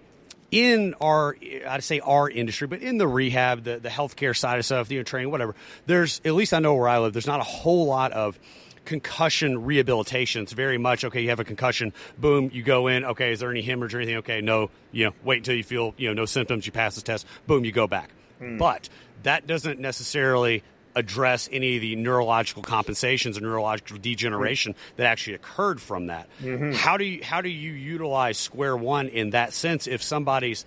in 0.52 0.94
our, 1.02 1.36
I'd 1.68 1.84
say 1.84 2.00
our 2.00 2.30
industry, 2.30 2.68
but 2.68 2.82
in 2.82 2.98
the 2.98 3.08
rehab, 3.08 3.64
the, 3.64 3.78
the 3.78 3.90
healthcare 3.90 4.36
side 4.38 4.60
of 4.60 4.66
stuff, 4.66 4.92
you 4.92 5.00
know, 5.00 5.04
training, 5.04 5.32
whatever, 5.32 5.56
there's, 5.86 6.22
at 6.24 6.34
least 6.34 6.54
I 6.54 6.60
know 6.60 6.76
where 6.76 6.88
I 6.88 7.00
live, 7.00 7.14
there's 7.14 7.28
not 7.28 7.40
a 7.40 7.44
whole 7.44 7.86
lot 7.88 8.12
of 8.12 8.40
concussion 8.86 9.66
rehabilitation. 9.66 10.44
It's 10.44 10.54
very 10.54 10.78
much, 10.78 11.04
okay, 11.04 11.22
you 11.22 11.30
have 11.30 11.40
a 11.40 11.44
concussion, 11.44 11.92
boom, 12.18 12.52
you 12.54 12.64
go 12.64 12.88
in, 12.88 13.04
okay, 13.06 13.32
is 13.32 13.40
there 13.40 13.50
any 13.50 13.62
hemorrhage 13.62 13.96
or 13.96 14.00
anything? 14.00 14.18
Okay, 14.18 14.42
no, 14.42 14.70
you 14.92 15.06
know, 15.06 15.14
wait 15.24 15.38
until 15.38 15.56
you 15.56 15.64
feel, 15.64 15.94
you 15.98 16.08
know, 16.08 16.14
no 16.14 16.26
symptoms, 16.26 16.66
you 16.66 16.72
pass 16.72 16.96
the 16.96 17.02
test, 17.02 17.26
boom, 17.48 17.66
you 17.66 17.72
go 17.72 17.88
back. 17.88 18.12
Hmm. 18.40 18.58
But 18.58 18.90
that 19.24 19.48
doesn't 19.48 19.80
necessarily 19.80 20.64
address 20.96 21.50
any 21.52 21.76
of 21.76 21.82
the 21.82 21.96
neurological 21.96 22.64
compensations 22.64 23.38
or 23.38 23.42
neurological 23.42 23.98
degeneration 23.98 24.76
that 24.96 25.06
actually 25.06 25.34
occurred 25.34 25.82
from 25.82 26.08
that. 26.08 26.28
Mm-hmm. 26.42 26.72
How 26.72 26.98
do 26.98 27.04
you 27.04 27.24
how 27.24 27.42
do 27.42 27.50
you 27.50 27.72
utilize 27.72 28.38
square 28.38 28.76
one 28.76 29.08
in 29.10 29.32
that 29.32 29.54
sense 29.54 29.88
if 29.88 30.02
somebody's 30.02 30.66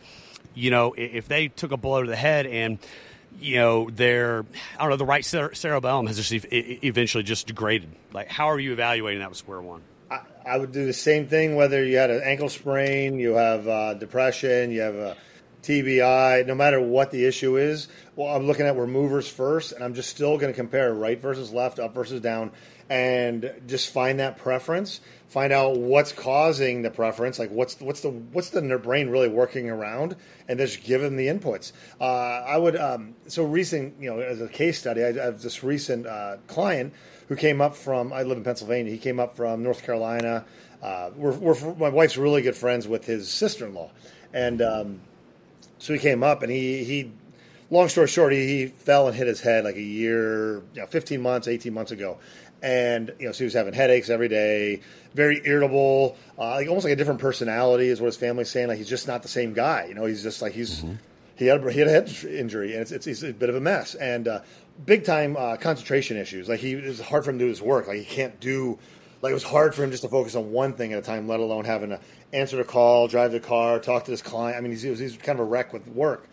you 0.54 0.70
know 0.70 0.94
if 0.96 1.28
they 1.28 1.48
took 1.48 1.72
a 1.72 1.76
blow 1.76 2.02
to 2.02 2.08
the 2.08 2.16
head 2.16 2.46
and 2.46 2.78
you 3.40 3.56
know 3.56 3.88
their 3.90 4.44
I 4.78 4.82
don't 4.82 4.90
know 4.90 4.96
the 4.96 5.04
right 5.04 5.24
cerebellum 5.24 6.06
has 6.06 6.16
just 6.16 6.46
eventually 6.52 7.24
just 7.24 7.46
degraded. 7.46 7.90
Like 8.12 8.28
how 8.28 8.50
are 8.50 8.60
you 8.60 8.72
evaluating 8.72 9.20
that 9.20 9.30
with 9.30 9.38
square 9.38 9.60
one? 9.60 9.82
I, 10.10 10.20
I 10.46 10.58
would 10.58 10.72
do 10.72 10.86
the 10.86 10.92
same 10.92 11.26
thing 11.26 11.56
whether 11.56 11.84
you 11.84 11.96
had 11.98 12.10
an 12.10 12.22
ankle 12.22 12.48
sprain, 12.48 13.18
you 13.18 13.34
have 13.34 13.68
uh, 13.68 13.94
depression, 13.94 14.70
you 14.70 14.80
have 14.80 14.94
a 14.94 15.16
TBI, 15.62 16.46
no 16.46 16.54
matter 16.54 16.80
what 16.80 17.10
the 17.10 17.24
issue 17.24 17.56
is. 17.56 17.88
Well, 18.16 18.34
I'm 18.34 18.46
looking 18.46 18.66
at 18.66 18.76
we're 18.76 18.86
movers 18.86 19.28
first, 19.28 19.72
and 19.72 19.82
I'm 19.82 19.94
just 19.94 20.10
still 20.10 20.38
going 20.38 20.52
to 20.52 20.56
compare 20.56 20.92
right 20.92 21.20
versus 21.20 21.52
left, 21.52 21.78
up 21.78 21.94
versus 21.94 22.20
down, 22.20 22.52
and 22.88 23.52
just 23.66 23.92
find 23.92 24.20
that 24.20 24.38
preference. 24.38 25.00
Find 25.28 25.52
out 25.52 25.76
what's 25.76 26.12
causing 26.12 26.82
the 26.82 26.90
preference, 26.90 27.38
like 27.38 27.50
what's 27.50 27.78
what's 27.80 28.00
the 28.00 28.08
what's 28.08 28.50
the 28.50 28.62
brain 28.82 29.10
really 29.10 29.28
working 29.28 29.68
around, 29.68 30.16
and 30.48 30.58
just 30.58 30.84
give 30.84 31.02
them 31.02 31.16
the 31.16 31.26
inputs. 31.26 31.72
Uh, 32.00 32.04
I 32.04 32.56
would 32.56 32.76
um, 32.76 33.14
so 33.26 33.44
recent, 33.44 34.00
you 34.00 34.10
know, 34.10 34.20
as 34.20 34.40
a 34.40 34.48
case 34.48 34.78
study, 34.78 35.04
I, 35.04 35.08
I 35.08 35.24
have 35.26 35.42
this 35.42 35.62
recent 35.62 36.06
uh, 36.06 36.38
client 36.46 36.94
who 37.28 37.36
came 37.36 37.60
up 37.60 37.76
from. 37.76 38.12
I 38.12 38.22
live 38.22 38.38
in 38.38 38.44
Pennsylvania. 38.44 38.90
He 38.90 38.98
came 38.98 39.20
up 39.20 39.36
from 39.36 39.62
North 39.62 39.84
Carolina. 39.84 40.46
Uh, 40.82 41.10
we're, 41.16 41.32
we're, 41.32 41.74
my 41.74 41.88
wife's 41.88 42.16
really 42.16 42.40
good 42.40 42.56
friends 42.56 42.86
with 42.86 43.04
his 43.04 43.28
sister-in-law, 43.28 43.90
and 44.32 44.62
um, 44.62 45.00
so 45.78 45.92
he 45.92 45.98
came 45.98 46.22
up 46.22 46.42
and 46.42 46.50
he 46.50 46.84
he 46.84 47.12
long 47.70 47.88
story 47.88 48.08
short, 48.08 48.32
he, 48.32 48.46
he 48.46 48.66
fell 48.66 49.08
and 49.08 49.16
hit 49.16 49.26
his 49.26 49.40
head 49.40 49.64
like 49.64 49.76
a 49.76 49.82
year, 49.82 50.56
you 50.74 50.80
know, 50.80 50.86
15 50.86 51.20
months, 51.20 51.48
18 51.48 51.72
months 51.72 51.92
ago. 51.92 52.18
And, 52.60 53.12
you 53.20 53.26
know, 53.26 53.32
so 53.32 53.38
he 53.38 53.44
was 53.44 53.54
having 53.54 53.72
headaches 53.72 54.10
every 54.10 54.28
day, 54.28 54.80
very 55.14 55.40
irritable, 55.44 56.16
uh, 56.38 56.54
like 56.54 56.68
almost 56.68 56.84
like 56.84 56.92
a 56.92 56.96
different 56.96 57.20
personality 57.20 57.88
is 57.88 58.00
what 58.00 58.06
his 58.06 58.16
family's 58.16 58.50
saying. 58.50 58.68
Like 58.68 58.78
he's 58.78 58.88
just 58.88 59.06
not 59.06 59.22
the 59.22 59.28
same 59.28 59.54
guy. 59.54 59.86
You 59.88 59.94
know, 59.94 60.06
he's 60.06 60.22
just 60.22 60.42
like, 60.42 60.52
he's, 60.52 60.80
mm-hmm. 60.80 60.94
he, 61.36 61.46
had, 61.46 61.64
a, 61.64 61.72
he 61.72 61.78
had 61.78 61.88
a 61.88 61.92
head 61.92 62.12
injury 62.24 62.72
and 62.72 62.82
it's, 62.82 62.90
it's, 62.90 63.06
it's 63.06 63.22
a 63.22 63.32
bit 63.32 63.48
of 63.48 63.54
a 63.54 63.60
mess. 63.60 63.94
And 63.94 64.26
uh, 64.26 64.40
big 64.84 65.04
time 65.04 65.36
uh, 65.36 65.56
concentration 65.56 66.16
issues. 66.16 66.48
Like 66.48 66.58
he, 66.58 66.72
it 66.72 67.00
hard 67.00 67.24
for 67.24 67.30
him 67.30 67.38
to 67.38 67.44
do 67.44 67.48
his 67.48 67.62
work. 67.62 67.86
Like 67.86 67.98
he 67.98 68.04
can't 68.04 68.38
do, 68.40 68.78
like 69.22 69.30
it 69.30 69.34
was 69.34 69.42
hard 69.42 69.74
for 69.74 69.84
him 69.84 69.90
just 69.90 70.02
to 70.02 70.08
focus 70.08 70.34
on 70.34 70.52
one 70.52 70.74
thing 70.74 70.92
at 70.92 70.98
a 70.98 71.02
time, 71.02 71.28
let 71.28 71.40
alone 71.40 71.64
having 71.64 71.90
to 71.90 72.00
answer 72.32 72.56
the 72.56 72.64
call, 72.64 73.08
drive 73.08 73.32
the 73.32 73.40
car, 73.40 73.80
talk 73.80 74.04
to 74.04 74.10
his 74.10 74.22
client. 74.22 74.56
I 74.56 74.60
mean, 74.60 74.70
he's, 74.70 74.82
he's 74.82 75.16
kind 75.16 75.38
of 75.38 75.46
a 75.46 75.48
wreck 75.48 75.72
with 75.72 75.86
work 75.88 76.28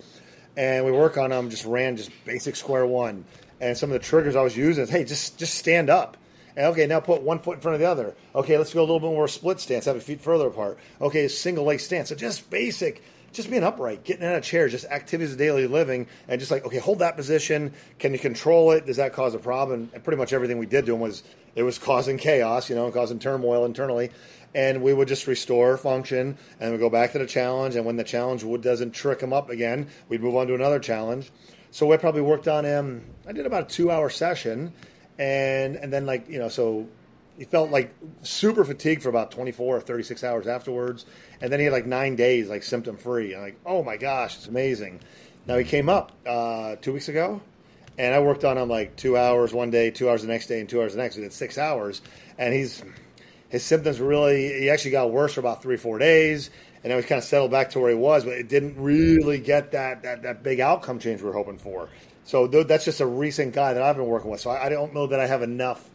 and 0.57 0.85
we 0.85 0.91
work 0.91 1.17
on 1.17 1.31
him, 1.31 1.49
Just 1.49 1.65
ran 1.65 1.97
just 1.97 2.11
basic 2.25 2.55
square 2.55 2.85
one, 2.85 3.25
and 3.59 3.77
some 3.77 3.91
of 3.91 3.93
the 3.93 4.05
triggers 4.05 4.35
I 4.35 4.41
was 4.41 4.55
using 4.55 4.83
is 4.83 4.89
hey, 4.89 5.03
just 5.03 5.37
just 5.37 5.55
stand 5.55 5.89
up. 5.89 6.17
And 6.55 6.67
okay, 6.67 6.87
now 6.87 7.01
put 7.01 7.21
one 7.21 7.39
foot 7.39 7.55
in 7.55 7.61
front 7.61 7.75
of 7.75 7.81
the 7.81 7.87
other. 7.87 8.15
Okay, 8.33 8.57
let's 8.57 8.73
go 8.73 8.79
a 8.79 8.81
little 8.81 9.01
bit 9.01 9.07
more 9.07 9.27
split 9.27 9.59
stance, 9.59 9.85
have 9.85 9.95
your 9.95 10.01
feet 10.01 10.21
further 10.21 10.47
apart. 10.47 10.79
Okay, 11.01 11.27
single 11.27 11.65
leg 11.65 11.81
stance. 11.81 12.09
So 12.09 12.15
just 12.15 12.49
basic, 12.49 13.03
just 13.35 13.49
being 13.49 13.63
upright, 13.63 14.03
getting 14.03 14.25
out 14.25 14.35
of 14.35 14.43
chair, 14.43 14.67
just 14.67 14.85
activities 14.85 15.33
of 15.33 15.37
daily 15.37 15.67
living, 15.67 16.07
and 16.27 16.39
just 16.39 16.51
like, 16.51 16.65
okay, 16.65 16.79
hold 16.79 16.99
that 16.99 17.15
position. 17.15 17.73
Can 17.99 18.13
you 18.13 18.19
control 18.19 18.71
it? 18.71 18.85
Does 18.85 18.97
that 18.97 19.13
cause 19.13 19.35
a 19.35 19.39
problem? 19.39 19.89
And 19.93 20.03
pretty 20.03 20.17
much 20.17 20.33
everything 20.33 20.57
we 20.57 20.65
did 20.65 20.85
to 20.87 20.93
him 20.93 20.99
was 20.99 21.23
it 21.55 21.63
was 21.63 21.77
causing 21.77 22.17
chaos, 22.17 22.69
you 22.69 22.75
know, 22.75 22.89
causing 22.91 23.19
turmoil 23.19 23.65
internally 23.65 24.09
and 24.55 24.81
we 24.81 24.93
would 24.93 25.09
just 25.09 25.27
restore 25.27 25.77
function 25.77 26.37
and 26.61 26.71
we 26.71 26.77
go 26.77 26.89
back 26.89 27.11
to 27.11 27.19
the 27.19 27.25
challenge. 27.27 27.75
And 27.75 27.85
when 27.85 27.97
the 27.97 28.05
challenge 28.05 28.43
would, 28.43 28.61
doesn't 28.61 28.91
trick 28.91 29.19
him 29.19 29.33
up 29.33 29.49
again, 29.49 29.89
we'd 30.07 30.23
move 30.23 30.35
on 30.37 30.47
to 30.47 30.55
another 30.55 30.79
challenge. 30.79 31.29
So 31.71 31.91
I 31.91 31.97
probably 31.97 32.21
worked 32.21 32.47
on 32.47 32.63
him. 32.63 33.05
I 33.27 33.33
did 33.33 33.45
about 33.45 33.63
a 33.63 33.65
two 33.65 33.91
hour 33.91 34.09
session, 34.09 34.71
and 35.19 35.75
and 35.75 35.91
then 35.91 36.05
like 36.05 36.29
you 36.29 36.39
know 36.39 36.47
so 36.47 36.87
he 37.37 37.43
felt 37.43 37.69
like 37.69 37.93
super 38.23 38.63
fatigued 38.63 39.03
for 39.03 39.09
about 39.09 39.31
24 39.31 39.75
or 39.75 39.81
36 39.81 40.23
hours 40.23 40.47
afterwards 40.47 41.05
and 41.41 41.51
then 41.51 41.59
he 41.59 41.65
had 41.65 41.73
like 41.73 41.85
nine 41.85 42.15
days 42.15 42.49
like 42.49 42.63
symptom 42.63 42.97
free 42.97 43.33
and 43.33 43.41
like 43.41 43.59
oh 43.65 43.83
my 43.83 43.97
gosh 43.97 44.35
it's 44.37 44.47
amazing 44.47 44.99
now 45.47 45.57
he 45.57 45.63
came 45.63 45.89
up 45.89 46.11
uh, 46.25 46.75
two 46.77 46.93
weeks 46.93 47.09
ago 47.09 47.41
and 47.97 48.13
i 48.13 48.19
worked 48.19 48.43
on 48.43 48.57
him 48.57 48.69
like 48.69 48.95
two 48.95 49.17
hours 49.17 49.53
one 49.53 49.69
day 49.69 49.91
two 49.91 50.09
hours 50.09 50.21
the 50.21 50.27
next 50.27 50.47
day 50.47 50.59
and 50.59 50.69
two 50.69 50.81
hours 50.81 50.93
the 50.93 50.97
next 50.97 51.15
we 51.15 51.23
did 51.23 51.33
six 51.33 51.57
hours 51.57 52.01
and 52.37 52.53
he's 52.53 52.83
his 53.55 53.63
symptoms 53.63 53.99
really, 53.99 54.59
he 54.59 54.69
actually 54.69 54.91
got 54.91 55.11
worse 55.11 55.33
for 55.33 55.39
about 55.39 55.61
three, 55.61 55.77
four 55.77 55.97
days, 55.97 56.49
and 56.83 56.91
then 56.91 57.01
he 57.01 57.07
kind 57.07 57.19
of 57.19 57.23
settled 57.23 57.51
back 57.51 57.69
to 57.71 57.79
where 57.79 57.89
he 57.89 57.95
was, 57.95 58.25
but 58.25 58.33
it 58.33 58.49
didn't 58.49 58.75
really 58.77 59.39
get 59.39 59.71
that, 59.71 60.03
that, 60.03 60.23
that 60.23 60.43
big 60.43 60.59
outcome 60.59 60.99
change 60.99 61.21
we 61.21 61.29
are 61.29 61.33
hoping 61.33 61.57
for. 61.57 61.89
So 62.25 62.47
that's 62.47 62.83
just 62.83 63.01
a 63.01 63.05
recent 63.05 63.53
guy 63.53 63.73
that 63.73 63.81
I've 63.81 63.95
been 63.95 64.07
working 64.07 64.31
with. 64.31 64.41
So 64.41 64.49
I, 64.49 64.65
I 64.65 64.69
don't 64.69 64.93
know 64.93 65.07
that 65.07 65.19
I 65.19 65.27
have 65.27 65.43
enough 65.43 65.89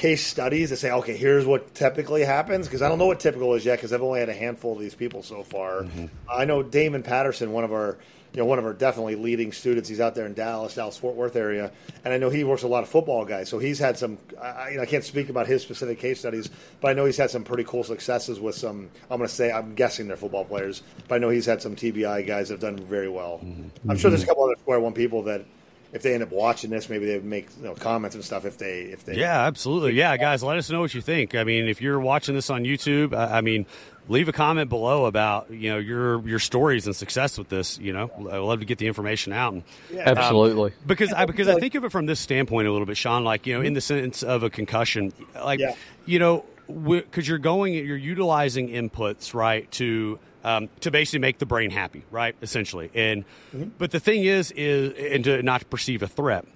case 0.00 0.26
studies 0.26 0.70
to 0.70 0.76
say, 0.76 0.90
okay, 0.90 1.14
here's 1.14 1.44
what 1.44 1.74
typically 1.74 2.24
happens 2.24 2.66
because 2.66 2.80
I 2.80 2.88
don't 2.88 2.98
know 2.98 3.04
what 3.04 3.20
typical 3.20 3.52
is 3.54 3.66
yet 3.66 3.76
because 3.76 3.92
I've 3.92 4.00
only 4.02 4.20
had 4.20 4.30
a 4.30 4.34
handful 4.34 4.72
of 4.72 4.78
these 4.78 4.94
people 4.94 5.22
so 5.22 5.42
far. 5.42 5.82
Mm-hmm. 5.82 6.06
I 6.26 6.46
know 6.46 6.62
Damon 6.62 7.02
Patterson, 7.02 7.52
one 7.52 7.64
of 7.64 7.72
our 7.72 7.98
you 8.32 8.38
know, 8.38 8.46
one 8.46 8.58
of 8.58 8.64
our 8.64 8.72
definitely 8.72 9.16
leading 9.16 9.52
students. 9.52 9.88
He's 9.88 10.00
out 10.00 10.14
there 10.14 10.24
in 10.24 10.34
Dallas, 10.34 10.76
Dallas 10.76 10.96
Fort 10.96 11.16
Worth 11.16 11.34
area, 11.34 11.72
and 12.04 12.14
I 12.14 12.16
know 12.16 12.30
he 12.30 12.44
works 12.44 12.62
a 12.62 12.68
lot 12.68 12.84
of 12.84 12.88
football 12.88 13.24
guys. 13.24 13.48
So 13.48 13.58
he's 13.58 13.78
had 13.78 13.98
some. 13.98 14.18
I, 14.40 14.70
you 14.70 14.76
know, 14.76 14.84
I 14.84 14.86
can't 14.86 15.04
speak 15.04 15.28
about 15.28 15.48
his 15.48 15.62
specific 15.62 15.98
case 15.98 16.20
studies, 16.20 16.48
but 16.80 16.88
I 16.88 16.92
know 16.92 17.04
he's 17.06 17.16
had 17.16 17.30
some 17.30 17.42
pretty 17.42 17.64
cool 17.64 17.82
successes 17.82 18.38
with 18.38 18.54
some. 18.54 18.88
I'm 19.10 19.18
going 19.18 19.28
to 19.28 19.34
say 19.34 19.50
I'm 19.50 19.74
guessing 19.74 20.06
they're 20.06 20.16
football 20.16 20.44
players, 20.44 20.82
but 21.08 21.16
I 21.16 21.18
know 21.18 21.28
he's 21.28 21.46
had 21.46 21.60
some 21.60 21.74
TBI 21.74 22.24
guys 22.26 22.48
that 22.48 22.54
have 22.54 22.60
done 22.60 22.78
very 22.86 23.08
well. 23.08 23.40
Mm-hmm. 23.42 23.90
I'm 23.90 23.98
sure 23.98 24.10
there's 24.10 24.22
a 24.22 24.26
couple 24.26 24.44
other 24.44 24.56
square 24.60 24.78
one 24.78 24.92
people 24.92 25.24
that 25.24 25.44
if 25.92 26.02
they 26.02 26.14
end 26.14 26.22
up 26.22 26.30
watching 26.30 26.70
this, 26.70 26.88
maybe 26.88 27.06
they 27.06 27.18
make 27.18 27.48
you 27.58 27.64
know, 27.64 27.74
comments 27.74 28.14
and 28.14 28.24
stuff. 28.24 28.44
If 28.44 28.58
they, 28.58 28.82
if 28.82 29.04
they, 29.04 29.16
yeah, 29.16 29.46
absolutely, 29.46 29.94
yeah, 29.94 30.16
guys, 30.16 30.42
let 30.42 30.56
us 30.56 30.70
know 30.70 30.80
what 30.80 30.94
you 30.94 31.00
think. 31.00 31.34
I 31.34 31.44
mean, 31.44 31.68
if 31.68 31.80
you're 31.82 31.98
watching 31.98 32.34
this 32.34 32.48
on 32.50 32.64
YouTube, 32.64 33.14
I, 33.14 33.38
I 33.38 33.40
mean, 33.40 33.66
leave 34.08 34.28
a 34.28 34.32
comment 34.32 34.68
below 34.68 35.06
about 35.06 35.50
you 35.50 35.70
know 35.70 35.78
your 35.78 36.26
your 36.26 36.38
stories 36.38 36.86
and 36.86 36.94
success 36.94 37.38
with 37.38 37.48
this. 37.48 37.78
You 37.78 37.92
know, 37.92 38.10
I 38.30 38.36
love 38.36 38.60
to 38.60 38.66
get 38.66 38.78
the 38.78 38.86
information 38.86 39.32
out. 39.32 39.52
And, 39.52 39.62
yeah. 39.92 40.04
Um, 40.04 40.18
Absolutely, 40.18 40.72
because 40.86 41.12
I 41.12 41.24
because 41.24 41.48
I 41.48 41.58
think 41.58 41.74
of 41.74 41.84
it 41.84 41.90
from 41.90 42.06
this 42.06 42.20
standpoint 42.20 42.68
a 42.68 42.72
little 42.72 42.86
bit, 42.86 42.96
Shawn. 42.96 43.24
Like 43.24 43.46
you 43.46 43.54
know, 43.54 43.62
in 43.62 43.74
the 43.74 43.80
sense 43.80 44.22
of 44.22 44.42
a 44.42 44.50
concussion, 44.50 45.12
like 45.34 45.58
yeah. 45.58 45.74
you 46.06 46.18
know, 46.20 46.44
because 46.68 47.26
you're 47.26 47.38
going, 47.38 47.74
you're 47.74 47.96
utilizing 47.96 48.68
inputs 48.68 49.34
right 49.34 49.70
to. 49.72 50.18
Um, 50.42 50.70
to 50.80 50.90
basically 50.90 51.18
make 51.18 51.38
the 51.38 51.44
brain 51.44 51.70
happy, 51.70 52.02
right? 52.10 52.34
Essentially, 52.40 52.90
and 52.94 53.24
mm-hmm. 53.54 53.70
but 53.76 53.90
the 53.90 54.00
thing 54.00 54.24
is, 54.24 54.50
is 54.52 54.94
and 55.12 55.22
to 55.24 55.42
not 55.42 55.68
perceive 55.68 56.02
a 56.02 56.08
threat 56.08 56.46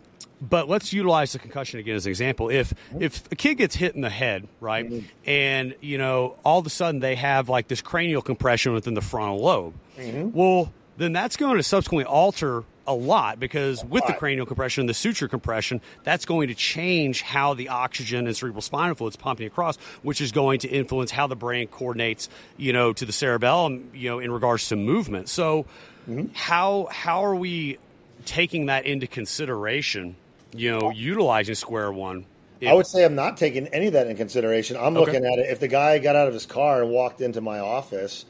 but 0.49 0.69
let's 0.69 0.93
utilize 0.93 1.33
the 1.33 1.39
concussion 1.39 1.81
again 1.81 1.97
as 1.97 2.07
an 2.07 2.11
example. 2.11 2.51
If 2.51 2.75
if 2.99 3.31
a 3.33 3.37
kid 3.37 3.57
gets 3.57 3.75
hit 3.75 3.95
in 3.95 4.01
the 4.01 4.11
head, 4.11 4.49
right, 4.61 4.89
mm-hmm. 4.89 5.07
and 5.25 5.75
you 5.81 5.99
know 5.99 6.37
all 6.45 6.59
of 6.59 6.67
a 6.67 6.71
sudden 6.71 7.01
they 7.01 7.15
have 7.15 7.49
like 7.49 7.69
this 7.69 7.81
cranial 7.81 8.23
compression 8.23 8.73
within 8.73 8.95
the 8.95 9.01
frontal 9.01 9.39
lobe, 9.39 9.75
mm-hmm. 9.97 10.37
well, 10.37 10.73
then 10.97 11.13
that's 11.13 11.37
going 11.37 11.57
to 11.57 11.63
subsequently 11.63 12.05
alter 12.05 12.65
a 12.87 12.95
lot 12.95 13.41
because 13.41 13.85
with 13.85 14.03
lot. 14.03 14.09
the 14.09 14.13
cranial 14.15 14.47
compression, 14.47 14.87
the 14.87 14.95
suture 14.95 15.29
compression, 15.29 15.81
that's 16.03 16.25
going 16.25 16.49
to 16.49 16.55
change 16.55 17.23
how 17.23 17.55
the 17.55 17.69
oxygen 17.69 18.27
and 18.27 18.37
cerebral 18.37 18.63
spinal 18.63 18.95
fluid 18.95 19.13
is 19.13 19.17
pumping 19.17 19.47
across, 19.47 19.77
which 20.03 20.21
is 20.21 20.33
going 20.33 20.61
to 20.61 20.69
influence 20.69 21.11
how 21.11 21.27
the 21.27 21.37
brain 21.37 21.67
coordinates, 21.69 22.29
you 22.57 22.73
know, 22.73 22.93
to 22.93 23.05
the 23.05 23.13
cerebellum, 23.13 23.91
you 23.95 24.09
know, 24.09 24.19
in 24.19 24.31
regards 24.31 24.69
to 24.69 24.77
movement. 24.77 25.29
So, 25.29 25.67
mm-hmm. 26.09 26.27
how 26.35 26.89
how 26.91 27.25
are 27.25 27.35
we 27.35 27.79
taking 28.25 28.67
that 28.67 28.87
into 28.87 29.07
consideration? 29.07 30.17
you 30.55 30.71
know, 30.71 30.91
utilizing 30.91 31.55
Square 31.55 31.93
One. 31.93 32.25
If, 32.61 32.71
I 32.71 32.75
would 32.75 32.87
say 32.87 33.05
I'm 33.05 33.15
not 33.15 33.37
taking 33.37 33.67
any 33.69 33.89
of 33.89 33.95
that 33.95 34.07
in 34.07 34.17
consideration. 34.17 34.77
I'm 34.77 34.97
okay. 34.97 35.07
looking 35.07 35.27
at 35.27 35.39
it. 35.39 35.51
If 35.51 35.61
the 35.61 35.69
guy 35.69 35.99
got 35.99 36.17
out 36.17 36.29
of 36.29 36.35
his 36.35 36.47
car 36.47 36.83
and 36.83 36.91
walked 36.91 37.21
into 37.21 37.41
my 37.41 37.59
office, 37.59 38.25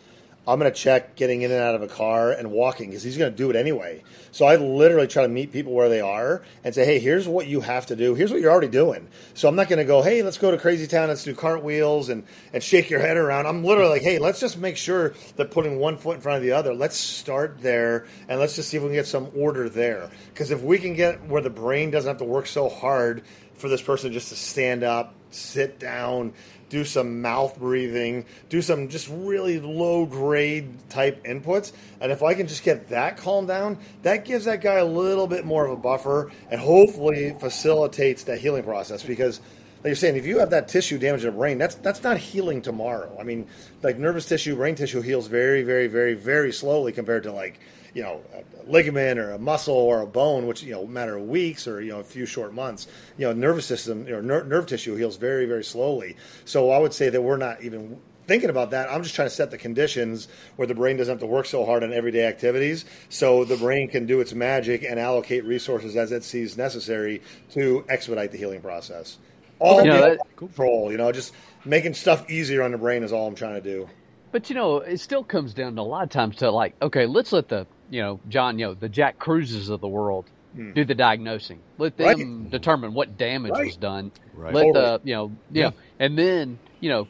I'm 0.47 0.59
going 0.59 0.71
to 0.71 0.79
check 0.79 1.17
getting 1.17 1.43
in 1.43 1.51
and 1.51 1.61
out 1.61 1.75
of 1.75 1.83
a 1.83 1.89
car 1.89 2.33
and 2.33 2.51
walking 2.51 2.91
because 2.91 3.03
he's 3.03 3.17
going 3.17 3.31
to 3.31 3.37
do 3.37 3.49
it 3.49 3.57
anyway. 3.57 4.03
So 4.31 4.45
I 4.45 4.57
literally 4.57 5.07
try 5.07 5.23
to 5.23 5.29
meet 5.29 5.53
people 5.53 5.73
where 5.73 5.89
they 5.89 6.03
are 6.03 6.43
and 6.63 6.75
say, 6.75 6.85
hey, 6.85 6.99
here's 6.99 7.27
what 7.27 7.47
you 7.47 7.61
have 7.61 7.87
to 7.87 7.97
do. 7.97 8.15
Here's 8.15 8.31
what 8.31 8.41
you're 8.41 8.51
already 8.51 8.69
doing. 8.69 9.09
So 9.33 9.49
I'm 9.49 9.57
not 9.57 9.69
going 9.69 9.79
to 9.79 9.85
go, 9.85 10.03
hey, 10.03 10.23
let's 10.23 10.37
go 10.37 10.51
to 10.51 10.59
Crazy 10.59 10.87
Town, 10.87 11.09
let's 11.09 11.25
do 11.25 11.35
cartwheels 11.35 12.11
and, 12.11 12.25
and 12.53 12.63
shake 12.63 12.91
your 12.91 13.01
head 13.01 13.17
around. 13.17 13.47
I'm 13.47 13.65
literally 13.65 13.91
like, 13.91 14.03
hey, 14.03 14.19
let's 14.19 14.39
just 14.39 14.59
make 14.59 14.77
sure 14.77 15.15
that 15.37 15.51
putting 15.51 15.79
one 15.79 15.97
foot 15.97 16.17
in 16.17 16.21
front 16.21 16.37
of 16.37 16.43
the 16.43 16.53
other, 16.53 16.75
let's 16.75 16.97
start 16.97 17.61
there 17.61 18.07
and 18.29 18.39
let's 18.39 18.57
just 18.57 18.69
see 18.69 18.77
if 18.77 18.83
we 18.83 18.91
can 18.91 18.97
get 18.97 19.07
some 19.07 19.31
order 19.35 19.71
there. 19.71 20.11
Because 20.33 20.51
if 20.51 20.63
we 20.63 20.79
can 20.79 20.95
get 20.95 21.27
where 21.27 21.43
the 21.43 21.51
brain 21.51 21.91
doesn't 21.91 22.09
have 22.09 22.19
to 22.19 22.25
work 22.25 22.47
so 22.47 22.69
hard 22.69 23.23
for 23.55 23.69
this 23.69 23.81
person 23.81 24.13
just 24.13 24.29
to 24.29 24.37
stand 24.37 24.83
up, 24.83 25.15
sit 25.31 25.79
down, 25.79 26.33
do 26.69 26.85
some 26.85 27.21
mouth 27.23 27.59
breathing, 27.59 28.25
do 28.49 28.63
some 28.63 28.89
just 28.89 29.09
really 29.11 29.61
low 29.61 30.07
grade 30.07 30.69
type 30.89 31.25
inputs. 31.25 31.73
And 32.01 32.11
if 32.11 32.23
I 32.23 32.35
can 32.35 32.47
just 32.47 32.63
get 32.63 32.89
that 32.89 33.17
calmed 33.17 33.49
down, 33.49 33.79
that 34.03 34.25
gives 34.25 34.45
that 34.47 34.61
guy 34.61 34.75
a 34.75 34.85
little 34.85 35.27
bit 35.27 35.45
more 35.45 35.67
of 35.67 35.73
a 35.73 35.77
buffer 35.77 36.31
and 36.51 36.61
hopefully 36.61 37.37
facilitates 37.39 38.25
that 38.25 38.39
healing 38.39 38.65
process 38.65 39.03
because 39.03 39.41
like 39.85 39.91
you're 39.91 39.97
saying, 39.97 40.17
if 40.17 40.25
you 40.25 40.39
have 40.39 40.49
that 40.49 40.67
tissue 40.67 40.97
damage 40.97 41.25
in 41.25 41.27
the 41.27 41.37
brain, 41.37 41.59
that's 41.59 41.75
that's 41.75 42.03
not 42.03 42.17
healing 42.17 42.63
tomorrow. 42.63 43.15
I 43.21 43.23
mean, 43.23 43.47
like 43.83 43.99
nervous 43.99 44.25
tissue, 44.25 44.57
brain 44.57 44.75
tissue 44.75 45.03
heals 45.03 45.27
very, 45.27 45.63
very, 45.63 45.89
very, 45.89 46.15
very 46.15 46.55
slowly 46.55 46.91
compared 46.91 47.25
to 47.25 47.33
like 47.33 47.61
you 47.95 48.03
know, 48.03 48.21
a 48.35 48.71
ligament 48.71 49.19
or 49.19 49.31
a 49.31 49.39
muscle 49.39 49.75
or 49.75 50.03
a 50.03 50.07
bone, 50.07 50.47
which 50.47 50.63
you 50.63 50.73
know 50.73 50.87
matter 50.87 51.17
of 51.17 51.29
weeks 51.29 51.67
or 51.67 51.81
you 51.81 51.93
know 51.93 52.01
a 52.01 52.05
few 52.05 52.27
short 52.27 52.53
months. 52.53 52.89
You 53.17 53.27
know, 53.27 53.33
nervous 53.33 53.67
system 53.67 54.07
or 54.09 54.21
ner- 54.21 54.45
nerve 54.45 54.67
tissue 54.67 54.97
heals 54.97 55.17
very 55.17 55.47
very 55.47 55.65
slowly. 55.65 56.17
So 56.45 56.71
I 56.71 56.79
would 56.79 56.93
say 56.93 57.09
that 57.09 57.23
we're 57.23 57.37
not 57.37 57.63
even 57.63 57.99
thinking 58.27 58.51
about 58.51 58.71
that. 58.71 58.91
I'm 58.91 59.03
just 59.03 59.15
trying 59.15 59.29
to 59.29 59.35
set 59.35 59.51
the 59.51 59.59
conditions 59.59 60.29
where 60.57 60.67
the 60.67 60.75
brain 60.75 60.97
doesn't 60.97 61.13
have 61.13 61.21
to 61.21 61.27
work 61.27 61.47
so 61.47 61.65
hard 61.65 61.85
on 61.85 61.93
everyday 61.93 62.27
activities, 62.27 62.85
so 63.09 63.45
the 63.45 63.57
brain 63.57 63.89
can 63.89 64.07
do 64.07 64.21
its 64.21 64.35
magic 64.35 64.83
and 64.83 64.99
allocate 64.99 65.45
resources 65.45 65.97
as 65.97 66.11
it 66.11 66.25
sees 66.25 66.57
necessary 66.57 67.23
to 67.51 67.85
expedite 67.89 68.33
the 68.33 68.39
healing 68.39 68.61
process. 68.61 69.19
All 69.61 69.83
you 69.83 69.91
know, 69.91 70.01
that, 70.01 70.19
control, 70.37 70.91
you 70.91 70.99
know, 70.99 71.13
just 71.13 71.33
making 71.65 71.95
stuff 71.95 72.29
easier 72.29 72.63
on 72.63 72.73
the 72.73 72.79
brain 72.79 73.05
is 73.05 73.13
all 73.13 73.29
I'm 73.29 73.37
trying 73.37 73.55
to 73.55 73.61
do. 73.61 73.89
But 74.33 74.51
you 74.51 74.57
know, 74.57 74.79
it 74.79 74.99
still 74.99 75.23
comes 75.23 75.55
down 75.55 75.77
to 75.77 75.81
a 75.81 75.83
lot 75.83 76.03
of 76.03 76.11
times 76.11 76.37
to 76.37 76.51
like, 76.51 76.75
okay, 76.83 77.07
let's 77.07 77.33
let 77.33 77.49
the 77.49 77.69
you 77.91 78.03
know, 78.03 78.21
John, 78.29 78.59
you 78.59 78.67
know, 78.67 78.75
the 78.75 78.89
Jack 78.89 79.19
Kruses 79.19 79.71
of 79.71 79.81
the 79.81 79.89
world 79.89 80.27
mm. 80.57 80.75
do 80.75 80.85
the 80.85 80.95
diagnosing. 80.95 81.61
Let 81.79 81.97
them 81.97 82.43
right. 82.43 82.51
determine 82.51 82.95
what 82.95 83.17
damage 83.19 83.53
right. 83.53 83.67
was 83.67 83.77
done. 83.77 84.13
Right. 84.35 84.55
Let 84.55 84.63
totally. 84.65 84.85
the, 84.85 85.01
you 85.05 85.15
know, 85.15 85.33
yeah. 85.51 85.71
And 85.99 86.19
then, 86.19 86.59
you 86.81 86.91
know, 86.91 87.09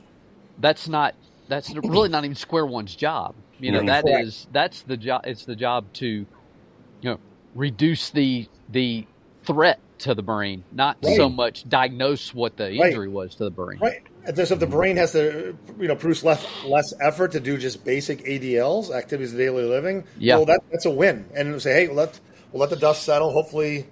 that's 0.59 0.89
not, 0.89 1.15
that's 1.49 1.75
really 1.75 2.09
not 2.09 2.25
even 2.25 2.35
Square 2.35 2.67
One's 2.67 2.95
job. 2.95 3.35
You 3.59 3.73
know, 3.73 3.85
that 3.85 4.09
is, 4.09 4.47
that's 4.53 4.83
the 4.83 4.97
job, 4.97 5.23
it's 5.25 5.45
the 5.45 5.57
job 5.57 5.93
to, 5.95 6.07
you 6.07 6.27
know, 7.03 7.19
reduce 7.55 8.11
the, 8.11 8.49
the 8.69 9.07
threat 9.45 9.79
to 10.01 10.15
the 10.15 10.23
brain, 10.23 10.65
not 10.73 10.99
Right. 11.03 11.17
so 11.17 11.29
much 11.29 11.69
diagnose 11.69 12.35
what 12.35 12.57
the 12.57 12.65
Right. 12.65 12.89
injury 12.89 13.09
was 13.09 13.37
to 13.37 13.45
the 13.45 13.51
brain. 13.51 13.79
Right. 13.81 14.03
So 14.27 14.55
if 14.55 14.59
the 14.61 14.67
brain 14.67 14.97
has 14.97 15.13
to, 15.13 15.57
you 15.79 15.89
know, 15.89 15.97
produce 15.97 16.23
less 16.25 16.45
less 16.65 16.93
effort 17.01 17.33
to 17.33 17.41
do 17.41 17.59
just 17.59 17.85
basic 17.85 18.25
ADLs, 18.25 18.91
activities 18.91 19.33
of 19.33 19.39
daily 19.39 19.65
living, 19.65 20.05
Yeah. 20.19 20.37
well, 20.37 20.47
that, 20.47 20.61
that's 20.71 20.87
a 20.87 20.91
win. 20.91 21.27
And 21.35 21.61
say, 21.61 21.73
hey, 21.73 21.93
let 21.93 22.19
we'll 22.53 22.61
let 22.61 22.71
the 22.71 22.77
dust 22.77 23.03
settle. 23.03 23.33
Hopefully, 23.33 23.87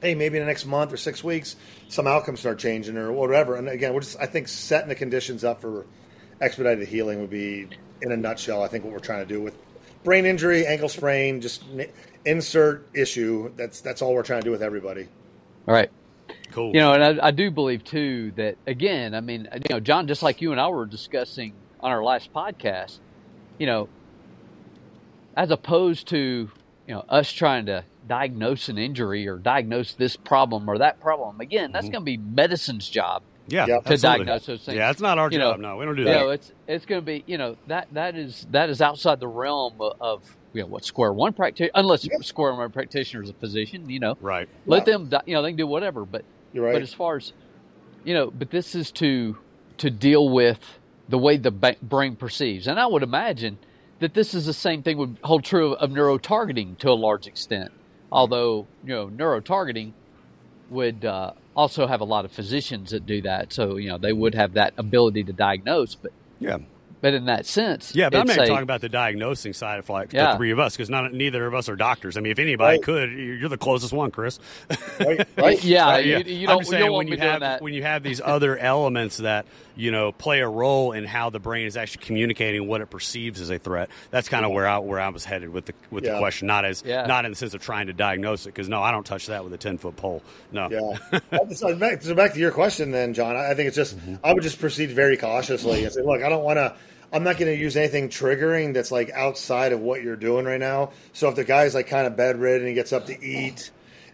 hey, 0.00 0.14
maybe 0.14 0.38
in 0.38 0.42
the 0.42 0.46
next 0.46 0.64
month 0.64 0.92
or 0.92 0.96
six 0.96 1.22
weeks, 1.22 1.56
some 1.88 2.06
outcomes 2.06 2.40
start 2.40 2.58
changing 2.58 2.96
or 2.96 3.12
whatever. 3.12 3.56
And 3.56 3.68
again, 3.68 3.92
we're 3.92 4.00
just, 4.00 4.18
I 4.18 4.26
think, 4.26 4.48
setting 4.48 4.88
the 4.88 4.94
conditions 4.94 5.44
up 5.44 5.60
for 5.60 5.84
expedited 6.40 6.88
healing 6.88 7.20
would 7.20 7.30
be, 7.30 7.68
in 8.00 8.12
a 8.12 8.16
nutshell, 8.16 8.62
I 8.62 8.68
think 8.68 8.84
what 8.84 8.92
we're 8.92 9.00
trying 9.00 9.26
to 9.26 9.34
do 9.34 9.40
with 9.42 9.56
brain 10.04 10.24
injury, 10.24 10.66
ankle 10.66 10.88
sprain, 10.88 11.40
just 11.40 11.64
insert 12.24 12.88
issue. 12.94 13.52
That's 13.56 13.80
that's 13.80 14.02
all 14.02 14.14
we're 14.14 14.22
trying 14.22 14.40
to 14.40 14.44
do 14.44 14.50
with 14.50 14.62
everybody. 14.62 15.08
All 15.66 15.74
right. 15.74 15.90
Cool. 16.52 16.68
You 16.74 16.80
know, 16.80 16.92
and 16.92 17.20
I, 17.20 17.28
I 17.28 17.30
do 17.30 17.50
believe 17.50 17.84
too 17.84 18.32
that 18.36 18.56
again, 18.66 19.14
I 19.14 19.20
mean, 19.20 19.48
you 19.54 19.60
know, 19.74 19.80
John, 19.80 20.06
just 20.08 20.22
like 20.22 20.40
you 20.40 20.52
and 20.52 20.60
I 20.60 20.68
were 20.68 20.86
discussing 20.86 21.52
on 21.80 21.90
our 21.92 22.02
last 22.02 22.32
podcast, 22.32 22.98
you 23.58 23.66
know, 23.66 23.88
as 25.36 25.50
opposed 25.50 26.08
to 26.08 26.50
you 26.86 26.94
know 26.94 27.04
us 27.08 27.30
trying 27.30 27.66
to 27.66 27.84
diagnose 28.06 28.68
an 28.68 28.78
injury 28.78 29.28
or 29.28 29.36
diagnose 29.36 29.92
this 29.94 30.16
problem 30.16 30.68
or 30.68 30.78
that 30.78 31.00
problem, 31.00 31.40
again, 31.40 31.72
that's 31.72 31.86
mm-hmm. 31.86 31.92
going 31.92 32.02
to 32.02 32.06
be 32.06 32.16
medicine's 32.16 32.88
job. 32.88 33.22
yeah, 33.48 33.66
To 33.66 33.72
absolutely. 33.74 33.98
diagnose 34.24 34.46
those 34.46 34.62
things. 34.64 34.76
Yeah, 34.78 34.90
it's 34.90 35.00
not 35.00 35.18
our 35.18 35.30
You 35.30 35.38
know, 35.38 35.52
job. 35.52 35.60
no, 35.60 35.76
we 35.76 35.84
don't 35.84 35.96
do 35.96 36.02
You 36.02 36.08
that. 36.08 36.14
know, 36.20 36.30
it's 36.30 36.52
it's 36.66 36.86
going 36.86 37.00
to 37.02 37.04
be 37.04 37.24
you 37.26 37.36
know 37.38 37.56
that 37.66 37.88
that 37.92 38.16
is 38.16 38.46
that 38.50 38.70
is 38.70 38.80
outside 38.80 39.20
the 39.20 39.28
realm 39.28 39.74
of, 39.80 39.92
of 40.00 40.36
you 40.54 40.62
know 40.62 40.66
what 40.68 40.84
square 40.84 41.12
one 41.12 41.34
practitioner 41.34 41.72
unless 41.74 42.04
Yep. 42.10 42.24
square 42.24 42.54
one 42.54 42.70
practitioner 42.72 43.22
is 43.22 43.28
a 43.30 43.34
physician, 43.34 43.88
you 43.90 44.00
know, 44.00 44.16
right. 44.22 44.48
let 44.66 44.86
Yeah. 44.86 44.94
them 44.96 45.10
you 45.26 45.34
know 45.34 45.42
they 45.42 45.50
can 45.50 45.56
do 45.58 45.66
whatever, 45.66 46.04
but 46.06 46.24
You're 46.52 46.64
right. 46.64 46.72
but 46.72 46.82
as 46.82 46.94
far 46.94 47.16
as 47.16 47.32
you 48.04 48.14
know, 48.14 48.30
but 48.30 48.50
this 48.50 48.74
is 48.74 48.90
to 48.92 49.36
to 49.78 49.90
deal 49.90 50.28
with 50.28 50.78
the 51.08 51.18
way 51.18 51.36
the 51.36 51.50
brain 51.50 52.16
perceives, 52.16 52.66
and 52.66 52.78
I 52.78 52.86
would 52.86 53.02
imagine 53.02 53.58
that 54.00 54.14
this 54.14 54.34
is 54.34 54.46
the 54.46 54.54
same 54.54 54.82
thing 54.82 54.96
would 54.98 55.18
hold 55.24 55.44
true 55.44 55.74
of 55.74 55.90
neuro 55.90 56.18
targeting 56.18 56.76
to 56.76 56.90
a 56.90 56.94
large 56.94 57.26
extent. 57.26 57.72
Although 58.10 58.66
you 58.84 58.94
know, 58.94 59.08
neuro 59.08 59.40
targeting 59.40 59.94
would 60.70 61.04
uh, 61.04 61.32
also 61.56 61.86
have 61.86 62.00
a 62.00 62.04
lot 62.04 62.24
of 62.24 62.32
physicians 62.32 62.90
that 62.90 63.06
do 63.06 63.20
that, 63.22 63.52
so 63.52 63.76
you 63.76 63.88
know 63.88 63.98
they 63.98 64.12
would 64.12 64.34
have 64.34 64.54
that 64.54 64.74
ability 64.76 65.24
to 65.24 65.32
diagnose. 65.32 65.94
But 65.94 66.12
Yeah. 66.38 66.58
But 67.00 67.14
in 67.14 67.26
that 67.26 67.46
sense, 67.46 67.94
Yeah, 67.94 68.10
but 68.10 68.18
I'm 68.20 68.26
not 68.26 68.38
a- 68.38 68.46
talking 68.46 68.62
about 68.62 68.80
the 68.80 68.88
diagnosing 68.88 69.52
side 69.52 69.78
of 69.78 69.88
like 69.88 70.10
the 70.10 70.34
three 70.36 70.50
of 70.50 70.58
us 70.58 70.76
because 70.76 70.90
not 70.90 71.12
neither 71.12 71.46
of 71.46 71.54
us 71.54 71.68
are 71.68 71.76
doctors. 71.76 72.16
I 72.16 72.20
mean, 72.20 72.32
if 72.32 72.38
anybody 72.38 72.76
Right. 72.78 72.82
could, 72.82 73.12
you're 73.12 73.48
the 73.48 73.56
closest 73.58 73.92
one, 73.92 74.10
Chris. 74.10 74.38
right, 75.00 75.26
right. 75.36 75.62
Yeah, 75.64 75.84
Right, 75.90 76.04
you, 76.04 76.12
yeah. 76.12 76.18
you 76.18 76.40
I'm 76.40 76.46
don't, 76.46 76.58
just 76.60 76.70
you 76.72 76.78
saying 76.78 76.86
don't 76.86 76.96
when 76.96 77.08
you 77.08 77.16
have 77.18 77.40
that. 77.40 77.62
when 77.62 77.74
you 77.74 77.82
have 77.82 78.02
these 78.02 78.20
other 78.24 78.56
elements 78.58 79.18
that 79.18 79.46
you 79.78 79.92
know 79.92 80.10
play 80.10 80.40
a 80.40 80.48
role 80.48 80.90
in 80.92 81.04
how 81.04 81.30
the 81.30 81.38
brain 81.38 81.66
is 81.66 81.76
actually 81.76 82.04
communicating 82.04 82.66
what 82.66 82.80
it 82.80 82.90
perceives 82.90 83.40
as 83.40 83.48
a 83.48 83.58
threat. 83.58 83.88
That's 84.10 84.28
kind 84.28 84.44
of 84.44 84.50
where 84.50 84.66
I 84.66 84.78
where 84.78 84.98
I 84.98 85.08
was 85.08 85.24
headed 85.24 85.50
with 85.50 85.66
the 85.66 85.74
with 85.90 86.04
the 86.04 86.18
question, 86.18 86.48
not 86.48 86.64
as 86.64 86.82
Yeah. 86.84 87.06
not 87.06 87.24
in 87.24 87.30
the 87.30 87.36
sense 87.36 87.54
of 87.54 87.62
trying 87.62 87.86
to 87.86 87.92
diagnose 87.92 88.44
it 88.44 88.50
because 88.50 88.68
no, 88.68 88.82
I 88.82 88.90
don't 88.90 89.06
touch 89.06 89.26
that 89.26 89.44
with 89.44 89.52
a 89.52 89.56
ten 89.56 89.78
foot 89.78 89.96
pole. 89.96 90.22
No, 90.50 90.68
Yeah. 90.68 91.20
so, 91.54 91.74
back, 91.76 92.02
so 92.02 92.14
back 92.14 92.34
to 92.34 92.40
your 92.40 92.50
question, 92.50 92.90
then, 92.90 93.14
John. 93.14 93.36
I 93.36 93.50
I 93.50 93.54
think 93.54 93.68
it's 93.68 93.76
just 93.76 93.96
mm-hmm. 93.96 94.16
I 94.24 94.34
would 94.34 94.42
just 94.42 94.58
proceed 94.58 94.90
very 94.90 95.16
cautiously 95.16 95.84
and 95.84 95.92
say, 95.92 96.02
look, 96.02 96.22
I 96.22 96.28
don't 96.28 96.44
want 96.44 96.56
to. 96.58 96.74
I'm 97.12 97.22
not 97.22 97.38
going 97.38 97.50
to 97.50 97.58
use 97.58 97.74
anything 97.76 98.10
triggering 98.10 98.74
that's 98.74 98.90
like 98.90 99.10
outside 99.12 99.72
of 99.72 99.80
what 99.80 100.02
you're 100.02 100.16
doing 100.16 100.44
right 100.44 100.60
now. 100.60 100.90
So 101.14 101.28
if 101.28 101.36
the 101.36 101.44
guy's 101.44 101.74
like 101.74 101.86
kind 101.86 102.06
of 102.06 102.16
bedridden, 102.16 102.66
he 102.66 102.74
gets 102.74 102.92
up 102.92 103.06
to 103.06 103.24
eat, 103.24 103.70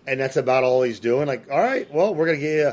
and 0.07 0.21
that's 0.21 0.37
about 0.37 0.62
all 0.62 0.83
he's 0.83 1.01
doing, 1.01 1.27
like, 1.27 1.51
all 1.51 1.59
right, 1.59 1.93
well, 1.93 2.15
we're 2.15 2.27
going 2.27 2.39
to 2.39 2.47
get 2.47 2.57
you 2.57 2.73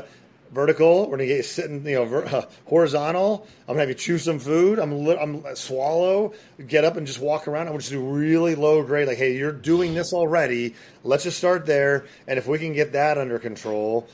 vertical. 0.52 1.00
We're 1.00 1.16
going 1.16 1.20
to 1.20 1.26
get 1.26 1.36
you 1.38 1.42
sitting, 1.42 1.86
you 1.86 1.94
know, 1.94 2.04
ver- 2.04 2.26
uh, 2.26 2.44
horizontal. 2.66 3.46
I'm 3.62 3.74
going 3.74 3.78
to 3.78 3.80
have 3.80 3.88
you 3.88 3.94
chew 3.94 4.18
some 4.18 4.38
food. 4.38 4.78
I'm, 4.78 5.04
li- 5.04 5.18
I'm 5.18 5.44
swallow, 5.56 6.34
get 6.66 6.84
up 6.84 6.96
and 6.96 7.06
just 7.06 7.18
walk 7.18 7.48
around. 7.48 7.68
I'm 7.68 7.78
to 7.78 7.90
do 7.90 8.00
really 8.00 8.54
low 8.54 8.82
grade. 8.82 9.08
Like, 9.08 9.18
hey, 9.18 9.36
you're 9.36 9.52
doing 9.52 9.94
this 9.94 10.12
already. 10.12 10.74
Let's 11.02 11.24
just 11.24 11.38
start 11.38 11.66
there. 11.66 12.06
And 12.28 12.38
if 12.38 12.46
we 12.46 12.58
can 12.58 12.72
get 12.74 12.92
that 12.92 13.18
under 13.18 13.38
control, 13.38 14.06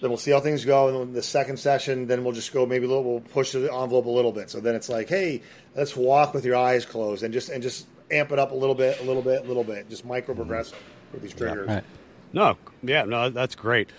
then 0.00 0.10
we'll 0.10 0.18
see 0.18 0.32
how 0.32 0.40
things 0.40 0.64
go. 0.64 0.88
And 0.88 0.96
then 0.98 1.12
the 1.14 1.22
second 1.22 1.58
session, 1.58 2.06
then 2.06 2.24
we'll 2.24 2.34
just 2.34 2.52
go 2.52 2.66
maybe 2.66 2.84
a 2.84 2.88
little. 2.88 3.04
We'll 3.04 3.20
push 3.20 3.52
the 3.52 3.72
envelope 3.72 4.06
a 4.06 4.10
little 4.10 4.32
bit. 4.32 4.50
So 4.50 4.60
then 4.60 4.74
it's 4.74 4.88
like, 4.88 5.08
hey, 5.08 5.42
let's 5.74 5.96
walk 5.96 6.34
with 6.34 6.44
your 6.44 6.56
eyes 6.56 6.84
closed 6.84 7.22
and 7.22 7.32
just 7.32 7.48
and 7.48 7.62
just 7.62 7.86
amp 8.10 8.32
it 8.32 8.38
up 8.38 8.52
a 8.52 8.54
little 8.54 8.74
bit, 8.74 9.00
a 9.00 9.04
little 9.04 9.22
bit, 9.22 9.44
a 9.44 9.48
little 9.48 9.64
bit. 9.64 9.88
Just 9.88 10.04
micro 10.04 10.34
progressive 10.34 10.78
with 11.12 11.22
these 11.22 11.32
triggers. 11.32 11.68
Right. 11.68 11.84
No, 12.32 12.58
yeah, 12.82 13.04
no, 13.04 13.30
that's 13.30 13.54
great. 13.54 13.90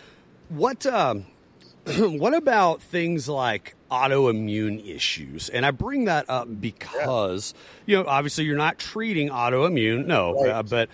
What 0.49 0.85
um, 0.85 1.25
what 1.97 2.33
about 2.33 2.81
things 2.81 3.27
like 3.29 3.75
autoimmune 3.91 4.87
issues? 4.87 5.49
And 5.49 5.65
I 5.65 5.71
bring 5.71 6.05
that 6.05 6.29
up 6.29 6.47
because 6.61 7.53
you 7.85 7.95
know, 7.97 8.05
obviously, 8.07 8.45
you're 8.45 8.57
not 8.57 8.77
treating 8.79 9.29
autoimmune, 9.29 10.05
no, 10.05 10.33
Right. 10.41 10.49
uh, 10.51 10.63
but. 10.63 10.89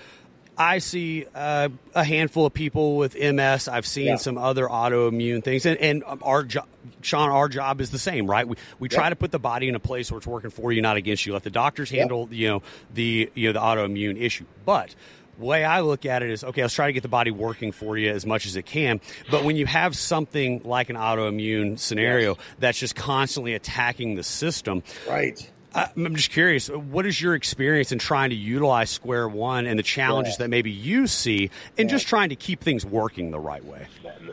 I 0.58 0.78
see 0.78 1.26
uh, 1.34 1.70
a 1.96 2.04
handful 2.04 2.46
of 2.46 2.54
people 2.54 2.98
with 2.98 3.16
MS. 3.16 3.68
I've 3.68 3.86
seen 3.88 4.08
Yeah. 4.08 4.16
some 4.18 4.38
other 4.38 4.68
autoimmune 4.68 5.44
things, 5.44 5.66
and, 5.66 5.78
and 5.80 6.04
our 6.22 6.44
job, 6.44 6.68
Shawn, 7.02 7.30
our 7.32 7.48
job 7.50 7.82
is 7.82 7.89
the 7.89 7.98
same, 7.98 8.30
right? 8.30 8.48
We 8.48 8.58
we 8.78 8.88
try 8.89 9.10
to 9.10 9.16
put 9.16 9.32
the 9.32 9.39
body 9.39 9.70
in 9.70 9.76
a 9.76 9.80
place 9.80 10.12
where 10.12 10.20
it's 10.20 10.28
working 10.28 10.52
for 10.52 10.72
you, 10.72 10.82
not 10.84 10.98
against 10.98 11.26
you. 11.26 11.34
Let 11.34 11.44
the 11.44 11.50
doctors 11.50 11.89
handle, 11.89 12.28
you 12.32 12.50
know, 12.50 12.64
the 12.94 13.32
you 13.34 13.48
know 13.48 13.54
the 13.54 13.60
autoimmune 13.60 14.22
issue. 14.22 14.44
But 14.64 14.94
way 15.38 15.64
I 15.66 15.82
look 15.82 16.06
at 16.06 16.22
it 16.24 16.30
is 16.30 16.44
okay, 16.44 16.62
let's 16.62 16.74
try 16.74 16.88
to 16.88 16.94
get 16.94 17.04
the 17.04 17.10
body 17.10 17.32
working 17.32 17.72
for 17.72 17.98
you 17.98 18.12
as 18.12 18.26
much 18.26 18.46
as 18.46 18.56
it 18.56 18.66
can. 18.66 19.02
But 19.30 19.44
when 19.44 19.56
you 19.56 19.66
have 19.66 19.96
something 19.96 20.62
like 20.64 20.90
an 20.90 20.96
autoimmune 20.96 21.80
scenario 21.80 22.38
that's 22.60 22.78
just 22.80 22.96
constantly 22.96 23.54
attacking 23.54 24.16
the 24.16 24.24
system, 24.24 24.84
Right. 25.10 25.50
I- 25.74 25.90
I'm 25.96 26.16
just 26.18 26.32
curious, 26.32 26.68
what 26.70 27.06
is 27.06 27.22
your 27.22 27.34
experience 27.34 27.92
in 27.94 28.00
trying 28.00 28.32
to 28.32 28.36
utilize 28.36 28.90
Square 28.90 29.30
One 29.30 29.66
and 29.68 29.80
the 29.80 29.84
challenges 29.84 30.34
Yeah. 30.34 30.44
that 30.46 30.50
maybe 30.50 30.70
you 30.70 31.08
see 31.08 31.50
in 31.78 31.88
just 31.88 32.08
trying 32.08 32.30
to 32.30 32.36
keep 32.36 32.60
things 32.62 32.86
working 32.86 33.32
the 33.32 33.40
right 33.40 33.64
way? 33.64 33.88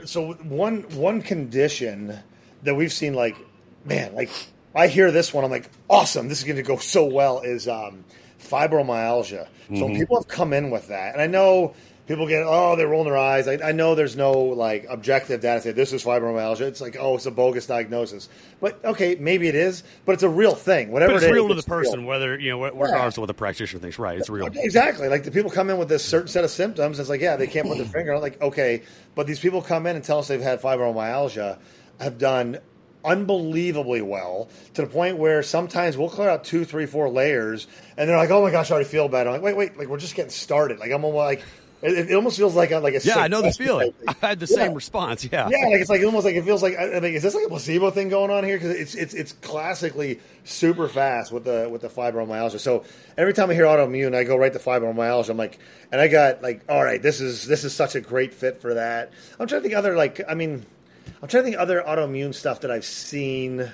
so 0.04 0.32
one 0.34 0.82
one 0.96 1.22
condition 1.22 2.18
that 2.64 2.74
we've 2.74 2.92
seen 2.92 3.14
like 3.14 3.36
man 3.84 4.14
like 4.14 4.30
i 4.74 4.86
hear 4.86 5.10
this 5.10 5.32
one 5.32 5.44
i'm 5.44 5.50
like 5.50 5.68
awesome 5.88 6.28
this 6.28 6.38
is 6.38 6.44
going 6.44 6.56
to 6.56 6.62
go 6.62 6.76
so 6.76 7.04
well 7.04 7.40
is 7.40 7.66
um, 7.68 8.04
fibromyalgia 8.38 9.46
so 9.68 9.74
mm-hmm. 9.74 9.96
people 9.96 10.16
have 10.16 10.28
come 10.28 10.52
in 10.52 10.70
with 10.70 10.88
that 10.88 11.12
and 11.12 11.22
i 11.22 11.26
know 11.26 11.74
people 12.06 12.26
get 12.26 12.42
oh 12.46 12.74
they're 12.76 12.88
rolling 12.88 13.08
their 13.08 13.18
eyes 13.18 13.46
I, 13.46 13.58
I 13.62 13.72
know 13.72 13.94
there's 13.94 14.16
no 14.16 14.32
like 14.32 14.86
objective 14.88 15.40
data 15.40 15.58
to 15.60 15.62
say 15.64 15.72
this 15.72 15.92
is 15.92 16.02
fibromyalgia 16.02 16.62
it's 16.62 16.80
like 16.80 16.96
oh 16.98 17.16
it's 17.16 17.26
a 17.26 17.30
bogus 17.30 17.66
diagnosis 17.66 18.28
but 18.60 18.82
okay 18.84 19.16
maybe 19.16 19.46
it 19.48 19.54
is 19.54 19.82
but 20.06 20.12
it's 20.12 20.22
a 20.22 20.28
real 20.28 20.54
thing 20.54 20.90
whatever 20.90 21.12
But 21.12 21.16
it's 21.16 21.24
it 21.24 21.30
is, 21.30 21.34
real 21.34 21.48
to 21.48 21.54
the 21.54 21.58
it's 21.58 21.68
real. 21.68 21.78
person, 21.80 22.04
whether 22.04 22.38
you 22.38 22.50
know, 22.50 22.64
regardless 22.64 23.16
of 23.16 23.22
what 23.22 23.26
the 23.26 23.34
practitioner 23.34 23.80
thinks. 23.80 23.98
Right? 23.98 24.18
It's 24.18 24.30
real. 24.30 24.46
Exactly. 24.46 25.08
Like 25.08 25.24
the 25.24 25.30
people 25.30 25.50
come 25.50 25.70
in 25.70 25.78
with 25.78 25.88
this 25.88 26.04
certain 26.04 26.28
set 26.28 26.44
of 26.44 26.50
symptoms. 26.50 26.98
It's 26.98 27.08
like, 27.08 27.20
yeah, 27.20 27.36
they 27.36 27.46
can't 27.46 27.66
put 27.66 27.78
their 27.78 27.86
finger 27.92 28.12
on. 28.12 28.18
it. 28.18 28.22
Like, 28.22 28.40
okay, 28.40 28.82
but 29.14 29.26
these 29.26 29.38
people 29.38 29.62
come 29.62 29.86
in 29.86 29.96
and 29.96 30.04
tell 30.04 30.18
us 30.18 30.28
they've 30.28 30.40
had 30.40 30.60
fibromyalgia, 30.60 31.58
have 32.00 32.18
done 32.18 32.58
unbelievably 33.04 34.02
well 34.02 34.48
to 34.74 34.82
the 34.82 34.88
point 34.88 35.18
where 35.18 35.42
sometimes 35.42 35.96
we'll 35.96 36.10
clear 36.10 36.28
out 36.28 36.44
two, 36.44 36.64
three, 36.64 36.86
four 36.86 37.08
layers, 37.08 37.66
and 37.96 38.08
they're 38.08 38.16
like, 38.16 38.30
oh 38.30 38.42
my 38.42 38.50
gosh, 38.50 38.70
I 38.70 38.74
already 38.74 38.88
feel 38.88 39.08
bad. 39.08 39.26
I'm 39.26 39.34
like, 39.34 39.42
wait, 39.42 39.56
wait, 39.56 39.78
like 39.78 39.88
we're 39.88 39.98
just 39.98 40.14
getting 40.14 40.30
started. 40.30 40.78
Like 40.78 40.90
I'm 40.90 41.04
almost 41.04 41.18
like. 41.24 41.42
It, 41.80 42.10
it 42.10 42.14
almost 42.16 42.36
feels 42.36 42.56
like 42.56 42.72
a, 42.72 42.78
like 42.80 42.94
a 42.94 43.00
Yeah, 43.04 43.18
I 43.18 43.28
know 43.28 43.40
the 43.40 43.52
feeling. 43.52 43.94
I 44.08 44.14
had 44.20 44.40
the 44.40 44.46
Yeah. 44.50 44.64
same 44.64 44.74
response. 44.74 45.24
Yeah. 45.30 45.48
Yeah, 45.48 45.68
like 45.68 45.80
it's 45.80 45.88
like 45.88 46.02
almost 46.02 46.24
like 46.24 46.34
it 46.34 46.42
feels 46.44 46.60
like 46.60 46.76
I 46.76 46.98
mean, 46.98 47.14
is 47.14 47.22
this 47.22 47.36
like 47.36 47.44
a 47.46 47.48
placebo 47.48 47.92
thing 47.92 48.08
going 48.08 48.32
on 48.32 48.42
here? 48.42 48.56
Because 48.56 48.70
it's 48.74 48.96
it's 48.96 49.14
it's 49.14 49.32
classically 49.34 50.18
super 50.42 50.88
fast 50.88 51.30
with 51.30 51.44
the 51.44 51.68
with 51.70 51.82
the 51.82 51.88
fibromyalgia. 51.88 52.58
So 52.58 52.82
every 53.16 53.32
time 53.32 53.48
I 53.50 53.54
hear 53.54 53.62
autoimmune, 53.62 54.12
I 54.16 54.24
go 54.24 54.36
right 54.36 54.52
to 54.52 54.58
fibromyalgia. 54.58 55.28
I'm 55.28 55.36
like, 55.36 55.60
and 55.92 56.00
I 56.00 56.08
got 56.08 56.42
like, 56.42 56.64
all 56.68 56.82
right, 56.82 57.00
this 57.00 57.20
is 57.20 57.46
this 57.46 57.62
is 57.62 57.76
such 57.76 57.94
a 57.94 58.00
great 58.00 58.34
fit 58.34 58.60
for 58.60 58.74
that. 58.74 59.12
I'm 59.38 59.46
trying 59.46 59.62
to 59.62 59.68
think 59.68 59.76
other 59.78 59.94
like, 59.94 60.20
I 60.28 60.34
mean, 60.34 60.66
I'm 61.22 61.28
trying 61.28 61.44
to 61.44 61.50
think 61.50 61.56
other 61.58 61.82
autoimmune 61.86 62.34
stuff 62.34 62.60
that 62.60 62.70
I've 62.70 62.84
seen. 62.84 63.70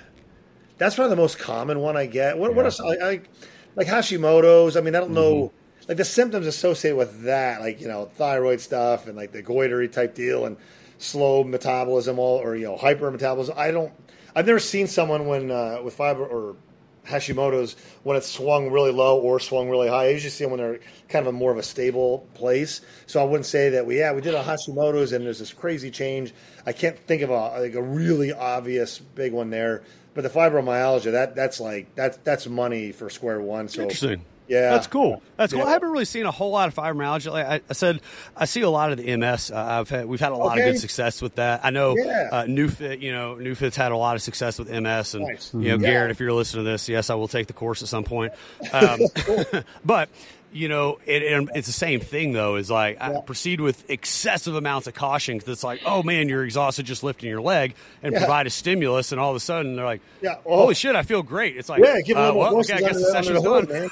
That's 0.79 0.97
probably 0.97 1.11
the 1.11 1.21
most 1.23 1.39
common 1.39 1.81
one 1.81 1.97
I 1.97 2.07
get. 2.07 2.39
What 2.39 2.55
what 2.55 2.67
are 2.67 2.71
some- 2.71 2.87
like 2.87 3.29
like 3.77 3.87
Hashimoto's? 3.87 4.77
I 4.77 4.81
mean, 4.81 4.95
I 4.95 5.01
don't 5.01 5.13
know 5.13 5.53
like 5.89 5.97
the 5.97 6.05
symptoms 6.05 6.47
associated 6.47 6.97
with 6.97 7.23
that, 7.25 7.61
like 7.61 7.81
you 7.81 7.89
know 7.89 8.07
thyroid 8.07 8.61
stuff 8.61 9.07
and 9.07 9.17
like 9.17 9.33
the 9.33 9.43
goitery 9.43 9.91
type 9.91 10.15
deal 10.15 10.47
and 10.47 10.57
slow 10.99 11.45
metabolism, 11.45 12.19
all 12.19 12.39
or 12.39 12.57
you 12.57 12.65
know 12.65 12.77
hypermetabolism. 12.77 13.57
I 13.57 13.71
don't. 13.71 13.93
I've 14.35 14.47
never 14.47 14.59
seen 14.59 14.87
someone 14.87 15.27
when 15.27 15.51
uh, 15.51 15.81
with 15.83 15.95
fiber 15.95 16.25
or 16.25 16.57
Hashimoto's 17.05 17.77
when 18.03 18.17
it's 18.17 18.31
swung 18.31 18.71
really 18.71 18.93
low 18.93 19.19
or 19.19 19.39
swung 19.39 19.69
really 19.69 19.89
high. 19.89 20.07
I 20.07 20.09
usually 20.11 20.31
see 20.31 20.45
them 20.45 20.53
when 20.53 20.61
they're 20.61 20.81
kind 21.09 21.27
of 21.27 21.35
a 21.35 21.37
more 21.37 21.53
of 21.53 21.59
a 21.59 21.63
stable 21.63 22.27
place. 22.35 22.81
So 23.07 23.21
I 23.21 23.25
wouldn't 23.25 23.47
say 23.47 23.71
that 23.71 23.87
we 23.87 23.99
yeah 23.99 24.13
we 24.13 24.21
did 24.21 24.35
a 24.35 24.43
Hashimoto's 24.43 25.13
and 25.13 25.25
there's 25.25 25.39
this 25.39 25.53
crazy 25.53 25.91
change. 25.91 26.33
I 26.67 26.73
can't 26.73 26.99
think 26.99 27.23
of 27.23 27.31
a 27.31 27.61
like 27.61 27.75
a 27.75 27.83
really 27.83 28.33
obvious 28.33 28.99
big 28.99 29.33
one 29.33 29.51
there. 29.51 29.83
But 30.15 30.23
the 30.23 30.31
fibromyalgia 30.31 31.13
that 31.13 31.35
that's 31.35 31.61
like 31.61 31.95
that's 31.95 32.17
that's 32.19 32.47
money 32.47 32.93
for 32.93 33.11
square 33.11 33.41
one. 33.41 33.69
So 33.69 33.83
Interesting. 33.83 34.25
Yeah. 34.47 34.71
That's 34.71 34.87
cool. 34.87 35.23
That's 35.37 35.53
cool. 35.53 35.63
Yeah. 35.63 35.69
I 35.69 35.71
haven't 35.71 35.91
really 35.91 36.05
seen 36.05 36.27
a 36.27 36.31
whole 36.31 36.51
lot 36.51 36.69
of 36.69 36.75
fibromyalgia. 36.75 37.33
Like 37.33 37.47
I, 37.47 37.61
I 37.69 37.73
said, 37.73 38.01
I 38.37 38.45
see 38.45 38.61
a 38.61 38.69
lot 38.71 38.93
of 38.93 38.99
the 38.99 39.17
MS. 39.17 39.51
Uh, 39.51 39.57
I've 39.57 39.89
had, 39.89 40.07
we've 40.07 40.21
had 40.21 40.33
a 40.33 40.37
lot 40.37 40.59
of 40.59 40.65
good 40.65 40.79
success 40.79 41.23
with 41.23 41.37
that. 41.37 41.61
I 41.65 41.71
know 41.71 41.97
Yeah. 41.97 42.29
uh, 42.31 42.45
NeuFit. 42.45 43.01
You 43.01 43.13
know, 43.13 43.37
NeuFit's 43.37 43.77
had 43.77 43.91
a 43.93 43.97
lot 43.97 44.17
of 44.17 44.23
success 44.23 44.59
with 44.59 44.69
MS. 44.71 45.15
And 45.15 45.25
Nice. 45.27 45.53
you 45.55 45.61
know, 45.61 45.67
Yeah. 45.77 45.77
Garrett, 45.79 46.11
if 46.11 46.21
you're 46.21 46.33
listening 46.33 46.65
to 46.65 46.71
this, 46.71 46.89
yes, 46.89 47.09
I 47.11 47.15
will 47.15 47.29
take 47.29 47.47
the 47.47 47.53
course 47.55 47.83
at 47.83 47.89
some 47.89 48.05
point. 48.05 48.33
Um, 48.73 49.01
but 49.85 50.09
you 50.55 50.69
know, 50.69 50.99
it, 51.05 51.23
it- 51.23 51.49
it's 51.55 51.67
the 51.67 51.73
same 51.73 52.01
thing 52.01 52.33
though. 52.33 52.57
Is 52.57 52.71
like 52.71 52.97
I 53.01 53.13
Yeah. 53.13 53.21
proceed 53.21 53.61
with 53.61 53.91
excessive 53.91 54.55
amounts 54.55 54.87
of 54.87 54.95
caution 54.95 55.37
because 55.37 55.53
it's 55.53 55.65
like, 55.65 55.83
oh 55.85 56.03
man, 56.03 56.29
you're 56.29 56.45
exhausted 56.45 56.87
just 56.87 57.03
lifting 57.03 57.29
your 57.29 57.41
leg, 57.43 57.75
and 58.03 58.13
Yeah. 58.13 58.21
provide 58.21 58.47
a 58.47 58.51
stimulus, 58.51 59.13
and 59.13 59.21
all 59.21 59.31
of 59.31 59.37
a 59.37 59.41
sudden 59.41 59.77
they're 59.77 59.85
like, 59.85 60.01
Yeah. 60.23 60.37
Oh. 60.47 60.59
holy 60.59 60.75
shit, 60.75 60.95
I 60.97 61.03
feel 61.03 61.23
great. 61.23 61.57
It's 61.57 61.69
like, 61.69 61.83
Yeah, 61.85 62.01
give 62.01 62.17
a 62.17 62.21
uh, 62.21 62.25
little 62.27 62.41
well, 62.41 62.57
okay, 62.61 62.75
I 62.75 62.81
guess 62.81 62.95
the 62.95 63.01
the- 63.01 63.13
session's 63.13 63.43
done. 63.43 63.69
man. 63.69 63.91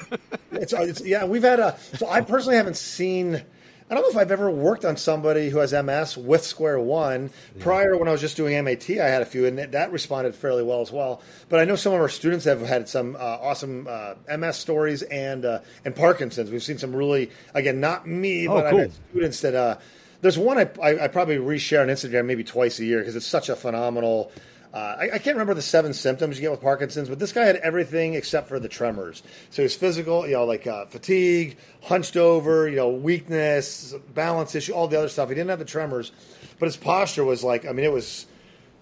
It's, 0.53 0.73
it's, 0.73 1.01
yeah, 1.05 1.25
we've 1.25 1.43
had 1.43 1.59
a. 1.61 1.77
So 1.97 2.09
I 2.09 2.21
personally 2.21 2.57
haven't 2.57 2.77
seen. 2.77 3.43
I 3.93 3.95
don't 3.95 4.05
know 4.05 4.09
if 4.09 4.17
I've 4.17 4.31
ever 4.33 4.51
worked 4.51 4.87
on 4.87 4.97
somebody 4.97 5.51
who 5.51 5.59
has 5.59 5.75
MS 5.75 6.17
with 6.17 6.43
Square 6.47 6.81
One. 6.81 7.29
Prior, 7.59 7.95
when 7.99 8.09
I 8.09 8.13
was 8.13 8.23
just 8.23 8.39
doing 8.39 8.55
MAT, 8.65 8.89
I 8.89 9.07
had 9.07 9.21
a 9.21 9.27
few, 9.27 9.45
and 9.45 9.59
that- 9.59 9.73
that 9.73 9.93
responded 9.93 10.35
fairly 10.35 10.63
well 10.63 10.81
as 10.81 10.91
well. 10.91 11.21
But 11.51 11.61
I 11.61 11.67
know 11.67 11.77
some 11.77 11.93
of 11.93 12.01
our 12.01 12.09
students 12.09 12.47
have 12.47 12.63
had 12.63 12.89
some 12.89 13.17
uh, 13.17 13.19
awesome 13.19 13.87
uh, 13.91 14.15
MS 14.35 14.57
stories 14.57 15.03
and 15.03 15.45
uh, 15.45 15.59
and 15.85 15.95
Parkinson's. 15.95 16.51
We've 16.51 16.63
seen 16.63 16.79
some 16.79 16.97
really, 16.97 17.31
again, 17.53 17.81
not 17.81 18.07
me, 18.09 18.49
Oh, 18.49 18.55
but 18.55 18.65
I've 18.67 18.79
had 18.79 18.93
students 19.11 19.41
that. 19.43 19.55
Uh, 19.55 19.77
there's 20.23 20.39
one 20.39 20.57
I, 20.57 20.71
I, 20.83 21.05
I 21.05 21.09
probably 21.09 21.37
reshare 21.37 21.83
on 21.83 21.89
Instagram 21.89 22.25
maybe 22.25 22.45
twice 22.45 22.79
a 22.79 22.87
year 22.87 23.01
because 23.01 23.15
it's 23.15 23.27
such 23.27 23.51
a 23.51 23.57
phenomenal. 23.57 24.33
Uh, 24.73 24.97
I, 25.01 25.05
I 25.15 25.19
can't 25.19 25.37
remember 25.37 25.53
the 25.53 25.61
seven 25.61 25.93
symptoms 25.93 26.37
you 26.37 26.43
get 26.43 26.51
with 26.51 26.63
Parkinson's, 26.63 27.09
but 27.11 27.19
this 27.19 27.33
guy 27.33 27.45
had 27.45 27.57
everything 27.57 28.15
except 28.15 28.49
for 28.49 28.59
the 28.59 28.69
tremors. 28.69 29.23
So 29.51 29.61
he's 29.61 29.75
physical, 29.75 30.27
you 30.27 30.33
know, 30.33 30.47
like 30.47 30.67
uh, 30.67 30.87
fatigue, 30.87 31.59
hunched 31.83 32.17
over, 32.17 32.69
you 32.69 32.77
know, 32.77 32.89
weakness, 32.89 33.95
balance 34.15 34.55
issue, 34.55 34.73
all 34.73 34.89
the 34.89 34.97
other 34.97 35.11
stuff. 35.11 35.29
He 35.29 35.35
didn't 35.35 35.51
have 35.51 35.59
the 35.59 35.67
tremors, 35.67 36.13
but 36.59 36.67
his 36.67 36.79
posture 36.79 37.25
was 37.25 37.45
like, 37.45 37.67
I 37.67 37.73
mean, 37.73 37.85
it 37.85 37.93
was, 37.93 38.27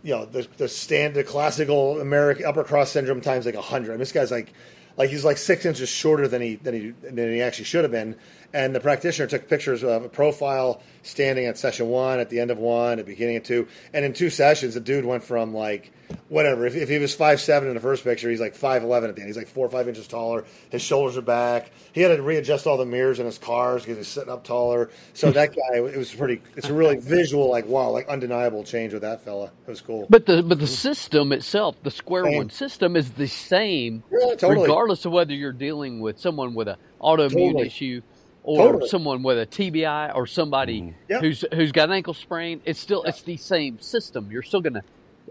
you 0.05 0.15
know, 0.15 0.27
the 0.27 0.47
the 0.59 0.69
standard 0.69 1.27
classical 1.27 2.01
American 2.01 2.47
upper 2.47 2.63
cross 2.63 2.91
syndrome 2.91 3.21
times 3.21 3.45
like 3.45 3.57
hundred. 3.57 3.91
I 3.91 3.95
mean, 3.95 3.99
this 3.99 4.13
guy's 4.13 4.31
like, 4.31 4.53
like 4.97 5.11
he's 5.11 5.25
like 5.25 5.39
six 5.39 5.67
inches 5.67 5.89
shorter 5.89 6.29
than 6.29 6.41
he 6.41 6.55
than 6.55 6.75
he 6.75 6.91
than 6.91 7.33
he 7.33 7.43
actually 7.43 7.65
should 7.65 7.83
have 7.85 7.91
been. 7.91 8.17
And 8.53 8.75
the 8.75 8.81
practitioner 8.81 9.29
took 9.29 9.49
pictures 9.49 9.85
of 9.85 10.05
a 10.05 10.09
profile 10.09 10.83
standing 11.03 11.47
at 11.47 11.57
session 11.57 11.89
one, 11.89 12.19
at 12.19 12.31
the 12.31 12.41
end 12.41 12.51
of 12.51 12.59
one, 12.59 12.99
at 12.99 13.07
the 13.07 13.13
beginning 13.13 13.37
of 13.37 13.45
two, 13.45 13.69
and 13.95 14.05
in 14.05 14.13
two 14.13 14.29
sessions, 14.29 14.75
the 14.75 14.81
dude 14.81 15.05
went 15.05 15.23
from 15.23 15.55
like 15.55 15.93
whatever. 16.29 16.67
If, 16.67 16.75
if 16.75 16.89
he 16.89 16.99
was 16.99 17.15
five 17.15 17.41
seven 17.41 17.69
in 17.69 17.75
the 17.75 17.81
first 17.81 18.03
picture, 18.03 18.29
he's 18.29 18.41
like 18.41 18.57
five 18.57 18.83
eleven 18.83 19.09
at 19.09 19.15
the 19.15 19.23
end. 19.23 19.29
He's 19.29 19.37
like 19.37 19.47
four 19.47 19.67
or 19.67 19.71
five 19.71 19.87
inches 19.89 20.09
taller. 20.09 20.45
His 20.71 20.83
shoulders 20.83 21.17
are 21.17 21.23
back. 21.23 21.71
He 21.93 22.01
had 22.01 22.15
to 22.17 22.23
readjust 22.23 22.67
all 22.67 22.77
the 22.77 22.85
mirrors 22.85 23.21
in 23.21 23.27
his 23.27 23.39
cars 23.39 23.83
because 23.83 23.99
he's 23.99 24.09
sitting 24.09 24.31
up 24.33 24.43
taller. 24.45 24.91
So 25.15 25.31
that 25.33 25.55
guy, 25.55 25.77
it 25.79 25.97
was 25.97 26.13
pretty. 26.13 26.43
It's 26.57 26.69
a 26.69 26.75
really 26.75 26.97
visual, 26.99 27.49
like 27.49 27.67
wow, 27.67 27.91
like 27.91 28.09
undeniable 28.09 28.65
change 28.65 28.93
with 28.93 29.03
that 29.03 29.25
fella. 29.25 29.45
It 29.67 29.71
was 29.71 29.81
cool. 29.81 30.07
But 30.11 30.27
the 30.27 30.43
but 30.43 30.59
the 30.59 30.67
system 30.67 31.33
itself, 31.33 31.77
the 31.85 31.91
square 31.93 32.25
Same. 32.25 32.37
one 32.37 32.51
system, 32.51 32.97
is 32.97 33.11
the 33.13 33.29
same, 33.29 34.03
Yeah, 34.11 34.35
totally. 34.35 34.63
regardless 34.63 35.05
of 35.05 35.13
whether 35.13 35.33
you're 35.33 35.53
dealing 35.53 36.01
with 36.01 36.19
someone 36.19 36.55
with 36.55 36.67
an 36.69 36.77
autoimmune 37.01 37.53
Totally. 37.53 37.67
issue 37.69 38.03
or 38.43 38.73
Totally. 38.73 38.89
someone 38.89 39.23
with 39.23 39.39
a 39.39 39.47
TBI 39.47 40.15
or 40.15 40.27
somebody 40.27 40.95
Yep. 41.09 41.21
who's 41.21 41.45
who's 41.53 41.73
got 41.73 41.89
an 41.91 41.95
ankle 41.95 42.15
sprain. 42.15 42.61
It's 42.65 42.81
still 42.81 43.03
it's 43.05 43.23
the 43.23 43.37
same 43.37 43.81
system. 43.81 44.29
You're 44.31 44.43
still 44.43 44.61
going 44.61 44.75
to 44.75 44.83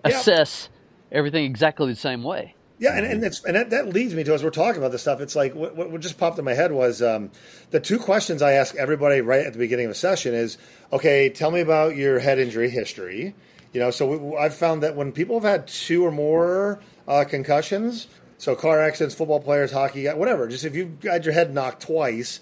Yeah. 0.05 0.17
assess 0.17 0.69
everything 1.11 1.45
exactly 1.45 1.91
the 1.91 1.99
same 1.99 2.23
way. 2.23 2.55
Yeah, 2.77 2.95
and, 2.95 3.05
and 3.05 3.23
it's 3.25 3.43
and 3.43 3.55
that, 3.57 3.71
that 3.71 3.89
leads 3.89 4.13
me 4.15 4.23
to 4.23 4.33
as 4.33 4.41
we're 4.43 4.51
talking 4.51 4.77
about 4.81 4.91
this 4.93 5.01
stuff. 5.01 5.19
It's 5.19 5.35
like 5.35 5.53
what, 5.53 5.75
what 5.75 5.91
what 5.91 5.99
just 6.01 6.17
popped 6.17 6.39
in 6.39 6.45
my 6.45 6.53
head 6.53 6.71
was 6.71 7.01
um, 7.01 7.31
the 7.71 7.79
two 7.79 7.99
questions 7.99 8.41
I 8.41 8.53
ask 8.53 8.75
everybody 8.75 9.19
right 9.21 9.45
at 9.45 9.51
the 9.53 9.59
beginning 9.59 9.85
of 9.87 9.91
a 9.91 9.95
session 9.95 10.33
is, 10.33 10.57
okay, 10.93 11.29
tell 11.29 11.51
me 11.51 11.59
about 11.59 11.97
your 11.97 12.19
head 12.19 12.39
injury 12.39 12.69
history. 12.69 13.35
You 13.73 13.81
know, 13.81 13.91
so 13.91 14.17
we, 14.17 14.37
I've 14.37 14.53
found 14.55 14.81
that 14.83 14.95
when 14.95 15.11
people 15.11 15.39
have 15.39 15.43
had 15.51 15.67
two 15.67 16.05
or 16.05 16.11
more 16.11 16.79
uh, 17.07 17.25
concussions, 17.27 18.07
so 18.37 18.55
car 18.55 18.79
accidents, 18.81 19.13
football 19.13 19.41
players, 19.41 19.71
hockey, 19.73 20.07
whatever, 20.07 20.47
just 20.47 20.63
if 20.63 20.73
you've 20.73 21.03
had 21.03 21.25
your 21.25 21.33
head 21.33 21.53
knocked 21.53 21.81
twice, 21.83 22.39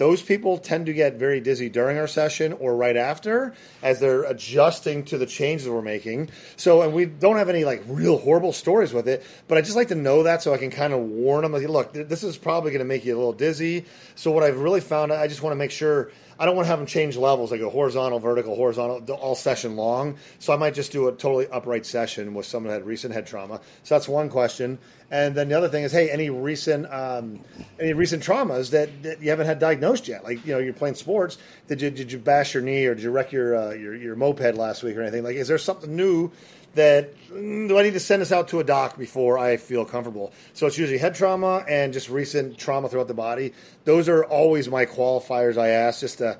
those 0.00 0.22
people 0.22 0.56
tend 0.56 0.86
to 0.86 0.94
get 0.94 1.16
very 1.16 1.40
dizzy 1.40 1.68
during 1.68 1.98
our 1.98 2.06
session 2.06 2.54
or 2.54 2.74
right 2.74 2.96
after 2.96 3.52
as 3.82 4.00
they're 4.00 4.22
adjusting 4.22 5.04
to 5.04 5.18
the 5.18 5.26
changes 5.26 5.68
we're 5.68 5.82
making. 5.82 6.30
So, 6.56 6.80
and 6.80 6.94
we 6.94 7.04
don't 7.04 7.36
have 7.36 7.50
any 7.50 7.66
like 7.66 7.82
real 7.86 8.16
horrible 8.16 8.54
stories 8.54 8.94
with 8.94 9.06
it, 9.06 9.22
but 9.46 9.58
I 9.58 9.60
just 9.60 9.76
like 9.76 9.88
to 9.88 9.94
know 9.94 10.22
that 10.22 10.40
so 10.40 10.54
I 10.54 10.56
can 10.56 10.70
kind 10.70 10.94
of 10.94 11.00
warn 11.00 11.42
them 11.42 11.52
like, 11.52 11.68
look, 11.68 11.92
this 11.92 12.24
is 12.24 12.38
probably 12.38 12.70
going 12.70 12.78
to 12.78 12.86
make 12.86 13.04
you 13.04 13.14
a 13.14 13.18
little 13.18 13.34
dizzy. 13.34 13.84
So, 14.14 14.30
what 14.30 14.42
I've 14.42 14.60
really 14.60 14.80
found, 14.80 15.12
I 15.12 15.28
just 15.28 15.42
want 15.42 15.52
to 15.52 15.58
make 15.58 15.70
sure 15.70 16.10
I 16.40 16.46
don't 16.46 16.56
want 16.56 16.64
to 16.64 16.70
have 16.70 16.78
them 16.78 16.86
change 16.86 17.18
levels. 17.18 17.52
I 17.52 17.58
go 17.58 17.68
horizontal, 17.68 18.18
vertical, 18.18 18.56
horizontal 18.56 19.14
all 19.16 19.34
session 19.34 19.76
long. 19.76 20.16
So 20.38 20.54
I 20.54 20.56
might 20.56 20.72
just 20.72 20.90
do 20.90 21.06
a 21.08 21.12
totally 21.12 21.46
upright 21.48 21.84
session 21.84 22.32
with 22.32 22.46
someone 22.46 22.70
that 22.70 22.78
had 22.78 22.86
recent 22.86 23.12
head 23.12 23.26
trauma. 23.26 23.60
So 23.82 23.94
that's 23.94 24.08
one 24.08 24.30
question. 24.30 24.78
And 25.10 25.34
then 25.34 25.50
the 25.50 25.54
other 25.54 25.68
thing 25.68 25.84
is, 25.84 25.92
hey, 25.92 26.08
any 26.10 26.30
recent 26.30 26.90
um, 26.90 27.40
any 27.78 27.92
recent 27.92 28.22
traumas 28.22 28.70
that, 28.70 29.02
that 29.02 29.20
you 29.20 29.28
haven't 29.28 29.46
had 29.46 29.58
diagnosed 29.58 30.08
yet? 30.08 30.24
Like 30.24 30.46
you 30.46 30.54
know, 30.54 30.60
you're 30.60 30.72
playing 30.72 30.94
sports. 30.94 31.36
Did 31.68 31.82
you 31.82 31.90
did 31.90 32.10
you 32.10 32.18
bash 32.18 32.54
your 32.54 32.62
knee 32.62 32.86
or 32.86 32.94
did 32.94 33.04
you 33.04 33.10
wreck 33.10 33.32
your 33.32 33.54
uh, 33.54 33.70
your 33.72 33.94
your 33.94 34.16
moped 34.16 34.54
last 34.54 34.82
week 34.82 34.96
or 34.96 35.02
anything? 35.02 35.22
Like, 35.22 35.36
is 35.36 35.46
there 35.46 35.58
something 35.58 35.94
new? 35.94 36.32
That 36.74 37.14
mm, 37.28 37.68
do 37.68 37.78
I 37.78 37.82
need 37.82 37.94
to 37.94 38.00
send 38.00 38.22
this 38.22 38.30
out 38.30 38.48
to 38.48 38.60
a 38.60 38.64
doc 38.64 38.96
before 38.96 39.38
I 39.38 39.56
feel 39.56 39.84
comfortable? 39.84 40.32
So 40.52 40.66
it's 40.66 40.78
usually 40.78 40.98
head 40.98 41.14
trauma 41.14 41.64
and 41.68 41.92
just 41.92 42.08
recent 42.08 42.58
trauma 42.58 42.88
throughout 42.88 43.08
the 43.08 43.14
body. 43.14 43.52
Those 43.84 44.08
are 44.08 44.24
always 44.24 44.68
my 44.68 44.86
qualifiers. 44.86 45.58
I 45.58 45.68
ask 45.68 46.00
just 46.00 46.18
to. 46.18 46.38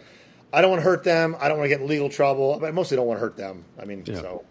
I 0.53 0.61
don't 0.61 0.71
want 0.71 0.81
to 0.83 0.85
hurt 0.89 1.05
them. 1.05 1.37
I 1.41 1.49
don't 1.49 1.59
want 1.59 1.67
to 1.67 1.75
get 1.75 1.81
in 1.81 1.89
legal 1.89 2.09
trouble. 2.09 2.59
But 2.61 2.67
I 2.69 2.71
mostly 2.71 2.97
don't 2.97 3.07
want 3.07 3.19
to 3.19 3.21
hurt 3.21 3.37
them. 3.37 3.65
I 3.81 3.85
mean, 3.85 4.05
so 4.07 4.45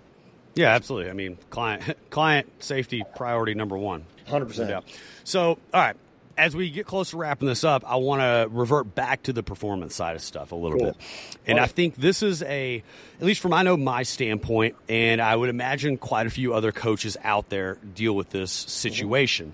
Yeah, 0.56 0.74
absolutely. 0.76 1.10
I 1.10 1.14
mean, 1.14 1.38
client 1.50 1.98
client 2.10 2.50
safety 2.62 3.04
priority 3.16 3.54
number 3.54 3.78
one. 3.78 4.06
hundred 4.28 4.48
percent. 4.48 4.70
Yeah. 4.70 4.82
So, 5.24 5.58
all 5.74 5.82
right. 5.82 5.96
As 6.40 6.56
we 6.56 6.70
get 6.70 6.86
close 6.86 7.10
to 7.10 7.18
wrapping 7.18 7.48
this 7.50 7.66
up, 7.66 7.84
I 7.86 7.98
want 7.98 8.22
to 8.22 8.48
revert 8.50 8.96
back 8.96 9.24
to 9.24 9.34
the 9.34 9.44
performance 9.44 9.94
side 9.94 10.16
of 10.16 10.22
stuff 10.22 10.54
a 10.54 10.56
little 10.56 10.80
Cool. 10.80 10.88
bit. 10.94 10.98
And 11.46 11.60
All 11.60 11.66
I 11.66 11.68
think 11.68 11.96
this 11.98 12.24
is 12.24 12.42
a, 12.44 12.82
at 13.20 13.26
least 13.26 13.42
from 13.42 13.54
I 13.54 13.64
know 13.64 13.76
my 13.76 14.04
standpoint, 14.04 14.76
and 14.88 15.22
I 15.22 15.36
would 15.36 15.50
imagine 15.50 15.98
quite 15.98 16.28
a 16.28 16.30
few 16.30 16.54
other 16.54 16.72
coaches 16.72 17.18
out 17.24 17.50
there 17.50 17.76
deal 17.94 18.16
with 18.16 18.30
this 18.30 18.52
situation. 18.52 19.54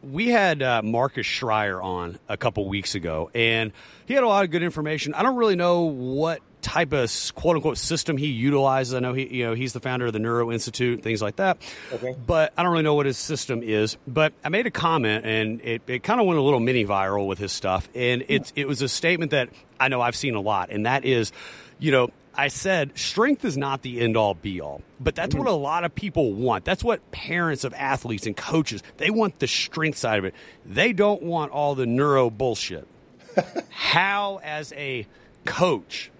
We 0.00 0.28
had 0.28 0.62
uh, 0.62 0.80
Marcus 0.82 1.26
Schreier 1.26 1.82
on 1.82 2.20
a 2.28 2.36
couple 2.36 2.68
weeks 2.68 2.94
ago, 2.94 3.30
and 3.34 3.72
he 4.06 4.14
had 4.14 4.22
a 4.22 4.28
lot 4.28 4.44
of 4.44 4.52
good 4.52 4.62
information. 4.62 5.12
I 5.12 5.24
don't 5.24 5.34
really 5.36 5.56
know 5.56 5.82
what 5.82 6.40
type 6.62 6.92
of 6.92 7.10
quote 7.34 7.56
unquote 7.56 7.78
system 7.78 8.16
he 8.16 8.26
utilizes. 8.26 8.94
I 8.94 9.00
know 9.00 9.12
he, 9.12 9.26
you 9.38 9.46
know, 9.46 9.54
he's 9.54 9.72
the 9.72 9.80
founder 9.80 10.06
of 10.06 10.12
the 10.12 10.18
Neuro 10.18 10.50
Institute, 10.50 11.02
things 11.02 11.22
like 11.22 11.36
that. 11.36 11.58
Okay. 11.92 12.14
But 12.26 12.52
I 12.56 12.62
don't 12.62 12.72
really 12.72 12.84
know 12.84 12.94
what 12.94 13.06
his 13.06 13.18
system 13.18 13.62
is. 13.62 13.96
But 14.06 14.32
I 14.44 14.48
made 14.48 14.66
a 14.66 14.70
comment, 14.70 15.24
and 15.24 15.60
it, 15.62 15.82
it 15.86 16.02
kind 16.02 16.20
of 16.20 16.26
went 16.26 16.38
a 16.38 16.42
little 16.42 16.60
mini 16.60 16.84
viral 16.84 17.26
with 17.26 17.38
his 17.38 17.52
stuff. 17.52 17.88
And 17.94 18.22
hmm. 18.22 18.32
it's 18.32 18.52
it 18.56 18.66
was 18.66 18.82
a 18.82 18.88
statement 18.88 19.30
that 19.32 19.50
I 19.78 19.88
know 19.88 20.00
I've 20.00 20.16
seen 20.16 20.34
a 20.34 20.40
lot, 20.40 20.70
and 20.70 20.86
that 20.86 21.04
is, 21.04 21.32
you 21.78 21.92
know, 21.92 22.10
I 22.34 22.48
said 22.48 22.96
strength 22.96 23.44
is 23.44 23.56
not 23.56 23.82
the 23.82 24.00
end 24.00 24.16
all 24.16 24.34
be 24.34 24.60
all, 24.60 24.82
but 25.00 25.14
that's 25.14 25.34
what 25.34 25.48
hmm. 25.48 25.54
a 25.54 25.56
lot 25.56 25.84
of 25.84 25.94
people 25.94 26.32
want. 26.32 26.64
That's 26.64 26.84
what 26.84 27.10
parents 27.10 27.64
of 27.64 27.74
athletes 27.74 28.26
and 28.26 28.36
coaches 28.36 28.82
they 28.96 29.10
want 29.10 29.38
the 29.38 29.48
strength 29.48 29.98
side 29.98 30.18
of 30.18 30.24
it. 30.24 30.34
They 30.64 30.92
don't 30.92 31.22
want 31.22 31.52
all 31.52 31.74
the 31.74 31.86
neuro 31.86 32.30
bullshit. 32.30 32.86
How, 33.70 34.40
as 34.42 34.72
a 34.72 35.06
coach, 35.44 36.10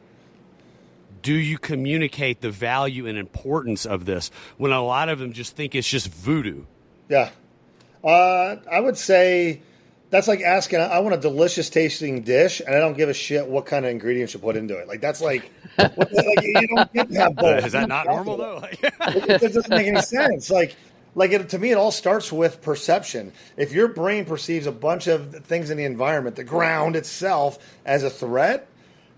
do 1.29 1.35
you 1.35 1.59
communicate 1.59 2.41
the 2.41 2.51
value 2.51 3.07
and 3.07 3.19
importance 3.19 3.85
of 3.85 4.07
this 4.07 4.31
when 4.57 4.73
a 4.73 4.83
lot 4.83 5.11
of 5.11 5.19
them 5.19 5.35
just 5.35 5.55
think 5.55 5.75
it's 5.75 5.87
just 5.87 6.09
voodoo? 6.09 6.65
Yeah. 7.11 7.29
Uh, 8.03 8.57
I 8.73 8.81
would 8.81 8.97
say 8.97 9.61
that's 10.09 10.27
like 10.27 10.41
asking, 10.41 10.81
I 10.81 11.01
want 11.01 11.15
a 11.15 11.19
delicious 11.19 11.69
tasting 11.69 12.23
dish, 12.23 12.61
and 12.61 12.75
I 12.75 12.79
don't 12.79 12.97
give 12.97 13.11
a 13.11 13.13
shit 13.13 13.47
what 13.47 13.67
kind 13.67 13.85
of 13.85 13.91
ingredients 13.91 14.33
you 14.33 14.41
put 14.41 14.57
into 14.57 14.79
it. 14.79 14.89
Like, 14.89 15.03
that's 15.03 15.21
like, 15.21 15.51
what, 15.77 15.99
like 15.99 16.43
you 16.43 16.67
don't 16.75 16.91
get 16.95 17.11
to 17.11 17.19
have 17.19 17.37
both. 17.37 17.67
Is 17.67 17.73
that 17.73 17.91
not 17.91 18.07
normal 18.07 18.39
though? 18.39 18.63
It 18.83 19.53
doesn't 19.53 19.69
make 19.69 19.87
any 19.87 20.01
sense. 20.01 20.51
Like, 20.51 20.77
like 21.15 21.33
it, 21.33 21.47
to 21.51 21.59
me, 21.59 21.73
it 21.73 21.77
all 21.77 21.91
starts 21.91 22.33
with 22.33 22.63
perception. 22.63 23.35
If 23.59 23.73
your 23.73 23.89
brain 23.89 24.25
perceives 24.25 24.67
a 24.67 24.73
bunch 24.73 25.09
of 25.09 25.45
things 25.45 25.69
in 25.69 25.77
the 25.77 25.85
environment, 25.85 26.37
the 26.37 26.45
ground 26.45 26.97
itself, 26.97 27.59
as 27.85 28.03
a 28.03 28.09
threat, 28.09 28.67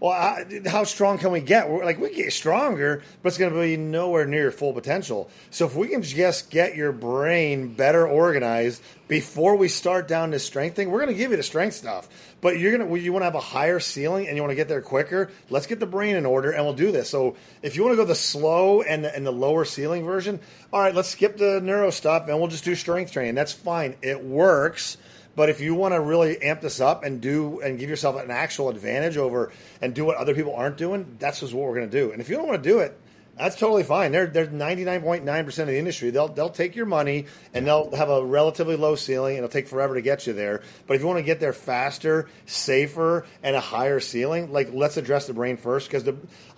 well, 0.00 0.12
I, 0.12 0.62
how 0.66 0.84
strong 0.84 1.18
can 1.18 1.30
we 1.30 1.40
get? 1.40 1.68
We're, 1.68 1.84
like 1.84 2.00
we 2.00 2.14
get 2.14 2.32
stronger, 2.32 3.02
but 3.22 3.28
it's 3.28 3.36
going 3.36 3.52
to 3.52 3.60
be 3.60 3.76
nowhere 3.76 4.24
near 4.24 4.44
your 4.44 4.50
full 4.50 4.72
potential. 4.72 5.28
So 5.50 5.66
if 5.66 5.76
we 5.76 5.88
can 5.88 6.02
just 6.02 6.48
get 6.48 6.74
your 6.74 6.90
brain 6.90 7.74
better 7.74 8.08
organized 8.08 8.82
before 9.08 9.56
we 9.56 9.68
start 9.68 10.08
down 10.08 10.30
this 10.30 10.42
strength 10.42 10.76
thing, 10.76 10.90
we're 10.90 11.00
going 11.00 11.12
to 11.12 11.18
give 11.18 11.32
you 11.32 11.36
the 11.36 11.42
strength 11.42 11.74
stuff. 11.74 12.08
But 12.40 12.58
you're 12.58 12.74
going 12.74 12.88
to 12.88 12.98
you 12.98 13.12
want 13.12 13.20
to 13.20 13.26
have 13.26 13.34
a 13.34 13.40
higher 13.40 13.78
ceiling 13.78 14.26
and 14.26 14.36
you 14.36 14.42
want 14.42 14.52
to 14.52 14.56
get 14.56 14.68
there 14.68 14.80
quicker. 14.80 15.30
Let's 15.50 15.66
get 15.66 15.80
the 15.80 15.86
brain 15.86 16.16
in 16.16 16.24
order 16.24 16.50
and 16.50 16.64
we'll 16.64 16.72
do 16.72 16.92
this. 16.92 17.10
So 17.10 17.36
if 17.60 17.76
you 17.76 17.82
want 17.82 17.92
to 17.92 17.96
go 17.96 18.06
the 18.06 18.14
slow 18.14 18.80
and 18.80 19.04
the, 19.04 19.14
and 19.14 19.26
the 19.26 19.32
lower 19.32 19.66
ceiling 19.66 20.06
version, 20.06 20.40
all 20.72 20.80
right, 20.80 20.94
let's 20.94 21.10
skip 21.10 21.36
the 21.36 21.60
neuro 21.60 21.90
stuff 21.90 22.26
and 22.26 22.38
we'll 22.38 22.48
just 22.48 22.64
do 22.64 22.74
strength 22.74 23.12
training. 23.12 23.34
That's 23.34 23.52
fine. 23.52 23.96
It 24.00 24.24
works. 24.24 24.96
But 25.36 25.48
if 25.48 25.60
you 25.60 25.74
want 25.74 25.94
to 25.94 26.00
really 26.00 26.40
amp 26.42 26.60
this 26.60 26.80
up 26.80 27.04
and 27.04 27.20
do 27.20 27.60
and 27.60 27.78
give 27.78 27.88
yourself 27.88 28.22
an 28.22 28.30
actual 28.30 28.68
advantage 28.68 29.16
over 29.16 29.52
and 29.80 29.94
do 29.94 30.04
what 30.04 30.16
other 30.16 30.34
people 30.34 30.54
aren't 30.54 30.76
doing, 30.76 31.16
that's 31.18 31.40
just 31.40 31.54
what 31.54 31.66
we're 31.66 31.76
going 31.76 31.90
to 31.90 32.00
do. 32.00 32.12
And 32.12 32.20
if 32.20 32.28
you 32.28 32.36
don't 32.36 32.48
want 32.48 32.62
to 32.62 32.68
do 32.68 32.80
it, 32.80 32.98
that's 33.40 33.56
totally 33.56 33.84
fine. 33.84 34.12
They're 34.12 34.26
they're 34.26 34.50
ninety 34.50 34.84
nine 34.84 35.00
point 35.00 35.24
nine 35.24 35.44
percent 35.46 35.68
of 35.68 35.72
the 35.72 35.78
industry. 35.78 36.10
They'll 36.10 36.28
they'll 36.28 36.50
take 36.50 36.76
your 36.76 36.84
money 36.84 37.26
and 37.54 37.66
they'll 37.66 37.94
have 37.96 38.10
a 38.10 38.24
relatively 38.24 38.76
low 38.76 38.96
ceiling 38.96 39.36
and 39.36 39.44
it'll 39.44 39.52
take 39.52 39.66
forever 39.66 39.94
to 39.94 40.02
get 40.02 40.26
you 40.26 40.34
there. 40.34 40.62
But 40.86 40.94
if 40.94 41.00
you 41.00 41.06
want 41.06 41.20
to 41.20 41.24
get 41.24 41.40
there 41.40 41.54
faster, 41.54 42.28
safer, 42.44 43.24
and 43.42 43.56
a 43.56 43.60
higher 43.60 43.98
ceiling, 43.98 44.52
like 44.52 44.70
let's 44.72 44.98
address 44.98 45.26
the 45.26 45.32
brain 45.32 45.56
first 45.56 45.90
because 45.90 46.06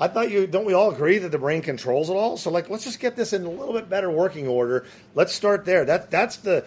I 0.00 0.08
thought 0.08 0.30
you 0.30 0.46
don't 0.46 0.64
we 0.64 0.72
all 0.72 0.90
agree 0.90 1.18
that 1.18 1.30
the 1.30 1.38
brain 1.38 1.62
controls 1.62 2.10
it 2.10 2.14
all. 2.14 2.36
So 2.36 2.50
like 2.50 2.68
let's 2.68 2.84
just 2.84 2.98
get 2.98 3.14
this 3.14 3.32
in 3.32 3.44
a 3.44 3.50
little 3.50 3.74
bit 3.74 3.88
better 3.88 4.10
working 4.10 4.48
order. 4.48 4.84
Let's 5.14 5.32
start 5.32 5.64
there. 5.64 5.84
That 5.84 6.10
that's 6.10 6.38
the 6.38 6.64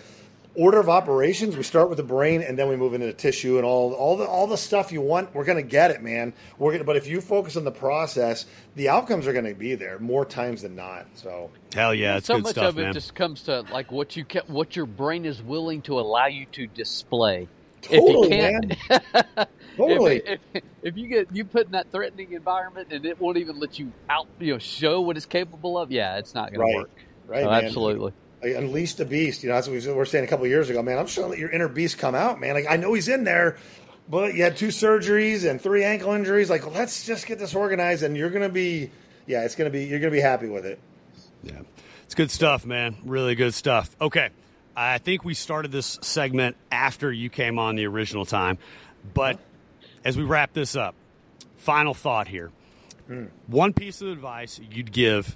order 0.56 0.80
of 0.80 0.90
operations, 0.90 1.56
we 1.58 1.64
start 1.64 1.90
with 1.90 1.98
the 1.98 2.04
brain 2.04 2.42
and 2.42 2.58
then 2.58 2.68
we 2.70 2.76
move 2.76 2.94
into 2.94 3.08
the 3.08 3.14
tissue 3.14 3.58
and 3.58 3.66
all 3.66 3.94
all 3.94 4.18
the 4.18 4.26
all 4.26 4.48
the 4.48 4.58
stuff 4.58 4.92
you 4.92 5.02
want. 5.02 5.34
We're 5.36 5.46
gonna 5.46 5.62
get 5.62 5.92
it, 5.92 6.02
man. 6.02 6.34
We're 6.58 6.72
gonna, 6.74 6.84
but 6.84 6.96
if 6.98 7.08
you 7.08 7.22
focus 7.22 7.56
on 7.58 7.64
the 7.64 7.72
process, 7.72 8.46
the 8.76 8.90
outcomes 8.90 9.28
are 9.28 9.34
gonna 9.34 9.54
be 9.56 9.76
there 9.76 10.00
more 10.00 10.26
times 10.26 10.62
than 10.64 10.76
not. 10.76 11.08
So 11.16 11.52
hell 11.74 11.94
yeah, 11.94 12.18
it's 12.18 12.28
so 12.28 12.36
good 12.36 12.44
much 12.44 12.52
stuff, 12.54 12.70
of 12.70 12.80
it 12.80 12.84
man. 12.84 12.94
just 12.94 13.16
comes 13.16 13.44
to 13.44 13.62
like 13.72 13.92
what 13.92 14.16
you 14.16 14.26
can, 14.26 14.44
what 14.48 14.76
your 14.76 14.86
brain 14.86 15.26
is 15.26 15.42
willing 15.42 15.82
to 15.84 16.00
allow 16.00 16.28
you 16.28 16.46
to 16.54 16.68
display. 16.68 17.48
totally, 17.82 18.28
if 18.28 18.30
you 18.30 18.30
can't, 18.30 18.70
man. 18.90 19.48
Totally. 19.78 20.22
If, 20.26 20.40
if, 20.54 20.64
if 20.84 20.96
you 20.98 21.10
get 21.10 21.28
you 21.32 21.44
put 21.46 21.66
in 21.66 21.74
that 21.74 21.92
threatening 21.92 22.32
environment 22.32 22.88
and 22.92 23.06
it 23.06 23.20
won't 23.20 23.38
even 23.38 23.60
let 23.60 23.78
you 23.78 23.94
out, 24.10 24.28
you 24.40 24.54
know, 24.54 24.60
show 24.60 25.02
what 25.02 25.18
it's 25.18 25.26
capable 25.26 25.78
of, 25.78 25.92
yeah, 25.92 26.18
it's 26.18 26.34
not 26.34 26.54
going 26.54 26.62
Right. 26.62 26.72
to 26.72 26.78
work. 26.78 26.92
right, 27.28 27.44
So 27.44 27.50
man. 27.50 27.64
absolutely. 27.66 28.14
Like, 28.46 28.56
unleash 28.56 28.94
the 28.94 29.06
beast. 29.06 29.42
You 29.42 29.50
know, 29.50 29.56
that's 29.56 29.68
what 29.68 29.82
we 29.82 29.92
were 29.92 30.06
saying 30.06 30.24
a 30.24 30.28
couple 30.28 30.46
years 30.46 30.70
ago, 30.70 30.84
man. 30.84 31.00
I'm 31.00 31.06
just 31.06 31.18
to 31.18 31.26
let 31.26 31.40
your 31.40 31.50
inner 31.50 31.68
beast 31.68 31.98
come 31.98 32.14
out, 32.14 32.40
man. 32.40 32.54
Like 32.54 32.68
I 32.70 32.78
know 32.78 32.94
he's 32.94 33.08
in 33.08 33.24
there, 33.24 33.58
but 34.08 34.36
you 34.36 34.44
had 34.44 34.56
two 34.56 34.68
surgeries 34.68 35.50
and 35.50 35.60
three 35.60 35.84
ankle 35.84 36.12
injuries. 36.12 36.48
Like 36.48 36.72
let's 36.76 37.08
just 37.08 37.26
get 37.26 37.40
this 37.40 37.56
organized, 37.56 38.04
and 38.04 38.16
you're 38.16 38.30
gonna 38.30 38.50
be, 38.50 38.92
yeah, 39.26 39.46
it's 39.46 39.56
gonna 39.56 39.72
be, 39.72 39.86
you're 39.86 40.00
gonna 40.00 40.12
be 40.12 40.22
happy 40.22 40.48
with 40.48 40.64
it. 40.64 40.80
Yeah. 41.42 41.62
It's 42.04 42.14
good 42.14 42.30
stuff, 42.30 42.68
man. 42.68 42.98
Really 43.04 43.34
good 43.34 43.56
stuff. 43.56 43.96
Okay. 44.00 44.30
I 44.78 45.00
think 45.00 45.24
we 45.24 45.34
started 45.34 45.72
this 45.72 45.98
segment 46.02 46.56
after 46.72 47.12
you 47.12 47.32
came 47.32 47.58
on 47.58 47.76
the 47.76 47.88
original 47.88 48.26
time. 48.26 48.60
But 49.14 49.40
as 50.04 50.18
we 50.18 50.24
wrap 50.24 50.54
this 50.54 50.76
up, 50.76 50.94
final 51.58 51.96
thought 51.96 52.28
here. 52.28 52.52
Hmm. 53.08 53.26
One 53.48 53.74
piece 53.74 54.02
of 54.02 54.10
advice 54.10 54.60
you'd 54.70 54.92
give 54.92 55.36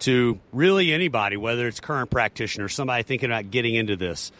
to 0.00 0.38
really 0.52 0.92
anybody, 0.92 1.36
whether 1.36 1.66
it's 1.66 1.80
current 1.80 2.10
practitioner, 2.10 2.68
somebody 2.68 3.02
thinking 3.02 3.30
about 3.30 3.50
getting 3.50 3.74
into 3.74 3.96
this. 3.96 4.32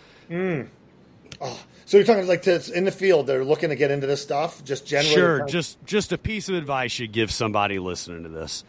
So 1.87 1.99
you're 1.99 2.05
talking 2.05 2.27
like 2.27 2.43
to, 2.43 2.73
in 2.75 2.85
the 2.85 2.91
field, 2.91 3.29
they're 3.29 3.45
looking 3.45 3.69
to 3.69 3.77
get 3.77 3.93
into 3.93 4.09
this 4.09 4.21
stuff, 4.21 4.65
just 4.65 4.87
generally. 4.87 5.15
Sure, 5.15 5.47
just 5.47 5.85
just 5.87 6.13
a 6.13 6.19
piece 6.19 6.49
of 6.49 6.57
advice 6.57 6.99
you'd 6.99 7.13
give 7.13 7.31
somebody 7.31 7.79
listening 7.79 8.25
to 8.25 8.29
this. 8.29 8.65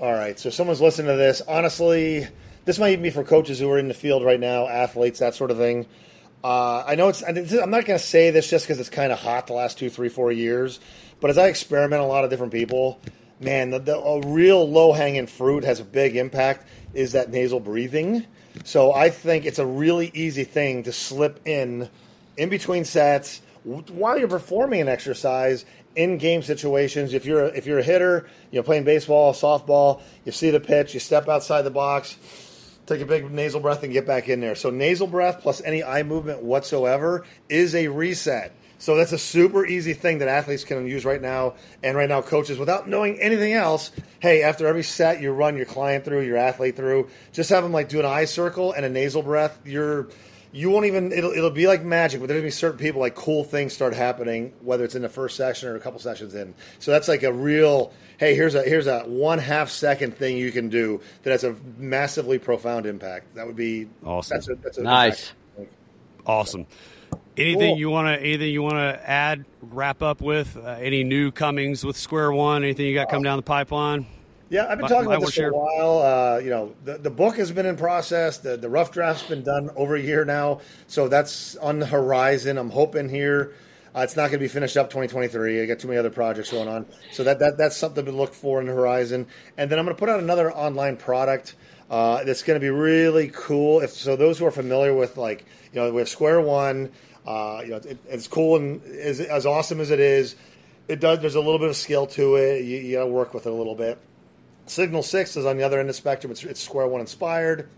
All 0.00 0.12
right. 0.12 0.38
So 0.38 0.50
someone's 0.50 0.80
listening 0.80 1.08
to 1.08 1.16
this. 1.16 1.42
Honestly, 1.46 2.26
this 2.64 2.78
might 2.78 2.92
even 2.92 3.02
be 3.02 3.10
for 3.10 3.24
coaches 3.24 3.58
who 3.58 3.68
are 3.70 3.78
in 3.78 3.88
the 3.88 3.94
field 3.94 4.24
right 4.24 4.38
now, 4.38 4.68
athletes, 4.68 5.18
that 5.18 5.34
sort 5.34 5.50
of 5.50 5.56
thing. 5.56 5.86
Uh, 6.44 6.84
I 6.86 6.94
know 6.94 7.08
it's. 7.08 7.22
I'm 7.22 7.70
not 7.70 7.84
going 7.84 7.98
to 7.98 8.04
say 8.04 8.30
this 8.30 8.48
just 8.48 8.66
because 8.66 8.78
it's 8.80 8.88
kind 8.88 9.12
of 9.12 9.18
hot 9.18 9.46
the 9.48 9.52
last 9.52 9.76
two, 9.78 9.90
three, 9.90 10.08
four 10.08 10.30
years. 10.30 10.80
But 11.20 11.30
as 11.30 11.38
I 11.38 11.48
experiment 11.48 12.00
a 12.00 12.06
lot 12.06 12.24
of 12.24 12.30
different 12.30 12.52
people, 12.52 13.00
man, 13.40 13.70
the, 13.70 13.78
the 13.78 13.98
a 13.98 14.20
real 14.28 14.68
low 14.68 14.92
hanging 14.92 15.26
fruit 15.26 15.64
has 15.64 15.80
a 15.80 15.84
big 15.84 16.16
impact. 16.16 16.66
Is 16.94 17.12
that 17.12 17.30
nasal 17.30 17.60
breathing? 17.60 18.26
So 18.64 18.92
I 18.92 19.10
think 19.10 19.46
it's 19.46 19.58
a 19.58 19.66
really 19.66 20.10
easy 20.14 20.44
thing 20.44 20.84
to 20.84 20.92
slip 20.92 21.40
in 21.46 21.88
in 22.36 22.48
between 22.48 22.84
sets 22.84 23.40
while 23.64 24.18
you're 24.18 24.28
performing 24.28 24.80
an 24.80 24.88
exercise 24.88 25.64
in 25.96 26.18
game 26.18 26.42
situations. 26.42 27.14
If 27.14 27.24
you're 27.24 27.44
a, 27.44 27.48
if 27.48 27.66
you're 27.66 27.78
a 27.78 27.82
hitter, 27.82 28.28
you 28.50 28.58
know 28.58 28.62
playing 28.62 28.84
baseball, 28.84 29.32
softball, 29.32 30.00
you 30.24 30.32
see 30.32 30.50
the 30.50 30.60
pitch, 30.60 30.94
you 30.94 31.00
step 31.00 31.28
outside 31.28 31.62
the 31.62 31.70
box, 31.70 32.16
take 32.86 33.00
a 33.00 33.06
big 33.06 33.30
nasal 33.30 33.60
breath 33.60 33.82
and 33.82 33.92
get 33.92 34.06
back 34.06 34.28
in 34.28 34.40
there. 34.40 34.54
So 34.54 34.70
nasal 34.70 35.06
breath 35.06 35.40
plus 35.40 35.60
any 35.62 35.82
eye 35.82 36.02
movement 36.02 36.42
whatsoever 36.42 37.24
is 37.48 37.74
a 37.74 37.88
reset. 37.88 38.54
So 38.80 38.96
that's 38.96 39.12
a 39.12 39.18
super 39.18 39.66
easy 39.66 39.92
thing 39.92 40.18
that 40.18 40.28
athletes 40.28 40.64
can 40.64 40.86
use 40.86 41.04
right 41.04 41.20
now, 41.20 41.54
and 41.82 41.96
right 41.96 42.08
now 42.08 42.22
coaches 42.22 42.58
without 42.58 42.88
knowing 42.88 43.20
anything 43.20 43.52
else. 43.52 43.92
Hey, 44.20 44.42
after 44.42 44.66
every 44.66 44.82
set, 44.82 45.20
you 45.20 45.30
run 45.32 45.56
your 45.56 45.66
client 45.66 46.04
through, 46.04 46.22
your 46.22 46.38
athlete 46.38 46.76
through. 46.76 47.08
Just 47.32 47.50
have 47.50 47.62
them 47.62 47.72
like 47.72 47.90
do 47.90 48.00
an 48.00 48.06
eye 48.06 48.24
circle 48.24 48.72
and 48.72 48.84
a 48.86 48.88
nasal 48.88 49.22
breath. 49.22 49.60
You're 49.66 50.08
you 50.52 50.70
won't 50.70 50.86
even 50.86 51.12
it'll 51.12 51.30
it'll 51.30 51.50
be 51.50 51.66
like 51.66 51.84
magic, 51.84 52.20
but 52.20 52.26
there's 52.26 52.38
gonna 52.38 52.46
be 52.46 52.50
certain 52.50 52.78
people 52.78 53.00
like 53.02 53.14
cool 53.14 53.44
things 53.44 53.74
start 53.74 53.94
happening, 53.94 54.52
whether 54.62 54.82
it's 54.82 54.94
in 54.94 55.02
the 55.02 55.10
first 55.10 55.36
session 55.36 55.68
or 55.68 55.76
a 55.76 55.80
couple 55.80 56.00
sessions 56.00 56.34
in. 56.34 56.54
So 56.78 56.90
that's 56.90 57.06
like 57.06 57.22
a 57.22 57.32
real 57.32 57.92
hey, 58.18 58.34
here's 58.34 58.54
a 58.54 58.62
here's 58.62 58.86
a 58.86 59.00
one 59.00 59.38
half 59.38 59.68
second 59.68 60.16
thing 60.16 60.38
you 60.38 60.50
can 60.50 60.70
do 60.70 61.02
that 61.22 61.30
has 61.30 61.44
a 61.44 61.54
massively 61.76 62.38
profound 62.38 62.86
impact. 62.86 63.34
That 63.34 63.46
would 63.46 63.56
be 63.56 63.88
Awesome. 64.04 64.36
That's 64.36 64.48
a, 64.48 64.54
that's 64.54 64.78
a 64.78 64.82
Nice. 64.82 65.32
Awesome. 66.26 66.66
Anything 67.36 67.70
Cool. 67.70 67.78
you 67.78 67.90
want 67.90 68.08
to 68.08 68.20
anything 68.20 68.50
you 68.50 68.62
want 68.62 68.74
to 68.74 69.08
add? 69.08 69.44
Wrap 69.62 70.02
up 70.02 70.20
with 70.20 70.56
uh, 70.56 70.76
any 70.80 71.04
new 71.04 71.30
comings 71.30 71.84
with 71.84 71.96
Square 71.96 72.32
One? 72.32 72.64
Anything 72.64 72.86
you 72.86 72.94
got 72.94 73.08
coming 73.08 73.24
down 73.24 73.38
the 73.38 73.42
pipeline? 73.42 74.06
Yeah, 74.50 74.66
I've 74.68 74.78
been 74.78 74.88
talking 74.88 75.06
about 75.06 75.20
this 75.20 75.36
for 75.36 75.46
a 75.46 75.52
while. 75.52 76.02
Uh, 76.02 76.38
you 76.38 76.50
know, 76.50 76.74
the, 76.84 76.98
the 76.98 77.10
book 77.10 77.36
has 77.36 77.52
been 77.52 77.66
in 77.66 77.76
process. 77.76 78.38
The, 78.38 78.56
the 78.56 78.68
rough 78.68 78.90
draft's 78.90 79.22
been 79.22 79.44
done 79.44 79.70
over 79.76 79.94
a 79.94 80.00
year 80.00 80.24
now, 80.24 80.60
so 80.88 81.06
that's 81.06 81.54
on 81.56 81.78
the 81.78 81.86
horizon. 81.86 82.58
I'm 82.58 82.70
hoping 82.70 83.08
here. 83.08 83.54
Uh, 83.94 84.00
it's 84.00 84.16
not 84.16 84.22
going 84.22 84.32
to 84.32 84.38
be 84.38 84.48
finished 84.48 84.76
up 84.76 84.88
2023. 84.90 85.62
I 85.62 85.66
got 85.66 85.78
too 85.78 85.86
many 85.86 85.98
other 85.98 86.10
projects 86.10 86.50
going 86.50 86.68
on, 86.68 86.84
so 87.12 87.22
that, 87.22 87.38
that 87.38 87.58
that's 87.58 87.76
something 87.76 88.04
to 88.04 88.12
look 88.12 88.34
for 88.34 88.60
in 88.60 88.66
the 88.66 88.72
horizon. 88.72 89.26
And 89.56 89.70
then 89.70 89.78
I'm 89.78 89.84
going 89.84 89.96
to 89.96 90.00
put 90.00 90.08
out 90.08 90.18
another 90.18 90.52
online 90.52 90.96
product 90.96 91.54
uh, 91.88 92.24
that's 92.24 92.42
going 92.42 92.58
to 92.58 92.60
be 92.60 92.70
really 92.70 93.30
cool. 93.32 93.80
If 93.80 93.90
so, 93.90 94.16
those 94.16 94.38
who 94.38 94.46
are 94.46 94.52
familiar 94.52 94.94
with 94.94 95.16
like 95.16 95.44
you 95.72 95.80
know 95.80 95.92
with 95.92 96.08
Square 96.08 96.42
One, 96.42 96.90
uh, 97.26 97.60
you 97.62 97.70
know, 97.70 97.76
it, 97.76 97.98
it's 98.08 98.28
cool 98.28 98.56
and 98.56 98.82
as, 98.84 99.20
as 99.20 99.46
awesome 99.46 99.80
as 99.80 99.90
it 99.90 100.00
is, 100.00 100.36
it 100.88 101.00
does. 101.00 101.20
There's 101.20 101.34
a 101.34 101.40
little 101.40 101.58
bit 101.58 101.68
of 101.68 101.76
skill 101.76 102.06
to 102.08 102.36
it. 102.36 102.64
You, 102.64 102.78
you 102.78 102.96
got 102.96 103.04
to 103.04 103.10
work 103.10 103.34
with 103.34 103.46
it 103.46 103.50
a 103.50 103.54
little 103.54 103.74
bit. 103.74 103.98
Signal 104.66 105.02
Six 105.02 105.36
is 105.36 105.46
on 105.46 105.56
the 105.56 105.62
other 105.62 105.78
end 105.78 105.88
of 105.88 105.94
the 105.94 106.00
spectrum. 106.00 106.30
It's, 106.30 106.44
it's 106.44 106.60
Square 106.60 106.88
One 106.88 107.00
inspired. 107.00 107.68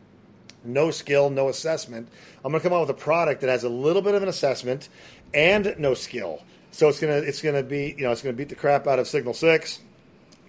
No 0.65 0.91
skill, 0.91 1.29
no 1.29 1.49
assessment. 1.49 2.09
I'm 2.45 2.53
going 2.53 2.63
to 2.63 2.69
come 2.69 2.77
out 2.77 2.87
with 2.87 2.91
a 2.91 3.01
product 3.01 3.41
that 3.41 3.51
has 3.51 3.65
a 3.65 3.69
little 3.69 4.03
bit 4.03 4.15
of 4.15 4.23
an 4.23 4.29
assessment 4.29 4.89
and 5.35 5.75
no 5.79 5.95
skill. 5.95 6.43
So 6.71 6.89
it's 6.89 7.01
gonna 7.01 7.19
it's 7.19 7.43
gonna 7.43 7.63
be 7.63 7.95
you 7.99 8.05
know 8.05 8.13
it's 8.13 8.23
gonna 8.23 8.33
beat 8.33 8.49
the 8.49 8.55
crap 8.55 8.87
out 8.87 8.99
of 8.99 9.07
Signal 9.07 9.35
Six, 9.35 9.81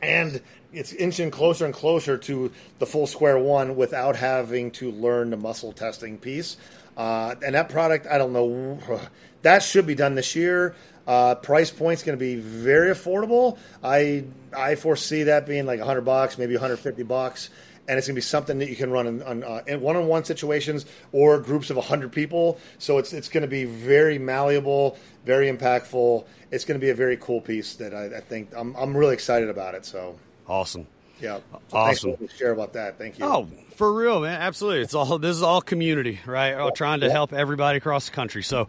and 0.01 0.41
it's 0.71 0.93
inching 0.93 1.31
closer 1.31 1.65
and 1.65 1.73
closer 1.73 2.17
to 2.17 2.51
the 2.79 2.85
full 2.85 3.07
Square 3.07 3.39
One 3.39 3.75
without 3.75 4.15
having 4.15 4.71
to 4.71 4.91
learn 4.91 5.29
the 5.31 5.37
muscle 5.37 5.73
testing 5.73 6.17
piece. 6.17 6.55
Uh, 6.95 7.35
and 7.43 7.55
that 7.55 7.69
product, 7.69 8.07
I 8.07 8.17
don't 8.17 8.33
know, 8.33 8.79
that 9.41 9.63
should 9.63 9.87
be 9.87 9.95
done 9.95 10.15
this 10.15 10.35
year. 10.35 10.75
Uh, 11.05 11.35
price 11.35 11.69
point's 11.69 12.03
going 12.03 12.17
to 12.17 12.23
be 12.23 12.35
very 12.35 12.91
affordable. 12.91 13.57
I 13.83 14.23
I 14.55 14.75
foresee 14.75 15.23
that 15.23 15.45
being 15.45 15.65
like 15.65 15.79
100 15.79 16.01
bucks, 16.01 16.37
maybe 16.37 16.53
150 16.53 17.03
bucks, 17.03 17.49
and 17.87 17.97
it's 17.97 18.07
going 18.07 18.15
to 18.15 18.19
be 18.19 18.21
something 18.21 18.59
that 18.59 18.69
you 18.69 18.77
can 18.77 18.89
run 18.89 19.07
in, 19.07 19.23
on, 19.23 19.43
uh, 19.43 19.63
in 19.67 19.81
one-on-one 19.81 20.23
situations 20.23 20.85
or 21.11 21.39
groups 21.39 21.69
of 21.69 21.75
100 21.75 22.11
people. 22.11 22.57
So 22.77 22.99
it's 22.99 23.11
it's 23.11 23.27
going 23.27 23.41
to 23.41 23.49
be 23.49 23.65
very 23.65 24.17
malleable, 24.17 24.97
very 25.25 25.51
impactful. 25.51 26.25
It's 26.51 26.63
going 26.63 26.79
to 26.79 26.83
be 26.83 26.91
a 26.91 26.95
very 26.95 27.17
cool 27.17 27.41
piece 27.41 27.75
that 27.75 27.93
I, 27.93 28.17
I 28.17 28.19
think 28.21 28.51
I'm 28.55 28.73
I'm 28.75 28.95
really 28.95 29.13
excited 29.13 29.49
about 29.49 29.75
it. 29.75 29.85
So 29.85 30.15
Awesome. 30.47 30.87
Yeah, 31.22 31.39
so 31.51 31.61
Awesome. 31.78 32.16
Thanks 32.16 32.34
for 32.34 32.38
share 32.38 32.51
about 32.51 32.74
that. 32.74 32.97
Thank 32.97 33.20
you. 33.20 33.26
Oh, 33.26 33.47
for 33.76 33.93
real, 33.93 34.22
man. 34.22 34.41
Absolutely. 34.41 34.82
It's 34.82 34.93
all 34.93 35.18
this 35.20 35.36
is 35.36 35.43
all 35.43 35.61
community, 35.61 36.20
right? 36.26 36.53
Oh, 36.53 36.72
trying 36.72 37.01
to 37.01 37.11
help 37.11 37.34
everybody 37.34 37.78
across 37.78 38.07
the 38.09 38.16
country. 38.16 38.43
So, 38.43 38.68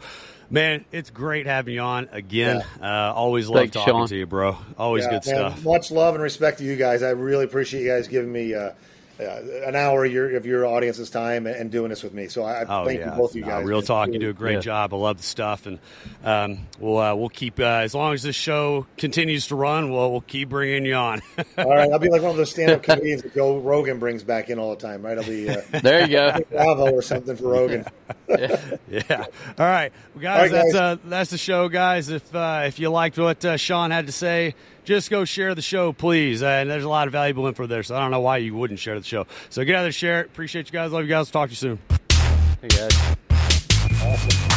man, 0.50 0.84
it's 0.92 1.10
great 1.10 1.46
having 1.46 1.74
you 1.74 1.80
on 1.80 2.08
again. 2.12 2.64
Uh, 2.80 3.12
always 3.14 3.48
love 3.48 3.60
Thanks, 3.62 3.74
talking 3.74 3.92
Shawn. 3.94 4.08
to 4.08 4.16
you, 4.16 4.26
bro. 4.26 4.56
Always 4.78 5.04
Yeah, 5.04 5.10
good 5.10 5.26
man, 5.26 5.52
stuff. 5.52 5.64
Much 5.64 5.90
love 5.90 6.14
and 6.14 6.22
respect 6.22 6.58
to 6.58 6.64
you 6.64 6.76
guys. 6.76 7.02
I 7.02 7.10
really 7.10 7.44
appreciate 7.44 7.82
you 7.82 7.88
guys 7.88 8.08
giving 8.08 8.32
me 8.32 8.54
uh, 8.54 8.70
an 9.18 9.76
hour 9.76 10.04
of 10.04 10.12
your, 10.12 10.36
of 10.36 10.44
your 10.46 10.66
audience's 10.66 11.10
time 11.10 11.46
and, 11.46 11.54
and 11.56 11.70
doing 11.70 11.90
this 11.90 12.02
with 12.02 12.12
me. 12.12 12.28
So 12.28 12.42
I, 12.42 12.62
I 12.62 12.64
Oh 12.68 12.84
thank 12.84 13.00
yeah, 13.00 13.12
you 13.12 13.16
both 13.20 13.30
of 13.30 13.36
you 13.36 13.42
No, 13.42 13.48
guys. 13.48 13.64
real 13.64 13.78
man. 13.78 13.86
talk. 13.86 14.08
You 14.12 14.18
do 14.18 14.30
a 14.30 14.32
great 14.32 14.54
Yeah. 14.54 14.60
job. 14.60 14.92
I 14.94 14.96
love 14.96 15.16
the 15.18 15.22
stuff, 15.22 15.66
and 15.66 15.78
um, 16.24 16.58
we'll 16.78 16.98
uh, 16.98 17.14
we'll 17.14 17.28
keep 17.28 17.60
uh, 17.60 17.62
as 17.62 17.94
long 17.94 18.14
as 18.14 18.22
this 18.22 18.36
show 18.36 18.86
continues 18.96 19.46
to 19.48 19.54
run. 19.56 19.90
We'll 19.92 20.10
we'll 20.10 20.20
keep 20.22 20.48
bringing 20.48 20.84
you 20.84 20.94
on. 20.94 21.22
All 21.58 21.68
right, 21.68 21.90
I'll 21.92 21.98
be 21.98 22.08
like 22.10 22.22
one 22.22 22.32
of 22.32 22.36
those 22.36 22.50
stand-up 22.50 22.82
comedians 22.82 23.22
that 23.22 23.34
Joe 23.34 23.58
Rogan 23.58 23.98
brings 23.98 24.22
back 24.24 24.50
in 24.50 24.58
all 24.58 24.70
the 24.74 24.80
time. 24.80 25.02
Right? 25.02 25.16
I'll 25.18 25.24
be 25.24 25.48
uh, 25.48 25.60
There 25.82 26.00
you 26.02 26.08
go. 26.16 26.38
Bravo 26.50 26.90
or 26.92 27.02
something 27.02 27.36
for 27.36 27.48
Rogan. 27.48 27.84
yeah. 28.28 29.24
All 29.58 29.66
right, 29.66 29.92
well, 30.14 30.22
guys. 30.22 30.36
All 30.36 30.42
right, 30.42 30.50
that's 30.50 30.72
guys. 30.72 30.74
uh, 30.74 30.96
that's 31.04 31.30
the 31.30 31.38
show, 31.38 31.68
guys. 31.68 32.08
If 32.10 32.34
uh, 32.34 32.64
if 32.66 32.78
you 32.78 32.90
liked 32.90 33.18
what 33.18 33.44
uh, 33.44 33.56
Shawn 33.56 33.90
had 33.90 34.06
to 34.06 34.12
say, 34.12 34.54
just 34.84 35.10
go 35.10 35.24
share 35.24 35.54
the 35.54 35.62
show, 35.62 35.92
please. 35.92 36.42
Uh, 36.42 36.46
and 36.46 36.70
there's 36.70 36.84
a 36.84 36.88
lot 36.88 37.06
of 37.06 37.12
valuable 37.12 37.46
info 37.46 37.66
there, 37.66 37.82
so 37.82 37.96
I 37.96 38.00
don't 38.00 38.10
know 38.10 38.20
why 38.20 38.38
you 38.38 38.54
wouldn't 38.54 38.78
share 38.78 38.98
the 38.98 39.06
show. 39.06 39.26
So 39.50 39.64
get 39.64 39.74
out 39.76 39.82
there, 39.82 39.92
share 39.92 40.20
it. 40.20 40.26
Appreciate 40.26 40.66
you 40.66 40.72
guys. 40.72 40.92
Love 40.92 41.02
you 41.02 41.08
guys. 41.08 41.30
Talk 41.30 41.48
to 41.48 41.52
you 41.52 41.56
soon. 41.56 41.78
Hey 42.60 42.68
guys. 42.68 43.16
Awesome. 44.02 44.53